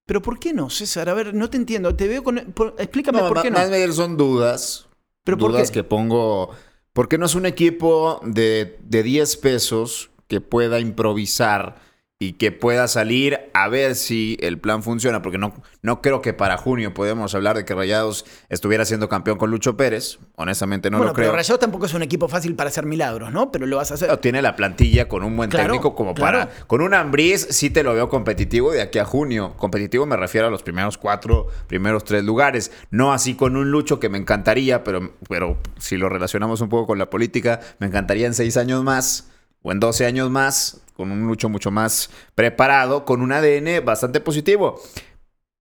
Pero 0.07 0.21
¿por 0.21 0.39
qué 0.39 0.53
no, 0.53 0.69
César? 0.71 1.09
A 1.09 1.15
ver, 1.15 1.35
no 1.35 1.49
te 1.49 1.57
entiendo. 1.57 1.95
Te 1.95 2.09
veo 2.09 2.25
con. 2.25 2.39
explícame 2.79 3.21
por 3.21 3.43
qué 3.43 3.51
no. 3.51 3.59
Más 3.59 3.71
bien 3.71 3.93
son 3.93 4.17
dudas. 4.17 4.87
¿Pero 5.25 5.37
dudas 5.37 5.71
que 5.71 5.85
pongo. 5.85 6.51
Porque 6.93 7.19
no 7.19 7.27
es 7.27 7.35
un 7.35 7.47
equipo 7.47 8.21
de, 8.25 8.79
de 8.83 9.03
10 9.03 9.37
pesos 9.39 10.11
que 10.27 10.41
pueda 10.41 10.81
improvisar 10.81 11.77
y 12.23 12.35
que 12.35 12.53
pueda 12.53 12.87
salir 12.87 13.51
a 13.53 13.69
ver 13.69 13.97
si 13.97 14.37
el 14.41 14.57
plan 14.61 14.85
funciona, 14.85 15.23
porque 15.23 15.39
no, 15.39 15.55
no 15.83 16.01
creo 16.01 16.23
que 16.23 16.33
para 16.33 16.57
junio 16.57 16.95
podemos 16.95 17.35
hablar 17.35 17.57
de 17.57 17.65
que 17.65 17.75
Rayados 17.75 18.25
estuviera 18.49 18.85
siendo 18.85 19.09
campeón 19.09 19.39
con 19.39 19.51
Lucho 19.51 19.77
Pérez. 19.77 20.21
Honestamente 20.37 20.89
no 20.89 20.99
lo 20.99 21.15
creo. 21.15 21.31
Pero 21.31 21.33
Rayados 21.37 21.59
tampoco 21.59 21.87
es 21.87 21.95
un 21.95 22.03
equipo 22.03 22.29
fácil 22.29 22.55
para 22.55 22.69
hacer 22.69 22.87
milagros, 22.87 23.33
¿no? 23.33 23.51
Pero 23.51 23.67
lo 23.67 23.77
vas 23.77 23.91
a 23.91 23.95
hacer. 23.95 24.17
tiene 24.19 24.41
la 24.41 24.55
plantilla 24.55 25.09
con 25.09 25.25
un 25.25 25.37
buen 25.37 25.51
técnico 25.51 25.97
como 25.97 26.15
para. 26.15 26.49
Con 26.69 26.81
un 26.81 26.95
Ambriz 26.95 27.49
sí 27.51 27.71
te 27.71 27.83
lo 27.83 27.93
veo 27.93 28.09
competitivo 28.09 28.71
de 28.71 28.83
aquí 28.83 29.01
a 29.01 29.05
junio. 29.05 29.55
Competitivo 29.57 30.07
me 30.07 30.17
refiero 30.17 30.47
a 30.47 30.51
los 30.51 30.63
primeros 30.63 30.99
cuatro, 30.99 31.49
primeros 31.67 32.05
tres 32.05 32.23
lugares. 32.23 32.71
No 32.93 33.13
así 33.13 33.35
con 33.35 33.57
un 33.57 33.73
Lucho 33.73 33.99
que 33.99 34.09
me 34.09 34.19
encantaría, 34.19 34.85
pero, 34.85 35.15
pero 35.29 35.59
si 35.77 35.97
lo 35.97 36.09
relacionamos 36.09 36.61
un 36.61 36.69
poco 36.69 36.87
con 36.87 37.01
la 37.01 37.11
política, 37.11 37.59
me 37.81 37.89
encantaría 37.89 38.29
en 38.29 38.35
seis 38.35 38.57
años 38.57 38.85
más 38.85 39.29
o 39.63 39.73
en 39.73 39.81
12 39.81 40.07
años 40.07 40.31
más, 40.31 40.83
con 41.03 41.11
un 41.11 41.27
Lucho 41.27 41.49
mucho 41.49 41.73
más 41.73 42.11
preparado, 42.37 43.05
con 43.05 43.23
un 43.23 43.33
ADN 43.33 43.85
bastante 43.85 44.21
positivo. 44.21 44.81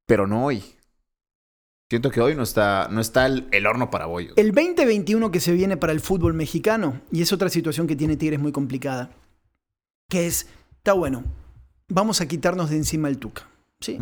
Pero 0.06 0.28
no 0.28 0.46
hoy. 0.46 0.64
Siento 1.90 2.12
que 2.12 2.22
hoy 2.22 2.36
no 2.36 2.44
está, 2.44 2.88
no 2.92 3.02
está 3.02 3.26
el, 3.26 3.66
horno 3.66 3.90
para 3.90 4.06
bollos. 4.06 4.34
El 4.38 4.52
2021 4.52 5.32
que 5.32 5.40
se 5.40 5.52
viene 5.54 5.78
para 5.78 5.94
el 5.94 6.00
fútbol 6.00 6.36
mexicano, 6.36 7.02
y 7.12 7.24
es 7.24 7.34
otra 7.34 7.50
situación 7.50 7.88
que 7.88 7.96
tiene 7.96 8.18
Tigres 8.18 8.40
muy 8.40 8.52
complicada, 8.52 9.10
que 10.10 10.28
es, 10.28 10.46
está 10.78 10.94
bueno, 10.94 11.24
vamos 11.90 12.22
a 12.22 12.28
quitarnos 12.28 12.70
de 12.70 12.78
encima 12.78 13.10
el 13.10 13.18
Tuca. 13.18 13.48
Sí. 13.80 13.98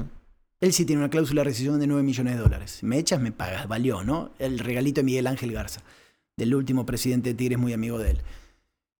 Él 0.59 0.73
sí 0.73 0.83
tiene 0.83 1.01
una 1.01 1.09
cláusula 1.09 1.39
de 1.39 1.45
rescisión 1.45 1.79
de 1.79 1.87
9 1.87 2.03
millones 2.03 2.35
de 2.35 2.41
dólares. 2.41 2.83
Me 2.83 2.97
echas, 2.97 3.21
me 3.21 3.31
pagas. 3.31 3.65
Valió, 3.69 4.03
¿no? 4.03 4.33
El 4.39 4.59
regalito 4.59 4.99
de 4.99 5.05
Miguel 5.05 5.25
Ángel 5.25 5.53
Garza, 5.53 5.83
del 6.35 6.53
último 6.53 6.85
presidente 6.85 7.29
de 7.29 7.35
Tigres, 7.35 7.57
muy 7.57 7.71
amigo 7.71 7.97
de 7.97 8.11
él. 8.11 8.21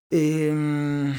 Em, 0.10 1.14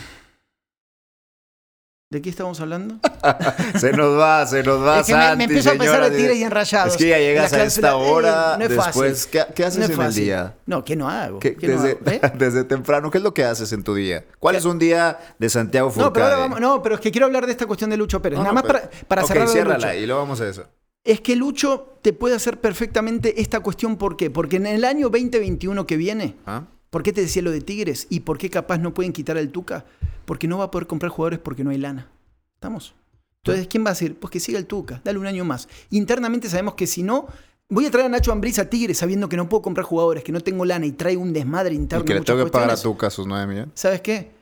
¿De 2.11 2.21
qué 2.21 2.29
estamos 2.29 2.61
hablando? 2.61 2.97
se 3.79 3.93
nos 3.93 4.19
va, 4.19 4.45
se 4.45 4.65
nos 4.65 4.85
va, 4.85 4.99
es 4.99 5.07
que 5.07 5.15
me, 5.15 5.45
empiezo 5.45 5.71
a 5.71 5.75
pensar 5.75 6.11
de 6.11 6.17
tigres 6.17 6.39
y 6.39 6.43
enrayados. 6.43 6.95
Es 6.95 6.99
que 6.99 7.09
ya 7.09 7.19
llegas 7.19 7.53
a 7.53 7.63
esta 7.63 7.95
hora, 7.95 8.57
no 8.59 8.65
es 8.65 8.71
después, 8.71 9.29
¿qué, 9.29 9.45
¿qué, 9.55 9.65
haces 9.65 9.91
en 9.91 10.01
el 10.01 10.13
día? 10.13 10.57
No, 10.67 10.85
¿qué 10.85 10.97
no 10.97 11.09
hago? 11.09 11.39
¿Qué, 11.39 11.53
desde, 11.53 12.01
¿Eh? 12.07 12.21
desde, 12.37 12.65
temprano, 12.65 13.13
¿qué 13.13 13.19
es 13.19 13.23
lo 13.23 13.33
que 13.33 13.45
haces 13.45 13.73
en 13.73 13.85
tu 13.85 13.95
día? 13.95 14.25
¿Cuál 14.41 14.57
es 14.57 14.65
un 14.65 14.81
día 14.81 15.21
de 15.39 15.49
Santiago 15.49 15.89
Furcade? 15.89 16.09
No, 16.09 16.13
pero, 16.13 16.41
vamos, 16.41 16.61
no, 16.61 16.83
pero 16.83 16.97
es 16.97 17.01
que 17.01 17.13
quiero 17.13 17.27
hablar 17.27 17.47
de 17.47 17.53
esta 17.53 17.67
cuestión 17.67 17.91
de 17.91 17.97
Lucho 17.97 18.21
Pérez. 18.21 18.41
Nada 18.41 18.55
más 18.55 18.65
para, 18.65 18.91
para 19.07 19.23
okay, 19.23 19.33
cerrar 19.33 19.49
ciérrala 19.49 19.95
y 19.95 20.05
luego 20.05 20.23
vamos 20.23 20.41
a 20.41 20.49
eso. 20.49 20.65
Es 21.05 21.21
que 21.21 21.37
Lucho 21.37 22.01
te 22.03 22.13
puede 22.13 22.35
hacer 22.35 22.61
perfectamente 22.61 23.41
esta 23.41 23.61
cuestión, 23.61 23.97
¿por 23.97 24.17
qué? 24.17 24.31
Porque 24.31 24.57
en 24.57 24.67
el 24.67 24.85
año 24.85 25.11
2021 25.11 25.87
que 25.87 25.97
viene... 25.97 26.35
¿Ah? 26.45 26.65
¿Por 26.91 27.05
qué 27.05 27.13
te 27.13 27.21
decía 27.21 27.43
lo 27.43 27.53
de 27.53 27.61
Tigres? 27.61 28.07
¿Y 28.11 28.21
por 28.21 28.37
qué 28.37 28.51
capaz 28.51 28.79
no 28.79 28.93
pueden 28.93 29.13
quitar 29.13 29.39
al 29.39 29.51
Tuca? 29.51 29.85
Porque 30.25 30.49
no 30.49 30.59
va 30.59 30.65
a 30.65 30.71
poder 30.71 30.89
comprar 30.89 31.11
jugadores 31.11 31.39
porque 31.39 31.65
no 31.65 31.71
hay 31.71 31.79
lana. 31.79 32.09
¿Estamos? 32.55 32.95
Entonces, 33.43 33.69
¿quién 33.69 33.85
va 33.85 33.91
a 33.91 33.93
decir? 33.93 34.19
Pues 34.19 34.31
que 34.31 34.41
siga 34.41 34.59
el 34.59 34.67
Tuca, 34.67 35.01
dale 35.05 35.19
un 35.19 35.27
año 35.27 35.45
más. 35.45 35.69
Internamente 35.91 36.49
sabemos 36.49 36.75
que 36.75 36.87
si 36.87 37.03
no, 37.03 37.27
voy 37.69 37.87
a 37.87 37.91
traer 37.91 38.07
a 38.07 38.09
Nacho 38.11 38.33
Ambriz 38.33 38.59
a 38.59 38.69
Tigres 38.69 38.99
sabiendo 38.99 39.29
que 39.29 39.37
no 39.37 39.49
puedo 39.49 39.63
comprar 39.63 39.87
jugadores, 39.87 40.25
que 40.25 40.33
no 40.33 40.41
tengo 40.41 40.65
lana 40.65 40.85
y 40.85 40.93
traigo 40.93 41.23
un 41.23 41.33
desmadre 41.33 41.75
interno. 41.75 42.05
Y 42.05 42.07
que 42.07 42.15
le 42.15 42.21
tengo 42.21 42.45
que 42.45 42.51
pagar 42.51 42.71
a 42.71 42.77
Tuca 42.77 43.09
sus 43.09 43.27
9 43.27 43.47
millones. 43.47 43.71
¿Sabes 43.75 44.01
qué? 44.03 44.33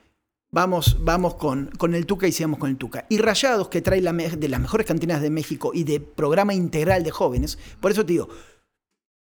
Vamos, 0.51 0.97
vamos 1.01 1.35
con, 1.35 1.67
con 1.77 1.93
el 1.93 2.07
Tuca 2.07 2.27
y 2.27 2.31
sigamos 2.31 2.59
con 2.59 2.71
el 2.71 2.77
Tuca. 2.77 3.05
Y 3.07 3.19
Rayados, 3.19 3.69
que 3.69 3.81
trae 3.81 4.01
la 4.01 4.11
de 4.11 4.49
las 4.49 4.59
mejores 4.59 4.87
cantinas 4.87 5.21
de 5.21 5.29
México 5.29 5.71
y 5.73 5.83
de 5.83 5.99
programa 5.99 6.55
integral 6.55 7.03
de 7.03 7.11
jóvenes. 7.11 7.59
Por 7.79 7.91
eso 7.91 8.03
te 8.03 8.13
digo, 8.13 8.29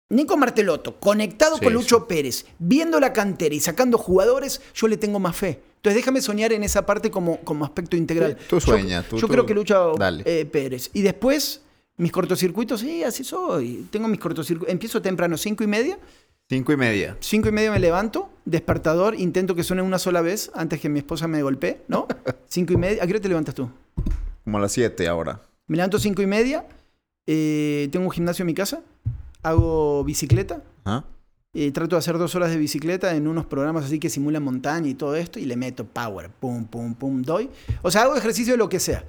Nico 0.10 0.38
Martelotto, 0.38 1.00
conectado 1.00 1.58
con 1.58 1.74
Lucho 1.74 2.08
Pérez, 2.08 2.46
viendo 2.60 2.98
la 3.00 3.12
cantera 3.12 3.54
y 3.54 3.60
sacando 3.60 3.98
jugadores, 3.98 4.62
yo 4.74 4.88
le 4.88 4.96
tengo 4.96 5.20
más 5.20 5.36
fe. 5.36 5.62
Entonces 5.76 5.96
déjame 5.96 6.22
soñar 6.22 6.54
en 6.54 6.63
esa 6.63 6.86
parte 6.86 7.12
como, 7.12 7.41
como 7.41 7.65
aspecto 7.65 7.98
integral. 7.98 8.38
Tú 8.50 8.62
sueñas. 8.62 9.06
Yo, 9.12 9.17
yo 9.17 9.28
creo 9.28 9.46
que 9.46 9.54
Lucho 9.54 9.96
eh, 10.24 10.46
Pérez. 10.46 10.91
Y 10.93 11.02
después, 11.02 11.62
mis 11.98 12.13
cortocircuitos, 12.13 12.80
sí, 12.80 13.04
así 13.04 13.26
soy. 13.26 13.88
Tengo 13.91 14.08
mis 14.08 14.20
cortocircuitos. 14.20 14.72
Empiezo 14.72 15.02
temprano, 15.02 15.36
cinco 15.36 15.65
y 15.65 15.67
media. 15.67 16.00
Cinco 16.50 16.72
y 16.72 16.78
media. 16.78 17.17
Cinco 17.20 17.50
y 17.50 17.52
media 17.52 17.72
me 17.72 17.80
levanto, 17.80 18.30
despertador, 18.46 19.20
intento 19.20 19.56
que 19.56 19.63
suene 19.63 19.82
una 19.82 20.00
sola 20.00 20.22
vez 20.22 20.50
antes 20.56 20.80
que 20.80 20.88
mi 20.88 21.00
esposa 21.00 21.28
me 21.28 21.41
golpee, 21.43 21.82
¿no? 21.89 22.08
cinco 22.48 22.72
y 22.72 22.78
media. 22.78 23.04
¿A 23.04 23.08
qué 23.08 23.12
hora 23.12 23.22
te 23.22 23.28
levantas 23.28 23.54
tú? 23.54 23.70
Como 24.46 24.58
a 24.58 24.62
las 24.62 24.72
siete 24.72 25.10
ahora. 25.10 25.41
Me 25.67 25.76
levanto 25.76 26.00
cinco 26.00 26.22
y 26.22 26.28
media. 26.28 26.65
Eh, 27.26 27.89
tengo 27.91 28.06
un 28.06 28.12
gimnasio 28.12 28.43
en 28.43 28.48
mi 28.48 28.54
casa 28.54 28.82
hago 29.50 30.04
bicicleta. 30.04 30.62
Y 31.54 31.72
trato 31.72 31.96
de 31.96 32.00
hacer 32.00 32.18
dos 32.20 32.36
horas 32.36 32.52
de 32.52 32.58
bicicleta 32.58 33.16
en 33.16 33.28
unos 33.28 33.46
programas 33.48 33.86
así 33.86 34.00
que 34.00 34.10
simulan 34.10 34.44
montaña 34.44 34.90
y 34.90 34.94
todo 34.94 35.16
esto. 35.16 35.40
Y 35.40 35.46
le 35.46 35.56
meto 35.56 35.86
power, 35.86 36.30
pum, 36.30 36.66
pum, 36.66 36.94
pum, 36.94 37.24
doy. 37.24 37.50
O 37.82 37.90
sea, 37.90 38.04
hago 38.04 38.16
ejercicio 38.16 38.54
de 38.54 38.58
lo 38.58 38.70
que 38.70 38.80
sea. 38.80 39.04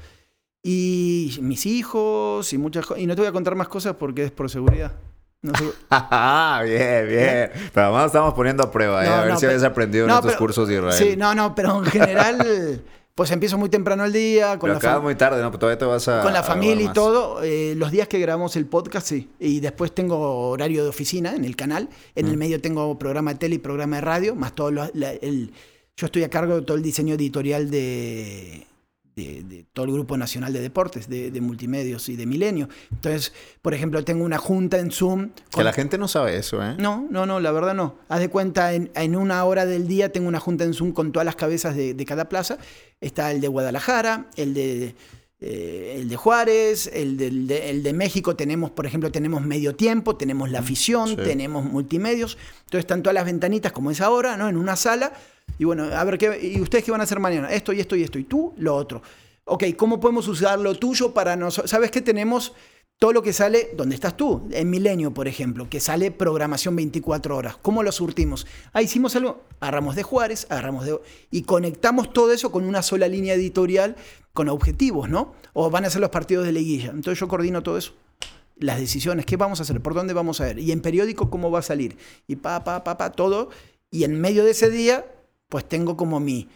Y 0.63 1.39
mis 1.43 1.67
hijos 1.67 2.53
y 2.53 2.59
muchas 2.59 2.87
cosas. 2.87 3.03
Y 3.03 3.07
no 3.07 3.15
te 3.15 3.21
voy 3.21 3.29
a 3.29 3.33
contar 3.33 3.55
más 3.55 3.69
cosas 3.69 3.95
porque 3.97 4.25
es 4.25 4.31
por 4.31 4.49
seguridad. 4.51 4.93
No 5.41 5.53
bien, 6.65 7.07
bien. 7.07 7.29
¿Eh? 7.29 7.51
Pero 7.73 7.87
además 7.87 8.07
estamos 8.07 8.35
poniendo 8.35 8.65
a 8.65 8.71
prueba, 8.73 9.05
¿eh? 9.05 9.09
a 9.09 9.25
ver 9.25 9.37
si 9.37 9.47
habías 9.47 9.63
aprendido 9.63 10.07
en 10.07 10.11
estos 10.11 10.35
cursos 10.35 10.67
de 10.67 10.75
Israel. 10.75 10.95
Sí, 10.95 11.17
no, 11.17 11.35
no, 11.35 11.55
pero 11.55 11.79
en 11.79 11.85
general 11.85 12.83
pues 13.19 13.33
empiezo 13.33 13.59
muy 13.59 13.69
temprano 13.69 14.05
el 14.05 14.13
día. 14.13 14.61
Con 14.61 14.71
Pero 14.71 14.81
la 14.81 15.01
muy 15.01 15.17
tarde, 15.17 15.43
¿no? 15.43 15.51
todavía 15.51 15.77
te 15.77 15.85
vas 15.85 16.07
a. 16.07 16.23
Con 16.23 16.33
la 16.33 16.45
familia 16.45 16.85
y 16.85 16.93
todo. 16.93 17.43
Eh, 17.43 17.75
los 17.77 17.91
días 17.91 18.07
que 18.07 18.21
grabamos 18.21 18.55
el 18.55 18.67
podcast, 18.67 19.09
sí. 19.09 19.29
Y 19.41 19.59
después 19.59 19.93
tengo 19.93 20.51
horario 20.51 20.85
de 20.85 20.89
oficina 20.89 21.35
en 21.35 21.45
el 21.45 21.57
canal. 21.57 21.89
En 22.15 22.29
el 22.29 22.37
mm. 22.37 22.39
medio 22.39 22.61
tengo 22.61 22.97
programa 22.97 23.33
de 23.33 23.41
tele 23.41 23.57
y 23.57 23.59
programa 23.59 23.97
de 23.97 24.03
radio, 24.03 24.37
más 24.37 24.55
todo 24.55 24.69
el, 24.69 25.53
Yo 25.97 26.07
estoy 26.07 26.23
a 26.23 26.31
cargo 26.31 26.61
de 26.61 26.63
todo 26.63 26.77
el 26.77 26.83
diseño 26.85 27.15
editorial 27.15 27.73
de, 27.73 28.68
de, 29.25 29.67
todo 29.73 29.87
el 29.87 29.93
Grupo 29.93 30.17
Nacional 30.17 30.53
de 30.53 30.61
Deportes, 30.61 31.09
de, 31.09 31.41
Multimedios 31.41 32.09
y 32.09 32.17
de 32.17 32.27
Milenio. 32.27 32.69
Entonces, 32.91 33.33
por 33.63 33.75
ejemplo, 33.75 34.05
tengo 34.05 34.25
una 34.25 34.39
junta 34.39 34.79
en 34.79 34.91
Zoom. 34.91 35.31
Que 35.51 35.65
la 35.65 35.73
gente 35.73 35.99
no 35.99 36.09
sabe 36.09 36.37
eso, 36.37 36.63
¿eh? 36.63 36.77
No, 36.79 37.07
no, 37.11 37.27
no, 37.27 37.41
la 37.41 37.53
verdad 37.53 37.75
no. 37.75 37.97
Haz 38.09 38.21
de 38.21 38.29
cuenta, 38.29 38.73
en, 38.75 39.17
una 39.17 39.45
hora 39.45 39.67
del 39.67 39.89
día 39.89 40.13
tengo 40.13 40.29
una 40.29 40.41
junta 40.41 40.65
en 40.65 40.75
Zoom 40.75 40.93
con 40.93 41.13
todas 41.13 41.25
las 41.27 41.37
cabezas 41.37 41.75
de, 41.75 42.05
cada 42.07 42.29
plaza. 42.29 42.59
Está 43.01 43.31
el 43.33 43.41
de 43.41 43.49
Guadalajara, 43.49 44.27
el 44.37 44.55
de... 44.55 44.95
Eh, 45.41 45.95
el 46.01 46.09
de 46.09 46.17
Juárez, 46.17 46.91
el 46.93 47.17
de, 47.17 47.29
el 47.71 47.85
de, 47.85 47.93
México 47.93 48.35
tenemos, 48.35 48.73
por 48.73 48.87
ejemplo, 48.87 49.13
tenemos 49.13 49.41
medio 49.41 49.77
tiempo, 49.77 50.17
tenemos 50.17 50.51
la 50.51 50.59
afición, 50.59 51.15
tenemos 51.15 51.65
multimedios, 51.65 52.37
entonces 52.65 52.81
están 52.81 53.05
todas 53.05 53.15
las 53.15 53.25
ventanitas 53.25 53.71
como 53.71 53.93
es 53.93 54.01
ahora, 54.01 54.37
¿no? 54.37 54.49
En 54.49 54.57
una 54.57 54.75
sala, 54.75 55.13
y 55.59 55.65
bueno, 55.65 55.85
a 55.85 56.05
ver, 56.05 56.19
¿qué, 56.19 56.39
¿y 56.43 56.61
ustedes 56.61 56.85
qué 56.85 56.91
van 56.91 57.01
a 57.01 57.05
hacer 57.05 57.21
mañana? 57.21 57.51
Esto 57.51 57.73
y 57.73 57.81
esto 57.81 57.97
y 57.97 58.03
esto. 58.03 58.19
Y 58.19 58.25
tú, 58.25 58.55
lo 58.59 58.75
otro. 58.75 59.03
Ok, 59.45 59.65
¿cómo 59.77 59.99
podemos 59.99 60.29
usar 60.29 60.59
lo 60.59 60.75
tuyo 60.75 61.15
para 61.15 61.37
nosotros? 61.37 61.71
¿Sabes 61.71 61.91
qué 61.91 62.01
tenemos? 62.01 62.53
todo 62.99 63.13
lo 63.13 63.23
que 63.23 63.33
sale, 63.33 63.71
¿dónde 63.77 63.95
estás 63.95 64.17
tú? 64.17 64.49
En 64.51 64.71
Milenio, 64.71 65.15
por 65.15 65.29
ejemplo, 65.29 65.69
que 65.71 65.79
sale 65.79 66.11
programación 66.11 66.75
24 66.75 67.37
horas. 67.37 67.57
¿Cómo 67.63 67.85
lo 67.85 67.93
surtimos? 67.93 68.47
Ah, 68.73 68.83
hicimos 68.83 69.15
algo, 69.15 69.45
agarramos 69.61 69.95
de 69.95 70.03
Juárez, 70.03 70.47
agarramos 70.51 70.85
de... 70.85 70.99
Y 71.31 71.43
conectamos 71.43 72.13
todo 72.13 72.33
eso 72.33 72.51
con 72.51 72.65
una 72.65 72.83
sola 72.83 73.07
línea 73.07 73.35
editorial 73.35 73.95
con 74.33 74.49
objetivos, 74.49 75.09
¿no? 75.09 75.35
O 75.53 75.71
van 75.71 75.85
a 75.85 75.91
ser 75.91 76.01
los 76.01 76.11
partidos 76.11 76.45
de 76.45 76.53
liguilla. 76.53 76.91
Entonces 76.91 77.21
yo 77.21 77.29
coordino 77.29 77.63
todo 77.63 77.79
eso. 77.79 77.93
Las 78.57 78.81
decisiones, 78.81 79.25
¿qué 79.27 79.37
vamos 79.37 79.61
a 79.61 79.63
hacer? 79.63 79.81
¿Por 79.81 79.95
dónde 79.95 80.13
vamos 80.13 80.41
a 80.41 80.51
ir? 80.51 80.59
Y 80.59 80.73
en 80.73 80.81
periódico, 80.81 81.31
¿cómo 81.31 81.53
va 81.53 81.61
a 81.61 81.63
salir? 81.63 81.97
Y 82.27 82.35
pa, 82.35 82.65
pa, 82.65 82.83
pa, 82.83 82.99
pa, 82.99 83.13
todo. 83.13 83.51
Y 83.93 84.03
en 84.03 84.21
medio 84.21 84.45
de 84.45 84.51
ese 84.51 84.71
día, 84.71 85.07
pues 85.49 85.67
tengo 85.69 85.97
como 85.97 86.21
mi, 86.21 86.49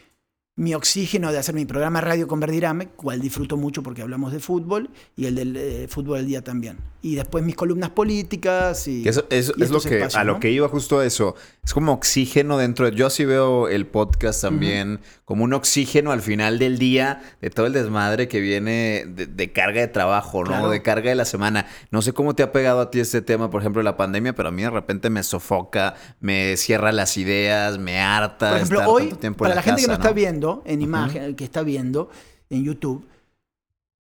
mi 0.54 0.74
oxígeno 0.74 1.32
de 1.32 1.38
hacer 1.38 1.54
mi 1.54 1.64
programa 1.64 2.02
radio 2.02 2.28
con 2.28 2.38
Verdirame, 2.38 2.88
cual 2.88 3.20
disfruto 3.20 3.56
mucho 3.56 3.82
porque 3.82 4.02
hablamos 4.02 4.32
de 4.32 4.40
fútbol, 4.40 4.90
y 5.16 5.24
el 5.24 5.34
del 5.34 5.56
eh, 5.56 5.86
fútbol 5.88 6.18
del 6.18 6.26
día 6.26 6.44
también. 6.44 6.76
Y 7.00 7.14
después 7.14 7.42
mis 7.42 7.56
columnas 7.56 7.90
políticas 7.90 8.86
y... 8.86 9.08
eso, 9.08 9.24
es 9.30 9.48
lo 9.56 9.80
que, 9.80 10.06
a 10.14 10.24
lo 10.24 10.38
que 10.38 10.50
iba 10.50 10.68
justo 10.68 11.02
eso. 11.02 11.34
Es 11.64 11.74
como 11.74 11.92
oxígeno 11.92 12.58
dentro 12.58 12.88
de... 12.88 12.96
Yo 12.96 13.06
así 13.06 13.24
veo 13.24 13.68
el 13.68 13.86
podcast 13.86 14.42
también 14.42 15.00
como 15.24 15.44
un 15.44 15.54
oxígeno 15.54 16.12
al 16.12 16.20
final 16.20 16.58
del 16.58 16.78
día 16.78 17.22
de 17.40 17.48
todo 17.48 17.66
el 17.66 17.72
desmadre 17.72 18.28
que 18.28 18.40
viene 18.40 19.04
de, 19.06 19.52
carga 19.52 19.80
de 19.80 19.88
trabajo, 19.88 20.44
¿no? 20.44 20.68
De 20.68 20.82
carga 20.82 21.08
de 21.08 21.16
la 21.16 21.24
semana. 21.24 21.66
No 21.90 22.02
sé 22.02 22.12
cómo 22.12 22.34
te 22.34 22.42
ha 22.42 22.52
pegado 22.52 22.80
a 22.82 22.90
ti 22.90 23.00
este 23.00 23.22
tema, 23.22 23.50
por 23.50 23.62
ejemplo, 23.62 23.82
la 23.82 23.96
pandemia, 23.96 24.34
pero 24.34 24.50
a 24.50 24.52
mí 24.52 24.62
de 24.62 24.70
repente 24.70 25.10
me 25.10 25.22
sofoca, 25.22 25.94
me 26.20 26.56
cierra 26.56 26.92
las 26.92 27.16
ideas, 27.16 27.78
me 27.78 27.98
harta. 28.00 28.50
Por 28.50 28.58
ejemplo, 28.58 28.84
hoy, 28.86 29.14
para 29.36 29.54
la, 29.54 29.62
gente 29.62 29.80
que 29.80 29.88
no 29.88 29.94
está 29.94 30.12
viendo 30.12 30.41
en 30.64 30.82
imagen, 30.82 31.34
que 31.34 31.44
está 31.44 31.62
viendo 31.62 32.10
en 32.50 32.64
YouTube, 32.64 33.06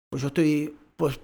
pues 0.09 0.23
yo 0.23 0.29
estoy, 0.29 0.75
pues 0.97 1.21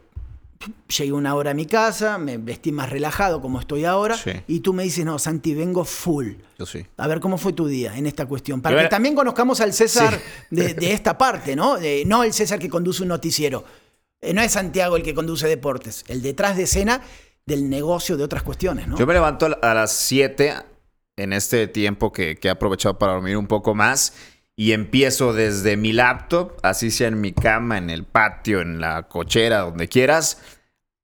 llegué 0.96 1.12
una 1.12 1.34
hora 1.34 1.50
a 1.50 1.54
mi 1.54 1.66
casa, 1.66 2.18
me 2.18 2.38
vestí 2.38 2.72
más 2.72 2.90
relajado 2.90 3.40
como 3.40 3.60
estoy 3.60 3.84
ahora, 3.84 4.16
y 4.46 4.60
tú 4.60 4.72
me 4.72 4.84
dices, 4.84 5.04
no, 5.04 5.18
Santi, 5.18 5.54
vengo 5.54 5.84
full. 5.84 6.32
Yo 6.58 6.66
sí. 6.66 6.86
A 6.96 7.06
ver 7.06 7.20
cómo 7.20 7.38
fue 7.38 7.52
tu 7.52 7.66
día 7.66 7.96
en 7.96 8.06
esta 8.06 8.26
cuestión. 8.26 8.60
Para 8.60 8.82
que 8.82 8.88
también 8.88 9.14
conozcamos 9.14 9.60
al 9.60 9.72
César 9.72 10.18
de, 10.50 10.76
esta 10.80 11.18
parte, 11.18 11.56
¿no? 11.56 11.78
no 12.06 12.22
el 12.22 12.32
César 12.32 12.58
que 12.58 12.68
conduce 12.68 13.02
un 13.02 13.08
noticiero. 13.08 13.64
Eh, 14.20 14.32
no 14.32 14.40
es 14.40 14.52
Santiago 14.52 14.96
el 14.96 15.02
que 15.02 15.14
conduce 15.14 15.46
deportes, 15.46 16.04
el 16.08 16.22
detrás 16.22 16.56
de 16.56 16.62
escena 16.62 17.02
del 17.44 17.68
negocio 17.68 18.16
de 18.16 18.24
otras 18.24 18.42
cuestiones, 18.42 18.88
¿no? 18.88 18.98
Yo 18.98 19.06
me 19.06 19.14
levanto 19.14 19.46
a 19.62 19.74
las 19.74 19.92
7 19.92 20.54
en 21.16 21.32
este 21.32 21.68
tiempo 21.68 22.12
que, 22.12 22.36
que 22.36 22.48
he 22.48 22.50
aprovechado 22.50 22.98
para 22.98 23.12
dormir 23.12 23.36
un 23.36 23.46
poco 23.46 23.74
más 23.74 24.14
y 24.56 24.72
empiezo 24.72 25.34
desde 25.34 25.76
mi 25.76 25.92
laptop, 25.92 26.52
así 26.62 26.90
sea 26.90 27.08
en 27.08 27.20
mi 27.20 27.32
cama, 27.32 27.76
en 27.76 27.90
el 27.90 28.04
patio, 28.04 28.62
en 28.62 28.80
la 28.80 29.02
cochera, 29.06 29.60
donde 29.60 29.86
quieras, 29.86 30.40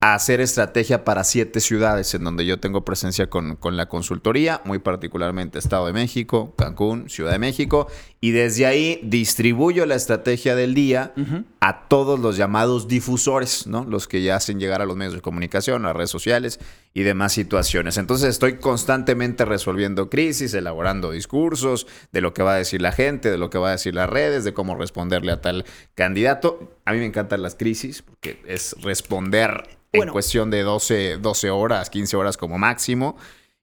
a 0.01 0.15
hacer 0.15 0.41
estrategia 0.41 1.05
para 1.05 1.23
siete 1.23 1.61
ciudades 1.61 2.13
en 2.15 2.25
donde 2.25 2.45
yo 2.45 2.59
tengo 2.59 2.85
presencia 2.85 3.29
con, 3.29 3.55
con, 3.55 3.77
la 3.77 3.89
consultoría, 3.89 4.63
muy 4.65 4.81
particularmente 4.81 5.59
Estado 5.59 5.87
de 5.87 5.93
México, 5.93 6.55
Cancún, 6.57 7.09
Ciudad 7.09 7.31
de 7.31 7.39
México, 7.39 7.87
y 8.21 8.33
desde 8.33 8.67
ahí 8.67 8.99
distribuyo 9.05 9.87
la 9.87 9.95
estrategia 9.95 10.57
del 10.57 10.75
día 10.75 11.13
a 11.61 11.87
todos 11.87 12.19
los 12.19 12.37
llamados 12.37 12.89
difusores, 12.89 13.69
¿no? 13.69 13.85
Los 13.85 14.09
que 14.09 14.23
ya 14.23 14.35
hacen 14.35 14.59
llegar 14.59 14.83
a 14.83 14.87
los 14.87 14.97
medios 14.97 15.15
de 15.15 15.21
comunicación, 15.21 15.85
a 15.85 15.89
las 15.89 15.97
redes 15.97 16.11
sociales 16.11 16.59
y 16.95 17.03
demás 17.03 17.33
situaciones. 17.33 17.97
Entonces 17.97 18.29
estoy 18.31 18.57
constantemente 18.59 19.45
resolviendo 19.45 20.11
crisis, 20.11 20.55
elaborando 20.55 21.11
discursos 21.11 21.87
de 22.13 22.21
lo 22.21 22.35
que 22.35 22.43
va 22.43 22.55
a 22.55 22.59
decir 22.59 22.83
la 22.83 22.93
gente, 22.93 23.31
de 23.31 23.39
lo 23.39 23.51
que 23.51 23.59
va 23.59 23.69
a 23.69 23.73
decir 23.73 23.95
las 23.95 24.11
redes, 24.11 24.45
de 24.45 24.53
cómo 24.53 24.75
responderle 24.75 25.33
a 25.33 25.41
tal 25.41 25.65
candidato. 25.95 26.79
A 26.85 26.93
mí 26.93 26.99
me 26.99 27.07
encantan 27.07 27.43
las 27.43 27.55
crisis 27.55 28.03
porque 28.03 28.43
es 28.47 28.75
responder 28.83 29.79
en 29.93 30.09
cuestión 30.09 30.51
de 30.51 30.63
12, 30.63 31.19
12 31.19 31.51
horas, 31.51 31.91
15 31.91 32.17
horas 32.17 32.37
como 32.37 32.59
máximo. 32.59 33.17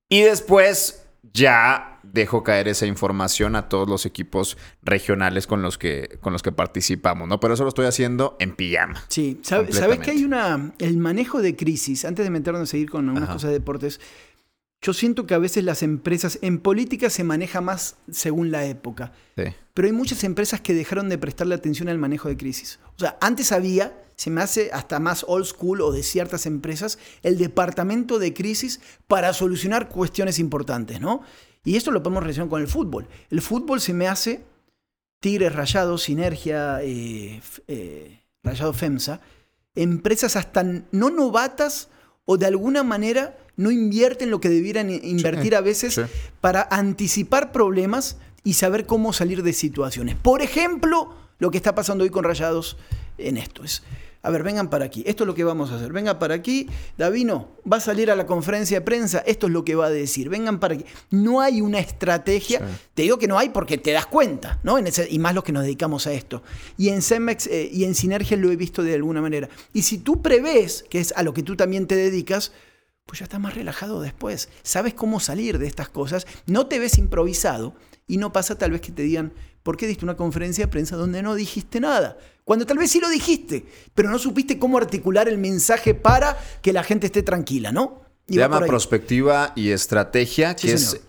Y 0.07 0.21
después 0.21 1.05
ya 1.33 1.98
dejo 2.13 2.43
caer 2.43 2.67
esa 2.67 2.85
información 2.85 3.55
a 3.55 3.69
todos 3.69 3.87
los 3.87 4.05
equipos 4.05 4.57
regionales 4.81 5.47
con 5.47 5.61
los 5.61 5.77
que, 5.77 6.17
con 6.21 6.33
los 6.33 6.41
que 6.41 6.51
participamos, 6.51 7.27
¿no? 7.27 7.39
Pero 7.39 7.53
eso 7.53 7.63
lo 7.63 7.69
estoy 7.69 7.85
haciendo 7.85 8.35
en 8.39 8.55
pijama. 8.55 9.03
Sí, 9.07 9.39
¿sabes 9.43 9.99
que 9.99 10.11
hay 10.11 10.23
una... 10.23 10.73
El 10.79 10.97
manejo 10.97 11.41
de 11.41 11.55
crisis, 11.55 12.05
antes 12.05 12.25
de 12.25 12.29
meternos 12.29 12.63
a 12.63 12.65
seguir 12.65 12.89
con 12.89 13.07
algunas 13.07 13.29
cosas 13.29 13.49
de 13.49 13.59
deportes, 13.59 13.99
yo 14.81 14.93
siento 14.93 15.27
que 15.27 15.33
a 15.33 15.39
veces 15.39 15.63
las 15.63 15.83
empresas, 15.83 16.39
en 16.41 16.59
política 16.59 17.09
se 17.09 17.23
maneja 17.23 17.59
más 17.59 17.97
según 18.09 18.49
la 18.49 18.65
época, 18.65 19.11
sí. 19.35 19.43
pero 19.73 19.87
hay 19.87 19.93
muchas 19.93 20.23
empresas 20.23 20.61
que 20.61 20.73
dejaron 20.73 21.09
de 21.09 21.17
prestarle 21.17 21.55
atención 21.55 21.89
al 21.89 21.97
manejo 21.97 22.29
de 22.29 22.37
crisis. 22.37 22.79
O 22.95 22.99
sea, 22.99 23.17
antes 23.19 23.51
había 23.51 23.93
se 24.19 24.29
me 24.29 24.41
hace 24.41 24.69
hasta 24.73 24.99
más 24.99 25.23
old 25.29 25.45
school 25.45 25.79
o 25.79 25.93
de 25.93 26.03
ciertas 26.03 26.45
empresas, 26.45 26.99
el 27.23 27.37
departamento 27.37 28.19
de 28.19 28.33
crisis 28.33 28.81
para 29.07 29.31
solucionar 29.31 29.87
cuestiones 29.87 30.39
importantes, 30.39 30.99
¿no? 30.99 31.21
Y 31.63 31.75
esto 31.75 31.91
lo 31.91 32.01
podemos 32.01 32.23
relacionar 32.23 32.49
con 32.49 32.61
el 32.61 32.67
fútbol. 32.67 33.07
El 33.29 33.41
fútbol 33.41 33.81
se 33.81 33.93
me 33.93 34.07
hace 34.07 34.43
Tigres, 35.19 35.53
Rayados, 35.53 36.03
Sinergia, 36.03 36.81
eh, 36.81 37.41
eh, 37.67 38.21
Rayado 38.43 38.73
FEMSA, 38.73 39.19
empresas 39.75 40.35
hasta 40.35 40.63
no 40.63 41.09
novatas 41.09 41.89
o 42.25 42.37
de 42.37 42.45
alguna 42.45 42.83
manera 42.83 43.37
no 43.57 43.71
invierten 43.71 44.29
lo 44.29 44.39
que 44.39 44.49
debieran 44.49 44.89
invertir 44.89 45.55
a 45.55 45.61
veces 45.61 45.99
para 46.39 46.67
anticipar 46.71 47.51
problemas 47.51 48.17
y 48.43 48.53
saber 48.53 48.85
cómo 48.85 49.11
salir 49.11 49.43
de 49.43 49.51
situaciones. 49.51 50.15
Por 50.15 50.41
ejemplo, 50.41 51.13
lo 51.39 51.51
que 51.51 51.57
está 51.57 51.75
pasando 51.75 52.03
hoy 52.03 52.09
con 52.09 52.23
Rayados 52.23 52.77
en 53.17 53.37
esto 53.37 53.63
es 53.63 53.83
a 54.21 54.29
ver, 54.29 54.43
vengan 54.43 54.69
para 54.69 54.85
aquí, 54.85 55.03
esto 55.05 55.23
es 55.23 55.27
lo 55.27 55.33
que 55.33 55.45
vamos 55.45 55.71
a 55.71 55.75
hacer, 55.75 55.93
vengan 55.93 56.19
para 56.19 56.35
aquí, 56.35 56.67
Davino 56.97 57.51
va 57.71 57.77
a 57.77 57.79
salir 57.79 58.11
a 58.11 58.15
la 58.15 58.25
conferencia 58.25 58.79
de 58.79 58.85
prensa, 58.85 59.19
esto 59.19 59.47
es 59.47 59.53
lo 59.53 59.63
que 59.63 59.75
va 59.75 59.85
a 59.85 59.89
decir, 59.89 60.27
vengan 60.27 60.59
para 60.59 60.73
aquí. 60.73 60.85
No 61.09 61.39
hay 61.39 61.61
una 61.61 61.79
estrategia, 61.79 62.61
te 62.93 63.03
digo 63.03 63.17
que 63.17 63.27
no 63.27 63.39
hay 63.39 63.49
porque 63.49 63.77
te 63.77 63.91
das 63.91 64.05
cuenta, 64.05 64.59
¿no? 64.63 64.77
y 64.77 65.19
más 65.19 65.33
los 65.33 65.43
que 65.43 65.53
nos 65.53 65.63
dedicamos 65.63 66.05
a 66.07 66.13
esto. 66.13 66.43
Y 66.77 66.89
en 66.89 67.01
Cemex 67.01 67.47
eh, 67.47 67.69
y 67.71 67.85
en 67.85 67.95
Sinergia 67.95 68.35
lo 68.35 68.51
he 68.51 68.55
visto 68.57 68.83
de 68.83 68.93
alguna 68.93 69.21
manera. 69.21 69.47
Y 69.73 69.83
si 69.83 69.99
tú 69.99 70.21
prevés, 70.21 70.83
que 70.89 70.99
es 70.99 71.13
a 71.15 71.23
lo 71.23 71.33
que 71.33 71.43
tú 71.43 71.55
también 71.55 71.87
te 71.87 71.95
dedicas, 71.95 72.51
pues 73.05 73.19
ya 73.19 73.23
estás 73.23 73.39
más 73.39 73.55
relajado 73.55 74.01
después. 74.01 74.49
Sabes 74.63 74.93
cómo 74.93 75.19
salir 75.19 75.59
de 75.59 75.67
estas 75.67 75.89
cosas, 75.89 76.27
no 76.45 76.67
te 76.67 76.77
ves 76.77 76.97
improvisado 76.97 77.73
y 78.05 78.17
no 78.17 78.33
pasa 78.33 78.57
tal 78.57 78.71
vez 78.71 78.81
que 78.81 78.91
te 78.91 79.03
digan, 79.03 79.33
¿por 79.69 79.77
qué 79.77 79.85
diste 79.85 80.03
una 80.03 80.17
conferencia 80.17 80.65
de 80.65 80.67
prensa 80.67 80.95
donde 80.95 81.21
no 81.21 81.35
dijiste 81.35 81.79
nada? 81.79 82.17
Cuando 82.43 82.65
tal 82.65 82.79
vez 82.79 82.89
sí 82.89 82.99
lo 82.99 83.07
dijiste, 83.07 83.67
pero 83.93 84.09
no 84.09 84.17
supiste 84.17 84.57
cómo 84.57 84.79
articular 84.79 85.29
el 85.29 85.37
mensaje 85.37 85.93
para 85.93 86.35
que 86.63 86.73
la 86.73 86.81
gente 86.81 87.05
esté 87.05 87.21
tranquila, 87.21 87.71
¿no? 87.71 88.01
Se 88.27 88.37
llama 88.37 88.61
prospectiva 88.61 89.53
y 89.55 89.69
estrategia, 89.69 90.55
que 90.55 90.71
es 90.71 90.99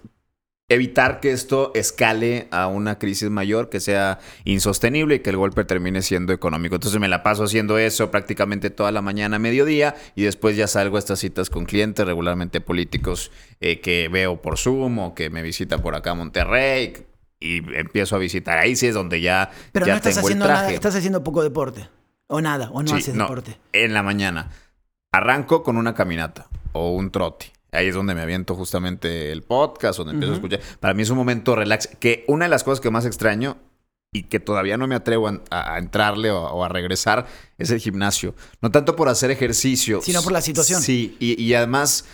evitar 0.68 1.20
que 1.20 1.32
esto 1.32 1.72
escale 1.74 2.48
a 2.50 2.66
una 2.66 2.98
crisis 2.98 3.30
mayor, 3.30 3.70
que 3.70 3.80
sea 3.80 4.18
insostenible 4.44 5.14
y 5.14 5.20
que 5.20 5.30
el 5.30 5.38
golpe 5.38 5.64
termine 5.64 6.02
siendo 6.02 6.34
económico. 6.34 6.74
Entonces 6.74 7.00
me 7.00 7.08
la 7.08 7.22
paso 7.22 7.44
haciendo 7.44 7.78
eso 7.78 8.10
prácticamente 8.10 8.68
toda 8.68 8.92
la 8.92 9.00
mañana, 9.00 9.38
mediodía, 9.38 9.96
y 10.14 10.24
después 10.24 10.54
ya 10.54 10.66
salgo 10.66 10.96
a 10.96 10.98
estas 10.98 11.18
citas 11.18 11.48
con 11.48 11.64
clientes, 11.64 12.04
regularmente 12.04 12.60
políticos 12.60 13.30
eh, 13.62 13.80
que 13.80 14.08
veo 14.08 14.42
por 14.42 14.58
Zoom 14.58 14.98
o 14.98 15.14
que 15.14 15.30
me 15.30 15.40
visitan 15.40 15.80
por 15.80 15.94
acá 15.94 16.10
a 16.10 16.14
Monterrey, 16.14 17.06
y 17.40 17.58
empiezo 17.74 18.14
a 18.14 18.18
visitar. 18.18 18.58
Ahí 18.58 18.76
sí 18.76 18.86
es 18.86 18.94
donde 18.94 19.20
ya. 19.20 19.50
Pero 19.72 19.86
no 19.86 19.94
estás 19.94 20.18
haciendo 20.18 20.46
nada, 20.46 20.70
estás 20.70 20.94
haciendo 20.94 21.24
poco 21.24 21.42
deporte. 21.42 21.88
O 22.26 22.40
nada, 22.40 22.70
o 22.70 22.82
no 22.82 22.94
haces 22.94 23.14
deporte. 23.14 23.58
En 23.72 23.94
la 23.94 24.02
mañana. 24.02 24.50
Arranco 25.12 25.64
con 25.64 25.76
una 25.76 25.94
caminata 25.94 26.46
o 26.72 26.92
un 26.92 27.10
trote. 27.10 27.52
Ahí 27.72 27.88
es 27.88 27.94
donde 27.94 28.14
me 28.14 28.20
aviento 28.20 28.54
justamente 28.54 29.32
el 29.32 29.42
podcast, 29.42 29.98
donde 29.98 30.12
empiezo 30.12 30.32
a 30.32 30.36
escuchar. 30.36 30.60
Para 30.78 30.94
mí 30.94 31.02
es 31.02 31.10
un 31.10 31.16
momento 31.16 31.56
relax. 31.56 31.88
Que 31.98 32.24
una 32.28 32.44
de 32.44 32.48
las 32.48 32.62
cosas 32.62 32.80
que 32.80 32.90
más 32.90 33.06
extraño 33.06 33.56
y 34.12 34.24
que 34.24 34.38
todavía 34.40 34.76
no 34.76 34.86
me 34.86 34.94
atrevo 34.94 35.28
a, 35.50 35.78
entrarle 35.78 36.30
o, 36.30 36.64
a 36.64 36.68
regresar 36.68 37.26
es 37.58 37.70
el 37.70 37.78
gimnasio. 37.78 38.34
No 38.60 38.70
tanto 38.70 38.94
por 38.94 39.08
hacer 39.08 39.30
ejercicio. 39.30 40.00
Sino 40.02 40.22
por 40.22 40.32
la 40.32 40.40
situación. 40.40 40.82
Sí, 40.82 41.16
y, 41.18 41.40
y 41.40 41.54
además 41.54 42.04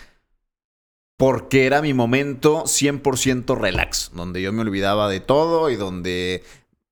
porque 1.17 1.67
era 1.67 1.81
mi 1.81 1.95
momento 1.95 2.65
100% 2.65 3.57
relax, 3.59 4.11
donde 4.15 4.43
yo 4.43 4.53
me 4.53 4.63
olvidaba 4.63 5.09
de 5.09 5.21
todo 5.21 5.71
y 5.71 5.77
donde 5.77 6.43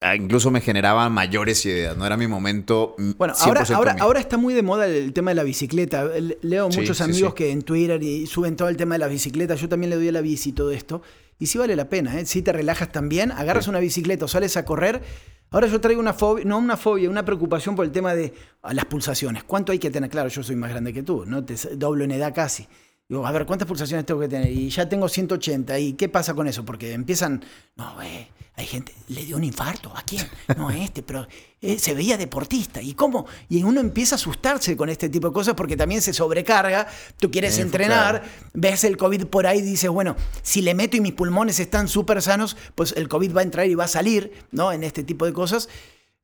ah, 0.00 0.16
incluso 0.16 0.50
me 0.50 0.60
generaba 0.60 1.08
mayores 1.10 1.64
ideas, 1.66 1.96
¿no? 1.96 2.06
Era 2.06 2.16
mi 2.16 2.26
momento. 2.26 2.94
Bueno, 3.18 3.34
ahora, 3.38 3.64
ahora, 3.74 3.96
ahora, 4.00 4.20
está 4.20 4.38
muy 4.38 4.54
de 4.54 4.62
moda 4.62 4.86
el 4.86 5.12
tema 5.12 5.32
de 5.32 5.34
la 5.34 5.42
bicicleta. 5.42 6.10
Leo 6.40 6.68
muchos 6.70 7.00
amigos 7.02 7.34
que 7.34 7.50
en 7.50 7.62
Twitter 7.62 8.02
y 8.02 8.26
suben 8.26 8.56
todo 8.56 8.68
el 8.68 8.76
tema 8.76 8.94
de 8.94 9.00
la 9.00 9.08
bicicleta. 9.08 9.56
Yo 9.56 9.68
también 9.68 9.90
le 9.90 9.96
doy 9.96 10.08
a 10.08 10.12
la 10.12 10.22
bici 10.22 10.50
y 10.50 10.52
todo 10.52 10.70
esto. 10.70 11.02
Y 11.38 11.46
sí 11.46 11.58
vale 11.58 11.76
la 11.76 11.88
pena, 11.88 12.18
¿eh? 12.18 12.26
Si 12.26 12.42
te 12.42 12.52
relajas 12.52 12.92
también, 12.92 13.32
agarras 13.32 13.68
una 13.68 13.80
bicicleta 13.80 14.24
o 14.24 14.28
sales 14.28 14.56
a 14.56 14.64
correr. 14.64 15.02
Ahora 15.50 15.66
yo 15.66 15.80
traigo 15.80 16.00
una 16.00 16.14
fobia, 16.14 16.44
no 16.44 16.58
una 16.58 16.76
fobia, 16.76 17.10
una 17.10 17.24
preocupación 17.24 17.76
por 17.76 17.84
el 17.84 17.92
tema 17.92 18.14
de 18.14 18.32
ah, 18.62 18.72
las 18.72 18.86
pulsaciones. 18.86 19.44
¿Cuánto 19.44 19.72
hay 19.72 19.78
que 19.78 19.90
tener? 19.90 20.08
Claro, 20.08 20.28
yo 20.28 20.42
soy 20.42 20.56
más 20.56 20.70
grande 20.70 20.92
que 20.92 21.02
tú, 21.02 21.24
¿no? 21.26 21.44
Te 21.44 21.54
doblo 21.76 22.04
en 22.04 22.12
edad 22.12 22.34
casi. 22.34 22.66
Digo, 23.09 23.26
a 23.26 23.32
ver, 23.32 23.44
¿cuántas 23.44 23.68
pulsaciones 23.68 24.07
tengo 24.07 24.20
que 24.20 24.28
tener? 24.28 24.50
Y 24.50 24.70
ya 24.70 24.88
tengo 24.88 25.09
180. 25.09 25.78
¿Y 25.78 25.92
qué 25.92 26.09
pasa 26.09 26.32
con 26.34 26.48
eso? 26.48 26.64
Porque 26.64 26.92
empiezan, 26.92 27.44
no, 27.76 28.00
eh, 28.02 28.28
hay 28.57 28.66
gente, 28.66 28.94
le 29.09 29.26
dio 29.26 29.36
un 29.36 29.44
infarto. 29.44 29.92
¿A 29.94 30.02
quién? 30.02 30.26
No, 30.57 30.68
a 30.68 30.76
este, 30.78 31.02
pero 31.02 31.26
eh, 31.61 31.78
se 31.78 31.92
veía 31.92 32.16
deportista. 32.16 32.80
¿Y 32.80 32.94
cómo? 32.94 33.26
Y 33.50 33.62
uno 33.62 33.80
empieza 33.80 34.14
a 34.14 34.16
asustarse 34.16 34.74
con 34.74 34.88
este 34.88 35.11
tipo 35.11 35.28
de 35.28 35.34
cosas 35.34 35.55
porque 35.55 35.76
también 35.76 36.00
se 36.00 36.14
sobrecarga. 36.14 36.86
Tú 37.18 37.30
quieres 37.30 37.57
Sí, 37.57 37.61
entrenar, 37.61 38.20
claro. 38.22 38.32
ves 38.55 38.84
el 38.84 38.96
COVID 38.96 39.26
por 39.26 39.46
ahí 39.46 39.59
y 39.59 39.62
dices, 39.62 39.90
bueno, 39.90 40.16
si 40.42 40.62
le 40.62 40.74
meto 40.74 40.96
y 40.96 41.00
mis 41.02 41.12
pulmones 41.12 41.61
están 41.61 41.88
súper 41.88 42.22
sanos, 42.22 42.57
pues 42.74 42.94
el 42.96 43.09
COVID 43.09 43.36
va 43.36 43.40
a 43.40 43.44
entrar 43.44 43.66
y 43.66 43.74
va 43.74 43.84
a 43.84 43.88
salir, 43.88 44.32
¿no? 44.50 44.72
En 44.72 44.82
este 44.82 45.05
tipo 45.05 45.26
de 45.26 45.34
cosas. 45.34 45.68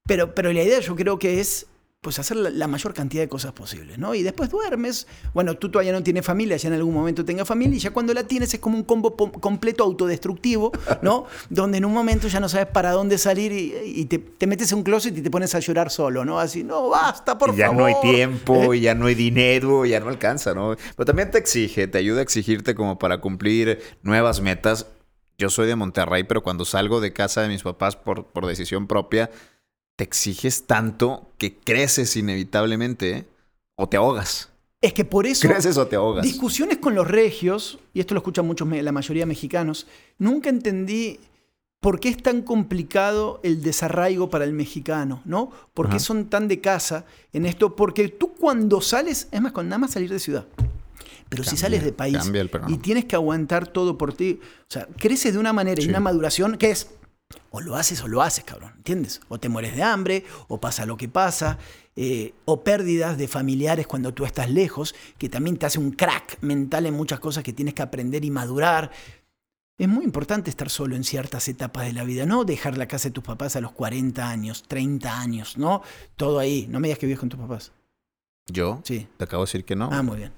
Pero, 0.07 0.35
pero 0.35 0.51
la 0.51 0.62
idea 0.62 0.81
yo 0.81 0.97
creo 0.97 1.18
que 1.18 1.41
es 1.41 1.66
pues 2.01 2.18
hacer 2.18 2.38
la, 2.38 2.66
mayor 2.66 2.94
cantidad 2.94 3.22
de 3.22 3.28
cosas 3.28 3.53
posibles, 3.53 3.98
¿no? 3.98 4.14
Y 4.14 4.22
después 4.22 4.48
duermes. 4.48 5.07
Bueno, 5.34 5.57
tú 5.57 5.70
todavía 5.70 5.92
no 5.92 6.03
tienes 6.03 6.24
familia, 6.24 6.57
ya 6.57 6.68
en 6.68 6.74
algún 6.74 6.94
momento 6.94 7.26
tengas 7.26 7.46
familia, 7.46 7.76
y 7.76 7.80
ya 7.80 7.90
cuando 7.90 8.14
la 8.14 8.24
tienes 8.24 8.55
es 8.55 8.61
como 8.61 8.78
un 8.78 8.84
combo 8.84 9.14
completo 9.16 9.84
autodestructivo, 9.84 10.72
¿no? 11.03 11.26
Donde 11.51 11.76
en 11.76 11.84
un 11.84 11.92
momento 11.92 12.28
ya 12.28 12.40
no 12.40 12.48
sabes 12.48 12.68
para 12.68 12.92
dónde 12.92 13.18
salir 13.18 13.53
y, 13.53 13.74
y 13.84 14.07
te, 14.07 14.18
te 14.18 14.46
metes 14.46 14.72
en 14.72 14.78
un 14.78 14.84
closet 14.84 15.16
y 15.16 15.20
te 15.20 15.30
pones 15.30 15.55
a 15.55 15.59
llorar 15.59 15.90
solo, 15.90 16.24
¿no? 16.24 16.40
Así, 16.40 16.64
no, 16.64 16.88
basta, 16.88 17.36
por 17.36 17.51
y 17.51 17.59
ya 17.59 17.66
favor. 17.66 17.82
no 17.82 17.86
hay 17.86 17.94
tiempo, 18.01 18.72
ya 18.74 18.94
no 18.94 19.07
hay 19.07 19.14
dinero, 19.14 19.84
ya 19.84 20.01
no 20.01 20.09
alcanza, 20.09 20.55
¿no? 20.55 20.76
Pero 20.96 21.05
también 21.05 21.30
te 21.30 21.36
exige, 21.36 21.86
te 21.86 21.98
ayuda 21.98 22.20
a 22.20 22.22
exigirte 22.22 22.74
como 22.74 22.98
para 22.98 23.20
cumplir 23.20 23.78
nuevas 24.03 24.40
metas. 24.40 24.86
Yo 25.36 25.51
soy 25.51 25.66
de 25.66 25.76
Monterrey, 25.76 26.24
pero 26.24 26.42
cuando 26.42 26.64
salgo 26.64 27.01
de 27.01 27.12
casa 27.12 27.42
de 27.42 27.48
mis 27.48 27.62
papás 27.62 27.96
por, 27.96 28.26
por 28.26 28.46
decisión 28.46 28.86
propia, 28.86 29.30
te 30.01 30.05
exiges 30.05 30.64
tanto 30.66 31.30
que 31.36 31.59
creces 31.59 32.16
inevitablemente 32.16 33.11
¿eh? 33.18 33.26
o 33.74 33.86
te 33.86 33.98
ahogas. 33.98 34.48
Es 34.80 34.94
que 34.94 35.05
por 35.05 35.26
eso... 35.26 35.46
Creces 35.46 35.76
o 35.76 35.86
te 35.86 35.96
ahogas. 35.96 36.24
Discusiones 36.24 36.78
con 36.78 36.94
los 36.94 37.07
regios, 37.07 37.78
y 37.92 38.01
esto 38.01 38.14
lo 38.14 38.20
escuchan 38.20 38.46
muchos, 38.46 38.66
la 38.66 38.92
mayoría 38.92 39.24
de 39.24 39.26
mexicanos, 39.26 39.86
nunca 40.16 40.48
entendí 40.48 41.20
por 41.80 42.01
qué 42.01 42.09
es 42.09 42.16
tan 42.16 42.40
complicado 42.40 43.40
el 43.42 43.62
desarraigo 43.62 44.30
para 44.30 44.46
el 44.46 44.55
mexicano, 44.55 45.20
¿no? 45.26 45.51
¿Por 45.74 45.90
qué 45.90 45.96
Ajá. 45.96 46.07
son 46.07 46.30
tan 46.30 46.48
de 46.48 46.62
casa 46.62 47.05
en 47.34 47.44
esto? 47.44 47.76
Porque 47.76 48.09
tú 48.09 48.32
cuando 48.32 48.80
sales, 48.80 49.28
es 49.30 49.42
más, 49.42 49.53
con 49.53 49.68
nada 49.68 49.80
más 49.80 49.90
salir 49.90 50.09
de 50.09 50.18
ciudad. 50.18 50.46
Pero 51.28 51.44
si 51.44 51.59
sales 51.59 51.84
de 51.84 51.92
país 51.92 52.16
y 52.68 52.78
tienes 52.78 53.05
que 53.05 53.16
aguantar 53.16 53.68
todo 53.68 53.98
por 53.98 54.14
ti, 54.14 54.40
o 54.62 54.66
sea, 54.66 54.88
creces 54.96 55.34
de 55.34 55.38
una 55.38 55.53
manera 55.53 55.82
y 55.82 55.88
una 55.88 56.01
maduración 56.01 56.57
que 56.57 56.70
es 56.70 56.88
o 57.51 57.61
lo 57.61 57.76
haces 57.76 58.03
o 58.03 58.09
lo 58.09 58.22
haces, 58.22 58.45
cabrón, 58.45 58.72
¿entiendes? 58.76 59.20
O 59.28 59.39
te 59.39 59.49
mueres 59.49 59.74
de 59.76 59.83
hambre, 59.83 60.24
o 60.49 60.61
pasa 60.61 60.87
lo 60.87 60.97
que 60.97 61.09
pasa, 61.09 61.59
eh, 61.97 62.35
o 62.45 62.62
pérdidas 62.62 63.18
de 63.18 63.28
familiares 63.28 63.87
cuando 63.87 64.14
tú 64.14 64.24
estás 64.24 64.51
lejos, 64.51 64.95
que 65.18 65.28
también 65.28 65.57
te 65.57 65.66
hace 65.66 65.78
un 65.78 65.91
crack 65.93 66.39
mental 66.43 66.87
en 66.87 66.95
muchas 66.95 67.20
cosas 67.20 67.43
que 67.45 67.53
tienes 67.53 67.74
que 67.74 67.83
aprender 67.83 68.24
y 68.24 68.31
madurar. 68.31 68.91
Es 69.78 69.89
muy 69.89 70.05
importante 70.05 70.51
estar 70.51 70.68
solo 70.68 70.95
en 70.95 71.05
ciertas 71.05 71.49
etapas 71.49 71.87
de 71.87 71.93
la 71.95 72.05
vida, 72.05 72.26
no 72.26 72.45
dejar 72.45 72.76
la 72.76 72.87
casa 72.87 73.09
de 73.09 73.12
tus 73.14 73.24
papás 73.24 73.57
a 73.57 73.61
los 73.61 73.72
40 73.72 74.28
años, 74.28 74.64
30 74.68 75.18
años, 75.20 75.57
¿no? 75.57 75.83
Todo 76.16 76.39
ahí. 76.39 76.66
No 76.68 76.81
me 76.81 76.89
digas 76.89 76.99
que 76.99 77.07
vives 77.07 77.20
con 77.20 77.28
tus 77.31 77.41
papás. 77.41 77.72
Yo 78.47 78.81
Sí. 78.85 79.09
te 79.16 79.24
acabo 79.24 79.45
de 79.45 79.49
decir 79.49 79.64
que 79.64 79.76
no. 79.76 79.89
Ah, 79.91 80.03
muy 80.03 80.18
bien. 80.18 80.33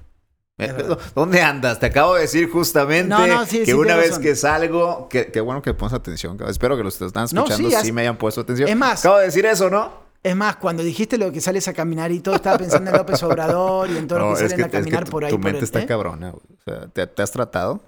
¿Dónde 1.14 1.40
andas? 1.42 1.80
Te 1.80 1.86
acabo 1.86 2.14
de 2.14 2.22
decir 2.22 2.48
justamente 2.50 3.08
No, 3.08 3.26
no, 3.26 3.46
sí, 3.46 3.60
que 3.60 3.66
sí, 3.66 3.72
una 3.72 3.96
vez 3.96 4.10
razón. 4.10 4.22
que 4.22 4.36
salgo, 4.36 5.08
que, 5.08 5.32
que 5.32 5.40
bueno 5.40 5.62
que 5.62 5.74
pones 5.74 5.92
atención. 5.94 6.38
Espero 6.46 6.76
que 6.76 6.84
los 6.84 6.96
que 6.96 7.06
están 7.06 7.26
No, 7.32 7.42
escuchando 7.44 7.70
sí, 7.70 7.76
sí, 7.86 7.92
me 7.92 8.02
hayan 8.02 8.16
puesto 8.18 8.42
atención. 8.42 8.68
Es 8.68 8.76
más- 8.76 9.00
acabo 9.00 9.18
de 9.18 9.24
decir 9.26 9.44
eso, 9.46 9.70
¿no? 9.70 10.02
Es 10.22 10.36
más, 10.36 10.56
cuando 10.56 10.84
dijiste 10.84 11.18
lo 11.18 11.32
que 11.32 11.40
sales 11.40 11.66
a 11.66 11.72
caminar 11.72 12.12
y 12.12 12.20
todo, 12.20 12.36
estaba 12.36 12.56
pensando 12.56 12.90
en 12.92 12.96
López 12.96 13.20
Obrador 13.24 13.90
y 13.90 13.96
en 13.96 14.06
todos 14.06 14.22
No, 14.22 14.30
los 14.30 14.38
que 14.40 14.48
salen 14.50 14.56
que, 14.70 14.76
a 14.76 14.80
es 14.80 14.84
que 14.86 14.90
caminar 14.92 15.10
por 15.10 15.24
ahí. 15.24 15.30
tu 15.30 15.36
por 15.36 15.44
mente 15.46 15.58
el- 15.58 15.64
está 15.64 15.80
¿eh? 15.82 15.86
cabrona. 15.86 16.30
güey. 16.30 16.42
O 16.58 16.62
sea, 16.64 16.86
¿te, 16.88 17.06
te 17.08 17.22
has 17.22 17.32
tratado? 17.32 17.80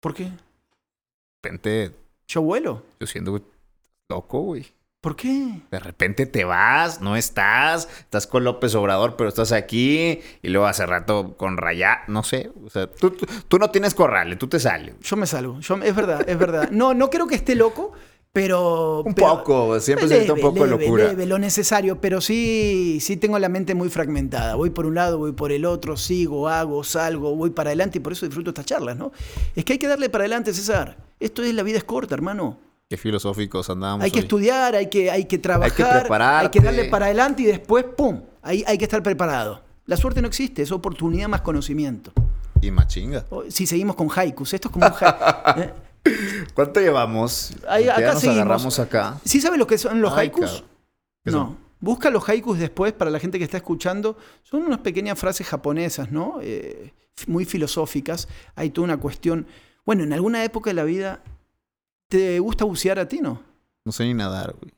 ¿Por 0.00 0.12
qué? 0.12 0.24
De 0.24 0.30
repente, 1.44 1.94
¿Yo 2.26 2.42
vuelo? 2.42 2.82
yo 2.98 3.06
siendo 3.06 3.40
loco, 4.08 4.40
güey. 4.40 4.66
¿Por 5.02 5.16
qué? 5.16 5.60
De 5.72 5.80
repente 5.80 6.26
te 6.26 6.44
vas, 6.44 7.00
no 7.00 7.16
estás, 7.16 7.88
estás 7.98 8.28
con 8.28 8.44
López 8.44 8.72
Obrador, 8.76 9.16
pero 9.16 9.28
estás 9.28 9.50
aquí 9.50 10.20
y 10.42 10.48
luego 10.48 10.68
hace 10.68 10.86
rato 10.86 11.36
con 11.36 11.56
Rayá, 11.56 12.02
no 12.06 12.22
sé. 12.22 12.52
O 12.64 12.70
sea, 12.70 12.86
tú, 12.86 13.10
tú, 13.10 13.26
tú 13.48 13.58
no 13.58 13.68
tienes 13.72 13.94
corrales, 13.94 14.38
tú 14.38 14.46
te 14.46 14.60
sales. 14.60 14.94
Yo 15.00 15.16
me 15.16 15.26
salgo. 15.26 15.58
Yo, 15.58 15.74
es 15.82 15.96
verdad, 15.96 16.24
es 16.28 16.38
verdad. 16.38 16.70
No, 16.70 16.94
no 16.94 17.10
creo 17.10 17.26
que 17.26 17.34
esté 17.34 17.56
loco, 17.56 17.90
pero. 18.32 19.00
Un 19.04 19.14
pero- 19.14 19.38
poco, 19.38 19.80
siempre 19.80 20.06
se 20.06 20.14
necesita 20.14 20.34
un 20.34 20.40
poco 20.40 20.62
de 20.64 20.70
leve, 20.70 20.84
locura. 20.84 21.04
leve, 21.08 21.26
lo 21.26 21.40
necesario, 21.40 22.00
pero 22.00 22.20
sí, 22.20 22.98
sí 23.00 23.16
tengo 23.16 23.40
la 23.40 23.48
mente 23.48 23.74
muy 23.74 23.88
fragmentada. 23.88 24.54
Voy 24.54 24.70
por 24.70 24.86
un 24.86 24.94
lado, 24.94 25.18
voy 25.18 25.32
por 25.32 25.50
el 25.50 25.64
otro, 25.64 25.96
sigo, 25.96 26.48
hago, 26.48 26.84
salgo, 26.84 27.34
voy 27.34 27.50
para 27.50 27.70
adelante 27.70 27.98
y 27.98 28.00
por 28.00 28.12
eso 28.12 28.24
disfruto 28.24 28.50
estas 28.50 28.66
charlas, 28.66 28.96
¿no? 28.96 29.10
Es 29.56 29.64
que 29.64 29.72
hay 29.72 29.78
que 29.80 29.88
darle 29.88 30.10
para 30.10 30.22
adelante, 30.22 30.54
César. 30.54 30.96
Esto 31.18 31.42
es 31.42 31.52
la 31.54 31.64
vida 31.64 31.78
es 31.78 31.84
corta, 31.84 32.14
hermano. 32.14 32.60
Qué 32.92 32.98
filosóficos 32.98 33.70
andábamos 33.70 34.04
Hay 34.04 34.10
que 34.10 34.18
hoy. 34.18 34.24
estudiar, 34.24 34.74
hay 34.74 34.90
que, 34.90 35.10
hay 35.10 35.24
que 35.24 35.38
trabajar, 35.38 36.00
prepararte. 36.02 36.44
hay 36.44 36.50
que 36.50 36.60
darle 36.60 36.84
para 36.90 37.06
adelante 37.06 37.40
y 37.40 37.46
después, 37.46 37.86
¡pum! 37.96 38.20
Ahí 38.42 38.62
hay 38.66 38.76
que 38.76 38.84
estar 38.84 39.02
preparado. 39.02 39.62
La 39.86 39.96
suerte 39.96 40.20
no 40.20 40.28
existe, 40.28 40.60
es 40.60 40.70
oportunidad 40.72 41.26
más 41.26 41.40
conocimiento. 41.40 42.12
Y 42.60 42.70
machinga. 42.70 43.24
O- 43.30 43.44
Si 43.48 43.66
seguimos 43.66 43.96
con 43.96 44.10
haikus, 44.14 44.52
esto 44.52 44.68
es 44.68 44.72
como 44.74 44.84
un 44.84 44.92
haiku. 44.92 45.60
¿eh? 45.60 45.72
¿Cuánto 46.52 46.80
llevamos? 46.80 47.54
Ahí- 47.66 47.88
acá 47.88 48.12
nos 48.12 48.20
seguimos. 48.20 48.42
agarramos 48.42 48.78
acá. 48.78 49.18
¿Sí 49.24 49.40
sabes 49.40 49.58
lo 49.58 49.66
que 49.66 49.78
son 49.78 50.02
los 50.02 50.12
Ay, 50.12 50.26
haikus? 50.26 50.50
cabrón. 50.50 50.64
¿Qué 51.24 51.30
No. 51.30 51.38
son? 51.38 51.58
Busca 51.80 52.10
los 52.10 52.28
haikus 52.28 52.58
después 52.58 52.92
para 52.92 53.10
la 53.10 53.18
gente 53.20 53.38
que 53.38 53.44
está 53.44 53.56
escuchando. 53.56 54.18
Son 54.42 54.62
unas 54.64 54.80
pequeñas 54.80 55.18
frases 55.18 55.46
japonesas, 55.46 56.12
¿no? 56.12 56.40
Eh, 56.42 56.92
muy 57.26 57.46
filosóficas. 57.46 58.28
Hay 58.54 58.68
toda 58.68 58.84
una 58.84 58.98
cuestión. 58.98 59.46
Bueno, 59.86 60.04
en 60.04 60.12
alguna 60.12 60.44
época 60.44 60.68
de 60.68 60.74
la 60.74 60.84
vida, 60.84 61.22
¿te 62.12 62.38
gusta 62.40 62.66
bucear 62.66 62.98
a 62.98 63.08
ti, 63.08 63.20
no? 63.22 63.40
No 63.86 63.90
sé 63.92 64.04
ni 64.04 64.12
nadar, 64.12 64.54
güey. 64.60 64.70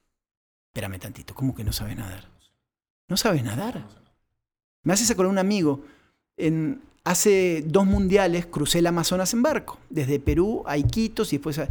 Espérame 0.73 1.01
tantito, 1.01 1.35
¿cómo 1.35 1.53
que 1.53 1.65
no 1.65 1.73
sabes 1.73 1.97
nadar? 1.97 2.29
¿No 3.09 3.17
sabes 3.17 3.43
nadar? 3.43 3.85
Me 4.85 4.93
haces 4.93 5.11
acordar 5.11 5.33
un 5.33 5.39
amigo. 5.39 5.81
En, 6.37 6.81
hace 7.03 7.65
dos 7.67 7.87
mundiales 7.87 8.47
crucé 8.47 8.79
el 8.79 8.87
Amazonas 8.87 9.33
en 9.35 9.43
barco, 9.43 9.79
desde 9.91 10.21
Perú 10.21 10.63
a 10.67 10.77
Iquitos 10.79 11.33
y 11.33 11.39
después 11.39 11.59
a- 11.59 11.69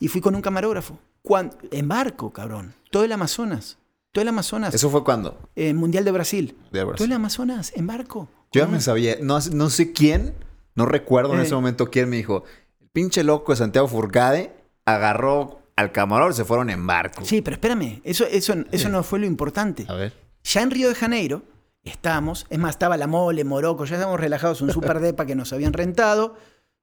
y 0.00 0.08
fui 0.08 0.20
con 0.20 0.34
un 0.34 0.42
camarógrafo. 0.42 0.98
Cuan- 1.22 1.52
en 1.70 1.86
barco, 1.86 2.32
cabrón. 2.32 2.74
Todo 2.90 3.04
el 3.04 3.12
Amazonas. 3.12 3.78
Todo 4.10 4.22
el 4.22 4.28
Amazonas. 4.28 4.74
¿Eso 4.74 4.90
fue 4.90 5.04
cuando? 5.04 5.38
Eh, 5.54 5.72
mundial 5.72 6.04
de 6.04 6.10
Brasil. 6.10 6.56
De 6.72 6.84
Todo 6.84 7.04
el 7.04 7.12
Amazonas 7.12 7.72
en 7.76 7.86
barco. 7.86 8.28
Yo 8.52 8.64
ya 8.64 8.66
me 8.66 8.80
sabía. 8.80 9.18
No, 9.22 9.38
no 9.52 9.70
sé 9.70 9.92
quién, 9.92 10.34
no 10.74 10.84
recuerdo 10.86 11.34
en 11.34 11.40
Eh. 11.40 11.42
ese 11.44 11.54
momento 11.54 11.90
quién 11.92 12.08
me 12.08 12.16
dijo. 12.16 12.42
El 12.80 12.88
pinche 12.88 13.22
loco 13.22 13.52
de 13.52 13.56
Santiago 13.56 13.86
Furcade 13.88 14.52
agarró 14.86 15.60
al 15.76 15.92
camarógrafo 15.92 16.34
y 16.34 16.36
se 16.36 16.44
fueron 16.44 16.70
en 16.70 16.86
barco. 16.86 17.24
Sí, 17.24 17.42
pero 17.42 17.54
espérame, 17.54 18.00
eso, 18.04 18.24
eso, 18.24 18.54
eso 18.70 18.88
no 18.88 19.02
fue 19.02 19.18
lo 19.18 19.26
importante. 19.26 19.84
A 19.88 19.94
ver. 19.94 20.14
Ya 20.42 20.62
en 20.62 20.70
Río 20.70 20.88
de 20.88 20.94
Janeiro 20.94 21.42
estábamos, 21.82 22.46
es 22.48 22.58
más, 22.58 22.70
estaba 22.70 22.96
la 22.96 23.06
mole, 23.06 23.44
Morocco, 23.44 23.84
ya 23.84 23.96
estábamos 23.96 24.20
relajados, 24.20 24.62
un 24.62 24.72
super 24.72 25.00
depa 25.00 25.26
que 25.26 25.34
nos 25.34 25.52
habían 25.52 25.72
rentado, 25.72 26.36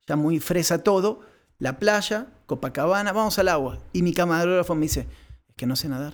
ya 0.06 0.16
muy 0.16 0.40
fresa 0.40 0.84
todo, 0.84 1.22
la 1.60 1.80
playa, 1.80 2.28
Copacabana, 2.46 3.14
vamos 3.14 3.40
al 3.40 3.48
agua. 3.48 3.80
Y 3.94 4.04
mi 4.04 4.14
camarógrafo 4.14 4.76
me 4.76 4.84
dice, 4.84 5.08
es 5.48 5.56
que 5.56 5.66
no 5.66 5.76
sé 5.76 5.90
nadar. 5.90 6.14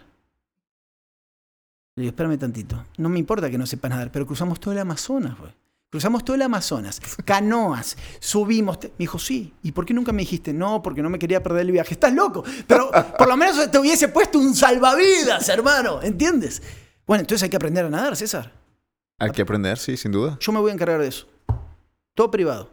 Le 1.96 2.04
digo, 2.04 2.12
espérame 2.12 2.38
tantito, 2.38 2.86
no 2.98 3.10
me 3.10 3.20
importa 3.20 3.50
que 3.50 3.58
no 3.58 3.66
sepas 3.66 3.92
nadar, 3.92 4.12
pero 4.12 4.26
cruzamos 4.26 4.60
todo 4.60 4.74
el 4.74 4.80
Amazonas, 4.80 5.38
güey. 5.38 5.52
Cruzamos 5.92 6.24
todo 6.24 6.36
el 6.36 6.42
Amazonas, 6.44 7.02
canoas, 7.26 7.98
subimos. 8.20 8.78
Me 8.84 8.92
dijo, 9.00 9.18
sí. 9.18 9.54
¿Y 9.64 9.72
por 9.72 9.86
qué 9.86 9.94
nunca 9.94 10.12
me 10.12 10.22
dijiste? 10.22 10.54
No, 10.54 10.82
porque 10.84 11.02
no 11.02 11.10
me 11.10 11.18
quería 11.18 11.42
perder 11.42 11.62
el 11.62 11.72
viaje. 11.72 11.94
Estás 11.94 12.14
loco. 12.14 12.44
Pero 12.68 12.92
por 13.18 13.28
lo 13.28 13.36
menos 13.36 13.72
te 13.72 13.80
hubiese 13.80 14.08
puesto 14.10 14.38
un 14.38 14.54
salvavidas, 14.56 15.50
hermano. 15.50 16.02
¿Entiendes? 16.04 16.62
Bueno, 17.08 17.22
entonces 17.22 17.44
hay 17.44 17.50
que 17.50 17.58
aprender 17.58 17.86
a 17.86 17.90
nadar, 17.90 18.16
César. 18.16 18.52
Hay 19.18 19.32
que 19.32 19.42
aprender, 19.42 19.78
sí, 19.80 19.98
sin 19.98 20.12
duda. 20.12 20.38
Yo 20.40 20.52
me 20.52 20.60
voy 20.60 20.70
a 20.70 20.74
encargar 20.76 21.02
de 21.02 21.08
eso. 21.08 21.28
Todo 22.16 22.30
privado. 22.30 22.70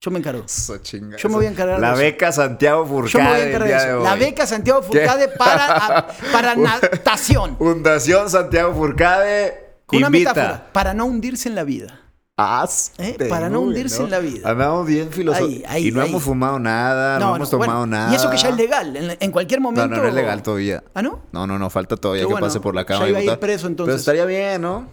Yo 0.00 0.10
me 0.12 0.18
encargo. 0.18 0.44
Eso, 0.44 0.76
chinga. 0.78 1.16
Yo 1.16 1.28
me 1.30 1.36
voy 1.36 1.46
a 1.46 1.50
encargar 1.50 1.80
La 1.80 1.88
de 1.88 1.94
eso. 1.94 2.02
beca 2.02 2.30
Santiago 2.32 2.84
Yo 2.84 2.92
me 2.92 3.00
voy 3.00 3.08
a 3.08 3.08
Furcade. 3.08 3.48
encargar 3.48 3.68
de 3.68 3.76
eso. 3.88 3.98
de 3.98 4.04
La 4.04 4.14
beca 4.14 4.46
Santiago 4.46 4.82
Furcade 4.82 5.28
para, 5.28 5.86
a- 5.98 6.06
para 6.32 6.54
natación. 6.56 7.56
Fundación 7.56 8.28
Santiago 8.30 8.74
Furcade 8.74 9.74
Una 9.90 10.06
invita. 10.06 10.34
metáfora. 10.34 10.72
Para 10.72 10.94
no 10.94 11.06
hundirse 11.06 11.48
en 11.48 11.54
la 11.56 11.64
vida. 11.64 12.00
Haz 12.40 12.92
¿Eh? 12.98 13.16
Para 13.28 13.48
no 13.48 13.60
hundirse 13.62 14.00
en 14.00 14.10
la 14.10 14.20
vida. 14.20 14.48
Andamos 14.48 14.86
bien 14.86 15.10
filosóficos. 15.10 15.76
Y 15.78 15.90
no 15.90 16.00
ahí. 16.02 16.08
hemos 16.08 16.22
fumado 16.22 16.60
nada, 16.60 17.18
no, 17.18 17.34
hemos 17.34 17.50
tomado 17.50 17.80
bueno, 17.80 17.86
nada. 17.86 18.12
Y 18.12 18.14
eso 18.14 18.30
que 18.30 18.36
ya 18.36 18.50
es 18.50 18.56
legal. 18.56 18.96
En, 18.96 19.16
en 19.18 19.32
cualquier 19.32 19.60
No, 19.60 19.72
momento. 19.72 19.96
no, 19.96 20.02
no 20.02 20.08
es 20.08 20.14
legal 20.14 20.40
todavía. 20.40 20.84
¿Ah, 20.94 21.02
no? 21.02 21.20
No, 21.32 21.48
no, 21.48 21.58
no, 21.58 21.68
falta 21.68 21.96
todavía 21.96 22.22
que 22.22 22.30
bueno. 22.30 22.46
pase 22.46 22.60
por 22.60 22.76
la 22.76 22.82
Ya 22.82 22.86
Cámara 22.86 23.08
iba 23.10 23.18
a 23.18 23.22
ir 23.24 23.38
preso, 23.40 23.66
entonces. 23.66 24.04
Pero 24.04 24.20
estaría 24.20 24.24
bien, 24.24 24.62
¿no? 24.62 24.88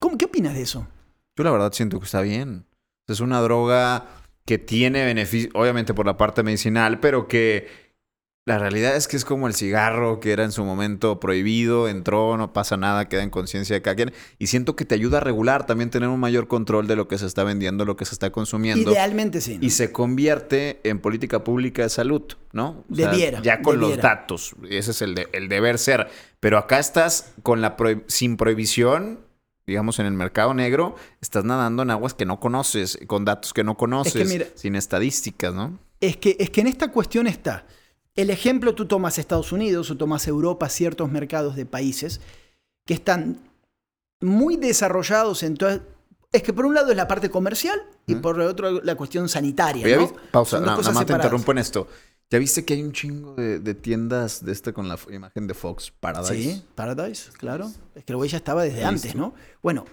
¿Cómo, 0.00 0.16
¿Qué 0.16 0.24
opinas 0.24 0.54
de 0.54 0.62
eso? 0.62 0.86
Yo 1.36 1.44
la 1.44 1.50
verdad 1.50 1.72
siento 1.74 1.98
que 1.98 2.06
está 2.06 2.22
bien. 2.22 2.64
Es 3.06 3.20
una 3.20 3.40
droga 3.42 4.06
que 4.46 4.56
tiene 4.56 5.04
beneficio, 5.04 5.50
obviamente 5.52 5.92
por 5.92 6.06
la 6.06 6.16
parte 6.16 6.42
medicinal, 6.42 7.00
pero 7.00 7.28
que 7.28 7.68
La 8.48 8.58
realidad 8.58 8.96
es 8.96 9.08
que 9.08 9.16
es 9.16 9.24
como 9.26 9.46
el 9.46 9.54
cigarro 9.54 10.20
que 10.20 10.32
era 10.32 10.42
en 10.42 10.52
su 10.52 10.64
momento 10.64 11.20
prohibido, 11.20 11.86
entró, 11.86 12.36
no 12.38 12.52
pasa 12.54 12.76
nada, 12.78 13.06
queda 13.08 13.22
en 13.22 13.28
conciencia 13.30 13.74
de 13.76 13.82
cada 13.82 13.94
quien. 13.94 14.12
Y 14.38 14.46
siento 14.46 14.74
que 14.74 14.84
te 14.86 14.94
ayuda 14.94 15.18
a 15.18 15.20
regular, 15.20 15.66
también 15.66 15.90
tener 15.90 16.08
un 16.08 16.18
mayor 16.18 16.48
control 16.48 16.86
de 16.86 16.96
lo 16.96 17.08
que 17.08 17.18
se 17.18 17.26
está 17.26 17.44
vendiendo, 17.44 17.84
lo 17.84 17.96
que 17.96 18.06
se 18.06 18.14
está 18.14 18.30
consumiendo. 18.30 18.90
Idealmente 18.90 19.40
sí. 19.42 19.58
¿no? 19.58 19.66
Y 19.66 19.70
se 19.70 19.92
convierte 19.92 20.80
en 20.82 20.98
política 20.98 21.44
pública 21.44 21.82
de 21.82 21.90
salud, 21.90 22.22
¿no? 22.52 22.84
O 22.90 22.94
sea, 22.94 23.10
Debiera, 23.10 23.42
ya 23.42 23.60
con 23.60 23.78
los 23.80 23.96
datos. 23.98 24.54
Ese 24.70 24.92
es 24.92 25.02
el, 25.02 25.14
de- 25.14 25.28
el 25.32 25.48
deber 25.48 25.78
ser. 25.78 26.08
Pero 26.40 26.56
acá 26.56 26.78
estás 26.78 27.32
con 27.42 27.60
la 27.60 27.76
sin 28.06 28.36
prohibición, 28.38 29.20
digamos, 29.66 29.98
en 29.98 30.06
el 30.06 30.12
mercado 30.14 30.54
negro, 30.54 30.96
estás 31.20 31.44
nadando 31.44 31.82
en 31.82 31.90
aguas 31.90 32.14
que 32.14 32.24
no 32.24 32.40
conoces, 32.40 32.98
con 33.06 33.26
datos 33.26 33.52
que 33.52 33.62
no 33.62 33.76
conoces, 33.76 34.26
mira- 34.26 34.46
sin 34.54 34.74
estadísticas, 34.74 35.52
¿no? 35.54 35.78
Es 36.00 36.16
que, 36.16 36.36
es 36.40 36.48
que 36.48 36.62
en 36.62 36.68
esta 36.68 36.88
cuestión 36.90 37.26
está. 37.26 37.66
El 38.18 38.30
ejemplo, 38.30 38.74
tú 38.74 38.86
tomas 38.86 39.16
Estados 39.16 39.52
Unidos 39.52 39.92
o 39.92 39.96
tomas 39.96 40.26
Europa, 40.26 40.68
ciertos 40.68 41.08
mercados 41.08 41.54
de 41.54 41.66
países 41.66 42.20
que 42.84 42.94
están 42.94 43.38
muy 44.20 44.56
desarrollados 44.56 45.44
en 45.44 45.56
todas... 45.56 45.80
Es 46.32 46.42
que 46.42 46.52
por 46.52 46.66
un 46.66 46.74
lado 46.74 46.90
es 46.90 46.96
la 46.96 47.06
parte 47.06 47.30
comercial 47.30 47.80
y 48.08 48.16
por 48.16 48.40
el 48.40 48.48
otro 48.48 48.82
la 48.82 48.96
cuestión 48.96 49.28
sanitaria. 49.28 49.96
¿no? 49.96 50.12
Pausa, 50.32 50.58
na- 50.58 50.76
nada 50.76 50.90
más 50.90 51.06
te 51.06 51.12
interrumpo 51.12 51.52
en 51.52 51.58
esto. 51.58 51.86
¿Ya 52.28 52.40
viste 52.40 52.64
que 52.64 52.74
hay 52.74 52.82
un 52.82 52.92
chingo 52.92 53.34
de, 53.36 53.60
de 53.60 53.74
tiendas 53.74 54.44
de 54.44 54.50
este 54.50 54.72
con 54.72 54.88
la 54.88 54.98
imagen 55.10 55.46
de 55.46 55.54
Fox 55.54 55.92
Paradise? 55.92 56.34
Sí, 56.54 56.64
Paradise, 56.74 57.30
claro. 57.38 57.70
Es 57.94 58.04
que 58.04 58.12
el 58.12 58.16
güey 58.16 58.28
ya 58.28 58.38
estaba 58.38 58.64
desde 58.64 58.78
Listo. 58.78 58.88
antes, 58.88 59.14
¿no? 59.14 59.32
Bueno, 59.62 59.84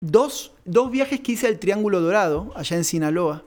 dos, 0.00 0.52
dos 0.64 0.92
viajes 0.92 1.20
que 1.20 1.32
hice 1.32 1.48
al 1.48 1.58
Triángulo 1.58 2.00
Dorado, 2.00 2.52
allá 2.54 2.76
en 2.76 2.84
Sinaloa. 2.84 3.42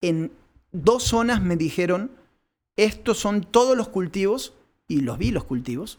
En 0.00 0.30
dos 0.72 1.04
zonas 1.04 1.40
me 1.40 1.56
dijeron, 1.56 2.10
estos 2.76 3.18
son 3.18 3.42
todos 3.42 3.76
los 3.76 3.88
cultivos, 3.88 4.54
y 4.92 5.00
los 5.00 5.16
vi 5.16 5.30
los 5.30 5.44
cultivos. 5.44 5.98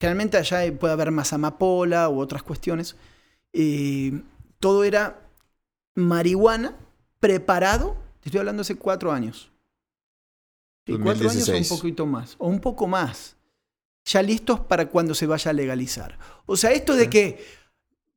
Generalmente 0.00 0.36
allá 0.36 0.60
puede 0.78 0.92
haber 0.92 1.10
más 1.10 1.32
amapola 1.32 2.08
u 2.10 2.20
otras 2.20 2.42
cuestiones. 2.42 2.96
Eh, 3.52 4.20
todo 4.60 4.84
era 4.84 5.20
marihuana 5.94 6.76
preparado, 7.20 7.96
te 8.20 8.28
estoy 8.28 8.40
hablando 8.40 8.62
hace 8.62 8.76
cuatro 8.76 9.12
años. 9.12 9.50
Sí, 10.86 10.92
cuatro 10.92 11.30
años 11.30 11.48
o 11.48 11.52
2016. 11.52 11.70
un 11.70 11.78
poquito 11.78 12.06
más, 12.06 12.36
o 12.38 12.48
un 12.48 12.60
poco 12.60 12.86
más. 12.86 13.36
Ya 14.04 14.22
listos 14.22 14.60
para 14.60 14.88
cuando 14.88 15.14
se 15.14 15.26
vaya 15.26 15.50
a 15.50 15.54
legalizar. 15.54 16.18
O 16.46 16.56
sea, 16.56 16.72
esto 16.72 16.96
de 16.96 17.10
que, 17.10 17.44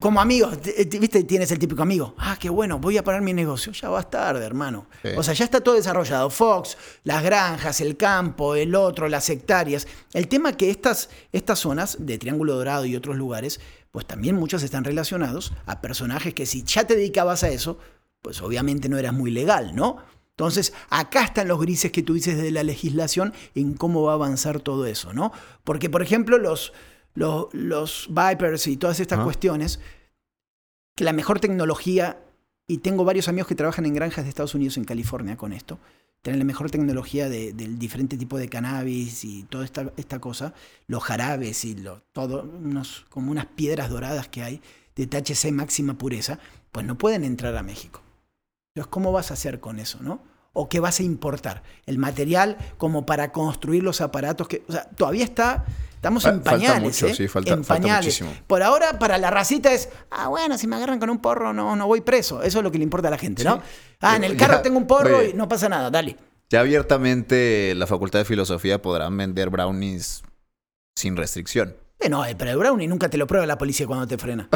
como 0.02 0.20
amigos, 0.20 0.60
te- 0.60 0.84
viste, 1.00 1.24
tienes 1.24 1.50
el 1.52 1.60
típico 1.60 1.82
amigo, 1.84 2.16
ah, 2.18 2.36
qué 2.38 2.50
bueno, 2.50 2.80
voy 2.80 2.98
a 2.98 3.04
parar 3.04 3.22
mi 3.22 3.32
negocio. 3.34 3.72
Ya 3.72 3.88
vas 3.88 4.10
tarde, 4.10 4.44
hermano. 4.46 4.88
Sí. 5.04 5.10
O 5.16 5.24
sea, 5.24 5.34
ya 5.34 5.46
está 5.46 5.62
todo 5.62 5.76
desarrollado. 5.76 6.30
Fox, 6.30 6.76
las 7.06 7.24
granjas, 7.24 7.80
el 7.80 7.96
campo, 7.96 8.56
el 8.56 8.76
otro, 8.76 9.08
las 9.08 9.30
hectáreas. 9.30 9.88
El 10.14 10.28
tema 10.28 10.58
que 10.58 10.70
estas, 10.72 11.10
estas 11.32 11.60
zonas 11.60 11.96
de 12.00 12.18
Triángulo 12.18 12.56
Dorado 12.56 12.86
y 12.86 12.96
otros 12.96 13.16
lugares, 13.16 13.62
pues 13.92 14.06
también 14.06 14.36
muchos 14.36 14.64
están 14.64 14.84
relacionados 14.84 15.54
a 15.66 15.80
personajes 15.82 16.34
que 16.34 16.46
si 16.46 16.64
ya 16.64 16.86
te 16.86 16.96
dedicabas 16.96 17.44
a 17.44 17.50
eso, 17.50 17.78
pues 18.22 18.42
obviamente 18.42 18.90
no 18.90 18.98
eras 18.98 19.14
muy 19.14 19.32
legal, 19.32 19.76
¿no? 19.76 19.98
Entonces, 20.32 20.74
acá 20.90 21.24
están 21.26 21.48
los 21.48 21.60
grises 21.60 21.92
que 21.92 22.02
tú 22.02 22.16
dices 22.16 22.42
de 22.42 22.50
la 22.50 22.64
legislación 22.64 23.34
en 23.54 23.74
cómo 23.76 24.02
va 24.02 24.14
a 24.14 24.16
avanzar 24.16 24.60
todo 24.60 24.88
eso, 24.88 25.14
¿no? 25.14 25.32
Porque, 25.64 25.90
por 25.90 26.02
ejemplo, 26.02 26.40
los, 26.40 26.74
los, 27.14 27.54
los 27.54 28.08
Vipers 28.10 28.68
y 28.68 28.78
todas 28.78 29.00
estas 29.00 29.20
cuestiones, 29.26 29.80
que 30.96 31.04
la 31.04 31.14
mejor 31.14 31.40
tecnología, 31.40 32.24
y 32.68 32.80
tengo 32.80 33.04
varios 33.04 33.28
amigos 33.28 33.48
que 33.48 33.56
trabajan 33.56 33.86
en 33.86 33.94
granjas 33.94 34.26
de 34.26 34.30
Estados 34.30 34.56
Unidos 34.56 34.78
en 34.78 34.84
California 34.86 35.38
con 35.38 35.54
esto, 35.54 35.80
tienen 36.22 36.40
la 36.40 36.46
mejor 36.46 36.70
tecnología 36.70 37.30
de- 37.30 37.52
del 37.54 37.80
diferente 37.80 38.16
tipo 38.18 38.38
de 38.38 38.48
cannabis 38.48 39.24
y 39.24 39.44
toda 39.44 39.66
esta, 39.66 39.92
esta 39.98 40.20
cosa, 40.20 40.54
los 40.88 41.04
jarabes 41.04 41.66
y 41.66 41.76
lo, 41.76 42.04
todo, 42.14 42.44
unos, 42.44 43.06
como 43.10 43.32
unas 43.32 43.48
piedras 43.48 43.90
doradas 43.90 44.28
que 44.28 44.44
hay 44.44 44.62
de 44.96 45.08
THC 45.08 45.52
máxima 45.52 45.98
pureza, 45.98 46.38
pues 46.72 46.86
no 46.86 46.98
pueden 46.98 47.24
entrar 47.24 47.56
a 47.58 47.64
México. 47.64 48.02
Entonces, 48.76 48.92
¿cómo 48.92 49.12
vas 49.12 49.32
a 49.32 49.34
hacer 49.34 49.60
con 49.60 49.80
eso, 49.80 49.98
no? 50.02 50.22
¿O 50.54 50.68
qué 50.68 50.80
vas 50.80 51.00
a 51.00 51.04
importar? 51.04 51.64
El 51.86 51.98
material 51.98 52.58
como 52.78 53.06
para 53.06 53.32
construir 53.32 53.84
los 53.84 54.02
aparatos 54.02 54.48
que... 54.48 54.64
O 54.68 54.72
sea, 54.72 54.84
todavía 54.84 55.24
está... 55.24 55.66
Estamos 55.96 56.26
en 56.26 56.32
falta 56.42 56.52
pañales, 56.52 56.82
mucho, 56.82 57.08
¿eh? 57.08 57.14
sí, 57.16 57.28
falta- 57.28 57.54
en 57.54 57.64
falta 57.64 57.84
pañales. 57.84 58.06
muchísimo. 58.06 58.34
Por 58.48 58.64
ahora, 58.64 58.98
para 58.98 59.20
la 59.20 59.30
racita 59.30 59.72
es, 59.72 59.88
ah, 60.10 60.30
bueno, 60.30 60.58
si 60.58 60.66
me 60.66 60.76
agarran 60.76 61.00
con 61.00 61.12
un 61.12 61.20
porro 61.20 61.54
no, 61.54 61.76
no 61.76 61.86
voy 61.86 62.02
preso. 62.02 62.42
Eso 62.42 62.58
es 62.58 62.64
lo 62.64 62.72
que 62.72 62.80
le 62.80 62.84
importa 62.84 63.08
a 63.10 63.12
la 63.12 63.20
gente, 63.20 63.44
¿no? 63.44 63.58
Sí. 63.58 63.62
Ah, 64.02 64.16
en 64.16 64.24
el 64.24 64.32
Ya, 64.36 64.48
carro 64.48 64.62
tengo 64.64 64.80
un 64.80 64.88
porro 64.88 65.20
oye. 65.20 65.30
y 65.30 65.34
no 65.36 65.48
pasa 65.48 65.70
nada, 65.70 65.92
dale. 65.92 66.18
Ya 66.50 66.62
abiertamente 66.62 67.74
la 67.76 67.86
Facultad 67.86 68.18
de 68.20 68.26
Filosofía 68.26 68.82
podrán 68.82 69.16
vender 69.16 69.52
brownies 69.52 70.24
sin 70.96 71.16
restricción. 71.16 71.76
Eh, 72.00 72.10
no, 72.10 72.26
eh, 72.26 72.34
pero 72.36 72.50
el 72.50 72.58
brownie 72.58 72.88
nunca 72.88 73.08
te 73.08 73.18
lo 73.18 73.28
prueba 73.28 73.46
la 73.46 73.60
policía 73.60 73.86
cuando 73.86 74.08
te 74.08 74.18
frena. 74.18 74.50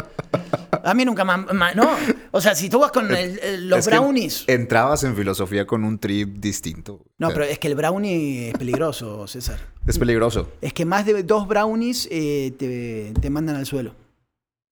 A 0.82 0.94
mí 0.94 1.04
nunca 1.04 1.24
más... 1.24 1.46
No, 1.76 1.88
o 2.36 2.40
sea, 2.40 2.54
si 2.54 2.68
tú 2.68 2.78
vas 2.78 2.92
con 2.92 3.10
el- 3.14 3.38
el- 3.40 3.68
los 3.68 3.80
Es 3.80 3.86
brownies... 3.86 4.44
entrabas 4.46 5.02
en 5.04 5.16
filosofía 5.16 5.66
con 5.66 5.84
un 5.84 5.98
trip 5.98 6.36
distinto. 6.38 7.02
No, 7.18 7.28
pero 7.30 7.44
es 7.44 7.58
que 7.58 7.68
el 7.68 7.74
brownie 7.74 8.48
es 8.50 8.54
peligroso, 8.58 9.26
César. 9.26 9.58
Es 9.86 9.98
peligroso. 9.98 10.48
Es 10.60 10.72
que 10.72 10.84
más 10.84 11.06
de 11.06 11.22
dos 11.22 11.48
brownies 11.48 12.08
eh, 12.10 12.52
te, 12.58 13.12
te 13.20 13.30
mandan 13.30 13.56
al 13.56 13.66
suelo. 13.66 13.94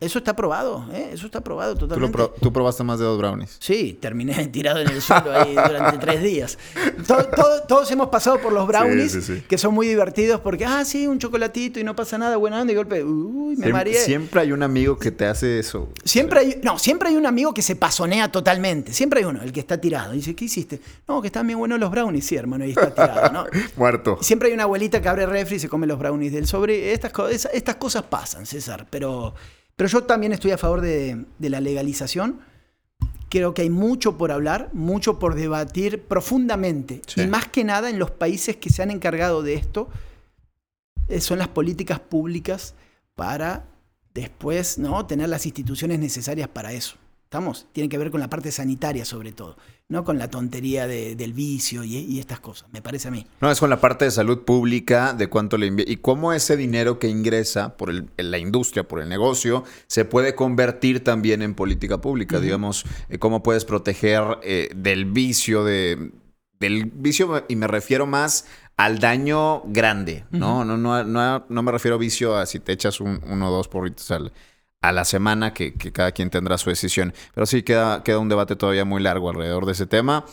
Eso 0.01 0.19
está 0.19 0.35
probado, 0.35 0.85
¿eh? 0.93 1.11
Eso 1.13 1.27
está 1.27 1.41
probado 1.41 1.75
Tú, 1.75 1.87
totalmente. 1.87 2.13
pro- 2.13 2.35
tú 2.41 2.53
probaste 2.53 2.83
más 2.83 2.99
de 2.99 3.05
dos 3.05 3.17
brownies. 3.17 3.57
Sí, 3.61 3.97
terminé 4.03 4.35
tirado 4.53 4.81
en 4.81 4.89
el 4.89 5.01
suelo 5.01 5.33
ahí 5.33 5.55
durante 5.55 5.99
tres 5.99 6.21
días. 6.23 6.59
To- 7.07 7.25
to- 7.25 7.63
todos 7.69 7.91
hemos 7.93 8.09
pasado 8.09 8.39
por 8.41 8.53
los 8.53 8.67
brownies, 8.67 9.13
Sí, 9.13 9.23
sí, 9.23 9.37
sí. 9.37 9.45
que 9.49 9.57
son 9.57 9.73
muy 9.73 9.87
divertidos 9.87 10.41
porque, 10.41 10.65
ah, 10.67 10.85
sí, 10.85 11.07
un 11.07 11.21
chocolatito 11.21 11.79
y 11.79 11.85
no 11.85 11.95
pasa 11.95 12.19
nada, 12.19 12.37
buena 12.37 12.61
onda, 12.61 12.73
y 12.73 12.77
golpe, 12.77 13.05
uy, 13.05 13.51
me 13.51 13.55
Siempre, 13.55 13.73
mareé. 13.73 13.95
siempre 14.01 14.41
hay 14.41 14.53
un 14.53 14.65
amigo 14.65 14.99
que 14.99 15.13
te 15.13 15.27
hace 15.27 15.61
eso. 15.61 15.89
Siempre 16.05 16.41
hay, 16.41 16.61
no, 16.63 16.77
siempre 16.79 17.09
hay 17.11 17.17
un 17.17 17.25
amigo 17.25 17.55
que 17.55 17.63
se 17.63 17.77
pasonea 17.77 18.31
totalmente. 18.33 18.93
Siempre 18.93 19.21
hay 19.21 19.27
uno, 19.27 19.43
el 19.43 19.53
que 19.53 19.61
está 19.61 19.81
tirado. 19.81 20.13
Y 20.13 20.17
dice, 20.17 20.35
¿qué 20.35 20.47
hiciste? 20.47 20.81
No, 21.07 21.23
que 21.23 21.29
están 21.29 21.47
bien 21.47 21.59
buenos 21.61 21.79
los 21.79 21.91
brownies, 21.93 22.27
sí, 22.27 22.35
hermano, 22.37 22.67
y 22.67 22.71
está 22.71 22.93
tirado, 22.93 23.33
¿no? 23.33 23.47
Muerto. 23.77 24.19
Siempre 24.21 24.49
hay 24.49 24.55
una 24.55 24.65
abuelita 24.65 25.01
que 25.01 25.09
abre 25.09 25.25
refri 25.25 25.57
y 25.57 25.61
se 25.61 25.69
come 25.69 25.87
los 25.87 26.01
brownies 26.01 26.33
del 26.33 26.49
sobre. 26.49 26.93
Estas, 26.93 27.13
estas 27.55 27.77
cosas 27.77 28.03
pasan, 28.03 28.45
César. 28.45 28.87
Pero, 28.91 29.35
pero 29.77 29.89
yo 29.89 30.05
también 30.05 30.33
estoy 30.33 30.53
a 30.53 30.59
favor 30.59 30.81
de, 30.81 31.25
de 31.39 31.51
la 31.51 31.61
legalización. 31.61 32.41
Creo 33.29 33.55
que 33.55 33.63
hay 33.63 33.71
mucho 33.71 34.17
por 34.17 34.31
hablar, 34.31 34.71
mucho 34.73 35.19
por 35.19 35.35
debatir 35.35 36.03
profundamente. 36.03 37.03
Sí. 37.07 37.23
Y 37.23 37.27
más 37.27 37.49
que 37.49 37.65
nada 37.65 37.91
en 37.91 37.99
los 37.99 38.11
países 38.11 38.57
que 38.57 38.71
se 38.71 38.83
han 38.83 38.91
encargado 38.91 39.43
de 39.43 39.55
esto, 39.55 39.89
eh, 41.09 41.21
son 41.21 41.39
las 41.39 41.49
políticas 41.49 42.01
públicas 42.01 42.75
para 43.15 43.65
después 44.15 44.79
¿no? 44.79 45.05
tener 45.07 45.29
las 45.29 45.45
instituciones 45.45 45.99
necesarias 45.99 46.49
para 46.49 46.73
eso. 46.73 46.97
¿Estamos? 47.35 47.67
Tiene 47.73 47.89
que 47.89 47.99
ver 47.99 48.13
con 48.13 48.21
la 48.21 48.31
parte 48.31 48.53
sanitaria 48.53 49.05
sobre 49.05 49.33
todo, 49.33 49.57
no 49.89 50.05
con 50.05 50.19
la 50.19 50.31
tontería 50.31 50.87
de- 50.87 51.17
del 51.17 51.33
vicio 51.33 51.83
y, 51.83 51.97
y 51.97 52.21
estas 52.21 52.39
cosas, 52.39 52.69
me 52.73 52.81
parece 52.81 53.09
a 53.09 53.11
mí. 53.11 53.27
No, 53.41 53.51
es 53.51 53.59
con 53.59 53.69
la 53.71 53.81
parte 53.81 54.05
de 54.05 54.13
salud 54.13 54.45
pública, 54.45 55.15
de 55.15 55.27
cuánto 55.27 55.59
le 55.59 55.67
invierte 55.67 55.93
y 55.93 55.97
cómo 55.97 56.33
ese 56.33 56.57
dinero 56.57 57.01
que 57.01 57.09
ingresa 57.09 57.77
por 57.77 57.91
el- 57.91 58.09
la 58.19 58.39
industria, 58.39 58.87
por 58.87 59.01
el 59.01 59.09
negocio, 59.09 59.65
se 59.89 60.05
puede 60.05 60.37
convertir 60.37 61.03
también 61.03 61.43
en 61.43 61.55
política 61.57 62.01
pública. 62.01 62.39
Digamos, 62.39 62.85
eh, 63.09 63.19
cómo 63.19 63.43
puedes 63.43 63.65
proteger 63.65 64.23
eh, 64.45 64.69
del 64.77 65.05
vicio, 65.07 65.65
de, 65.65 66.13
del 66.61 66.85
vicio, 66.85 67.45
y 67.49 67.57
me 67.57 67.67
refiero 67.67 68.07
más 68.07 68.47
al 68.77 69.01
daño 69.01 69.63
grande, 69.67 70.25
¿no? 70.31 70.65
no, 70.65 70.77
no, 70.77 71.03
no, 71.03 71.45
no 71.49 71.63
me 71.65 71.73
refiero 71.73 71.97
a 71.97 71.99
vicio 71.99 72.37
a 72.37 72.47
si 72.47 72.61
te 72.61 72.71
echas 72.71 73.01
un, 73.01 73.21
uno 73.29 73.49
o 73.49 73.51
dos 73.57 73.67
porritos 73.67 74.09
al- 74.13 74.33
a 74.89 74.93
la 74.93 75.05
semana, 75.05 75.53
que, 75.55 75.75
que 75.75 75.93
cada 75.93 76.13
quien 76.13 76.31
tendrá 76.31 76.59
su 76.59 76.71
decisión. 76.71 77.13
Pero 77.35 77.47
sí 77.47 77.63
queda, 77.63 78.03
queda 78.03 78.19
un 78.19 78.29
debate 78.29 78.57
todavía 78.57 78.85
muy 78.85 79.03
largo 79.03 79.31
alrededor 79.31 79.67
de 79.67 79.73
ese 79.73 79.87
tema. 79.87 80.25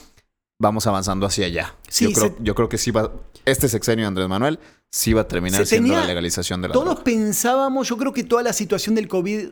Vamos 0.60 0.86
avanzando 0.88 1.26
hacia 1.26 1.46
allá. 1.48 1.76
Sí, 1.88 2.06
yo, 2.06 2.14
creo, 2.14 2.28
se- 2.30 2.44
yo 2.44 2.56
creo 2.56 2.70
que 2.70 2.78
sí 2.78 2.92
va. 2.92 3.12
Este 3.46 3.68
sexenio 3.68 4.04
de 4.04 4.08
Andrés 4.10 4.28
Manuel 4.30 4.60
sí 4.92 5.14
va 5.14 5.22
a 5.22 5.28
terminar 5.28 5.66
siendo 5.66 5.88
tenía- 5.88 6.02
la 6.02 6.08
legalización 6.08 6.62
de 6.62 6.68
la 6.68 6.74
Todos 6.74 6.86
droga. 6.88 7.04
pensábamos, 7.04 7.88
yo 7.90 7.98
creo 7.98 8.14
que 8.14 8.24
toda 8.24 8.44
la 8.44 8.54
situación 8.54 8.94
del 8.96 9.08
COVID 9.08 9.50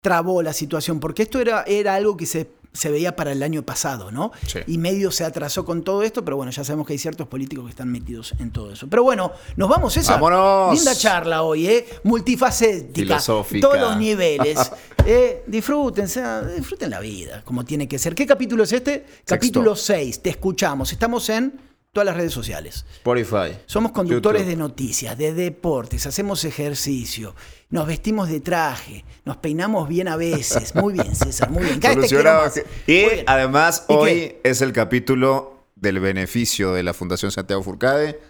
trabó 0.00 0.42
la 0.42 0.52
situación, 0.52 1.00
porque 1.00 1.22
esto 1.22 1.40
era, 1.40 1.62
era 1.66 1.94
algo 1.94 2.16
que 2.16 2.26
se, 2.26 2.48
se 2.74 2.90
veía 2.90 3.14
para 3.14 3.32
el 3.32 3.42
año 3.42 3.62
pasado, 3.62 4.10
¿no? 4.10 4.32
Sí. 4.46 4.58
Y 4.66 4.78
medio 4.78 5.12
se 5.12 5.24
atrasó 5.24 5.64
con 5.64 5.84
todo 5.84 6.02
esto, 6.02 6.24
pero 6.24 6.36
bueno, 6.36 6.50
ya 6.50 6.64
sabemos 6.64 6.86
que 6.86 6.92
hay 6.92 6.98
ciertos 6.98 7.28
políticos 7.28 7.64
que 7.64 7.70
están 7.70 7.90
metidos 7.90 8.34
en 8.40 8.50
todo 8.50 8.72
eso. 8.72 8.88
Pero 8.88 9.04
bueno, 9.04 9.32
nos 9.56 9.68
vamos, 9.68 9.94
César. 9.94 10.20
¡Vámonos! 10.20 10.74
Linda 10.74 10.94
charla 10.94 11.42
hoy, 11.42 11.68
¿eh? 11.68 11.86
Multifacética. 12.02 12.94
Filosófica. 12.94 13.66
Todos 13.66 13.80
los 13.80 13.96
niveles. 13.96 14.58
Eh, 15.06 15.44
disfruten, 15.46 16.08
sea, 16.08 16.40
disfruten 16.40 16.88
la 16.88 16.98
vida, 16.98 17.42
como 17.44 17.62
tiene 17.62 17.86
que 17.86 17.98
ser. 17.98 18.14
¿Qué 18.14 18.26
capítulo 18.26 18.64
es 18.64 18.72
este? 18.72 19.04
Capítulo 19.26 19.76
6. 19.76 20.22
Te 20.22 20.30
escuchamos. 20.30 20.92
Estamos 20.92 21.28
en 21.28 21.52
todas 21.94 22.04
las 22.06 22.16
redes 22.16 22.32
sociales. 22.34 22.84
Spotify. 22.96 23.56
Somos 23.64 23.92
conductores 23.92 24.42
YouTube. 24.42 24.50
de 24.50 24.56
noticias, 24.56 25.16
de 25.16 25.32
deportes, 25.32 26.06
hacemos 26.06 26.44
ejercicio, 26.44 27.34
nos 27.70 27.86
vestimos 27.86 28.28
de 28.28 28.40
traje, 28.40 29.04
nos 29.24 29.38
peinamos 29.38 29.88
bien 29.88 30.08
a 30.08 30.16
veces. 30.16 30.74
Muy 30.74 30.92
bien, 30.92 31.14
César, 31.16 31.50
muy 31.50 31.62
bien. 31.64 31.80
Cada 31.80 31.94
te. 31.94 32.66
Y 32.86 32.92
bien. 32.92 33.24
además, 33.26 33.86
¿Y 33.88 33.92
hoy 33.94 34.10
qué? 34.10 34.40
es 34.44 34.60
el 34.60 34.72
capítulo 34.74 35.64
del 35.76 36.00
beneficio 36.00 36.72
de 36.72 36.82
la 36.82 36.92
Fundación 36.92 37.30
Santiago 37.30 37.62
Furcade 37.62 38.20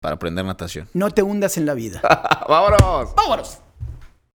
para 0.00 0.14
aprender 0.14 0.44
natación. 0.44 0.88
No 0.94 1.10
te 1.10 1.22
hundas 1.22 1.56
en 1.58 1.66
la 1.66 1.74
vida. 1.74 2.00
¡Vámonos! 2.48 3.14
¡Vámonos! 3.14 3.58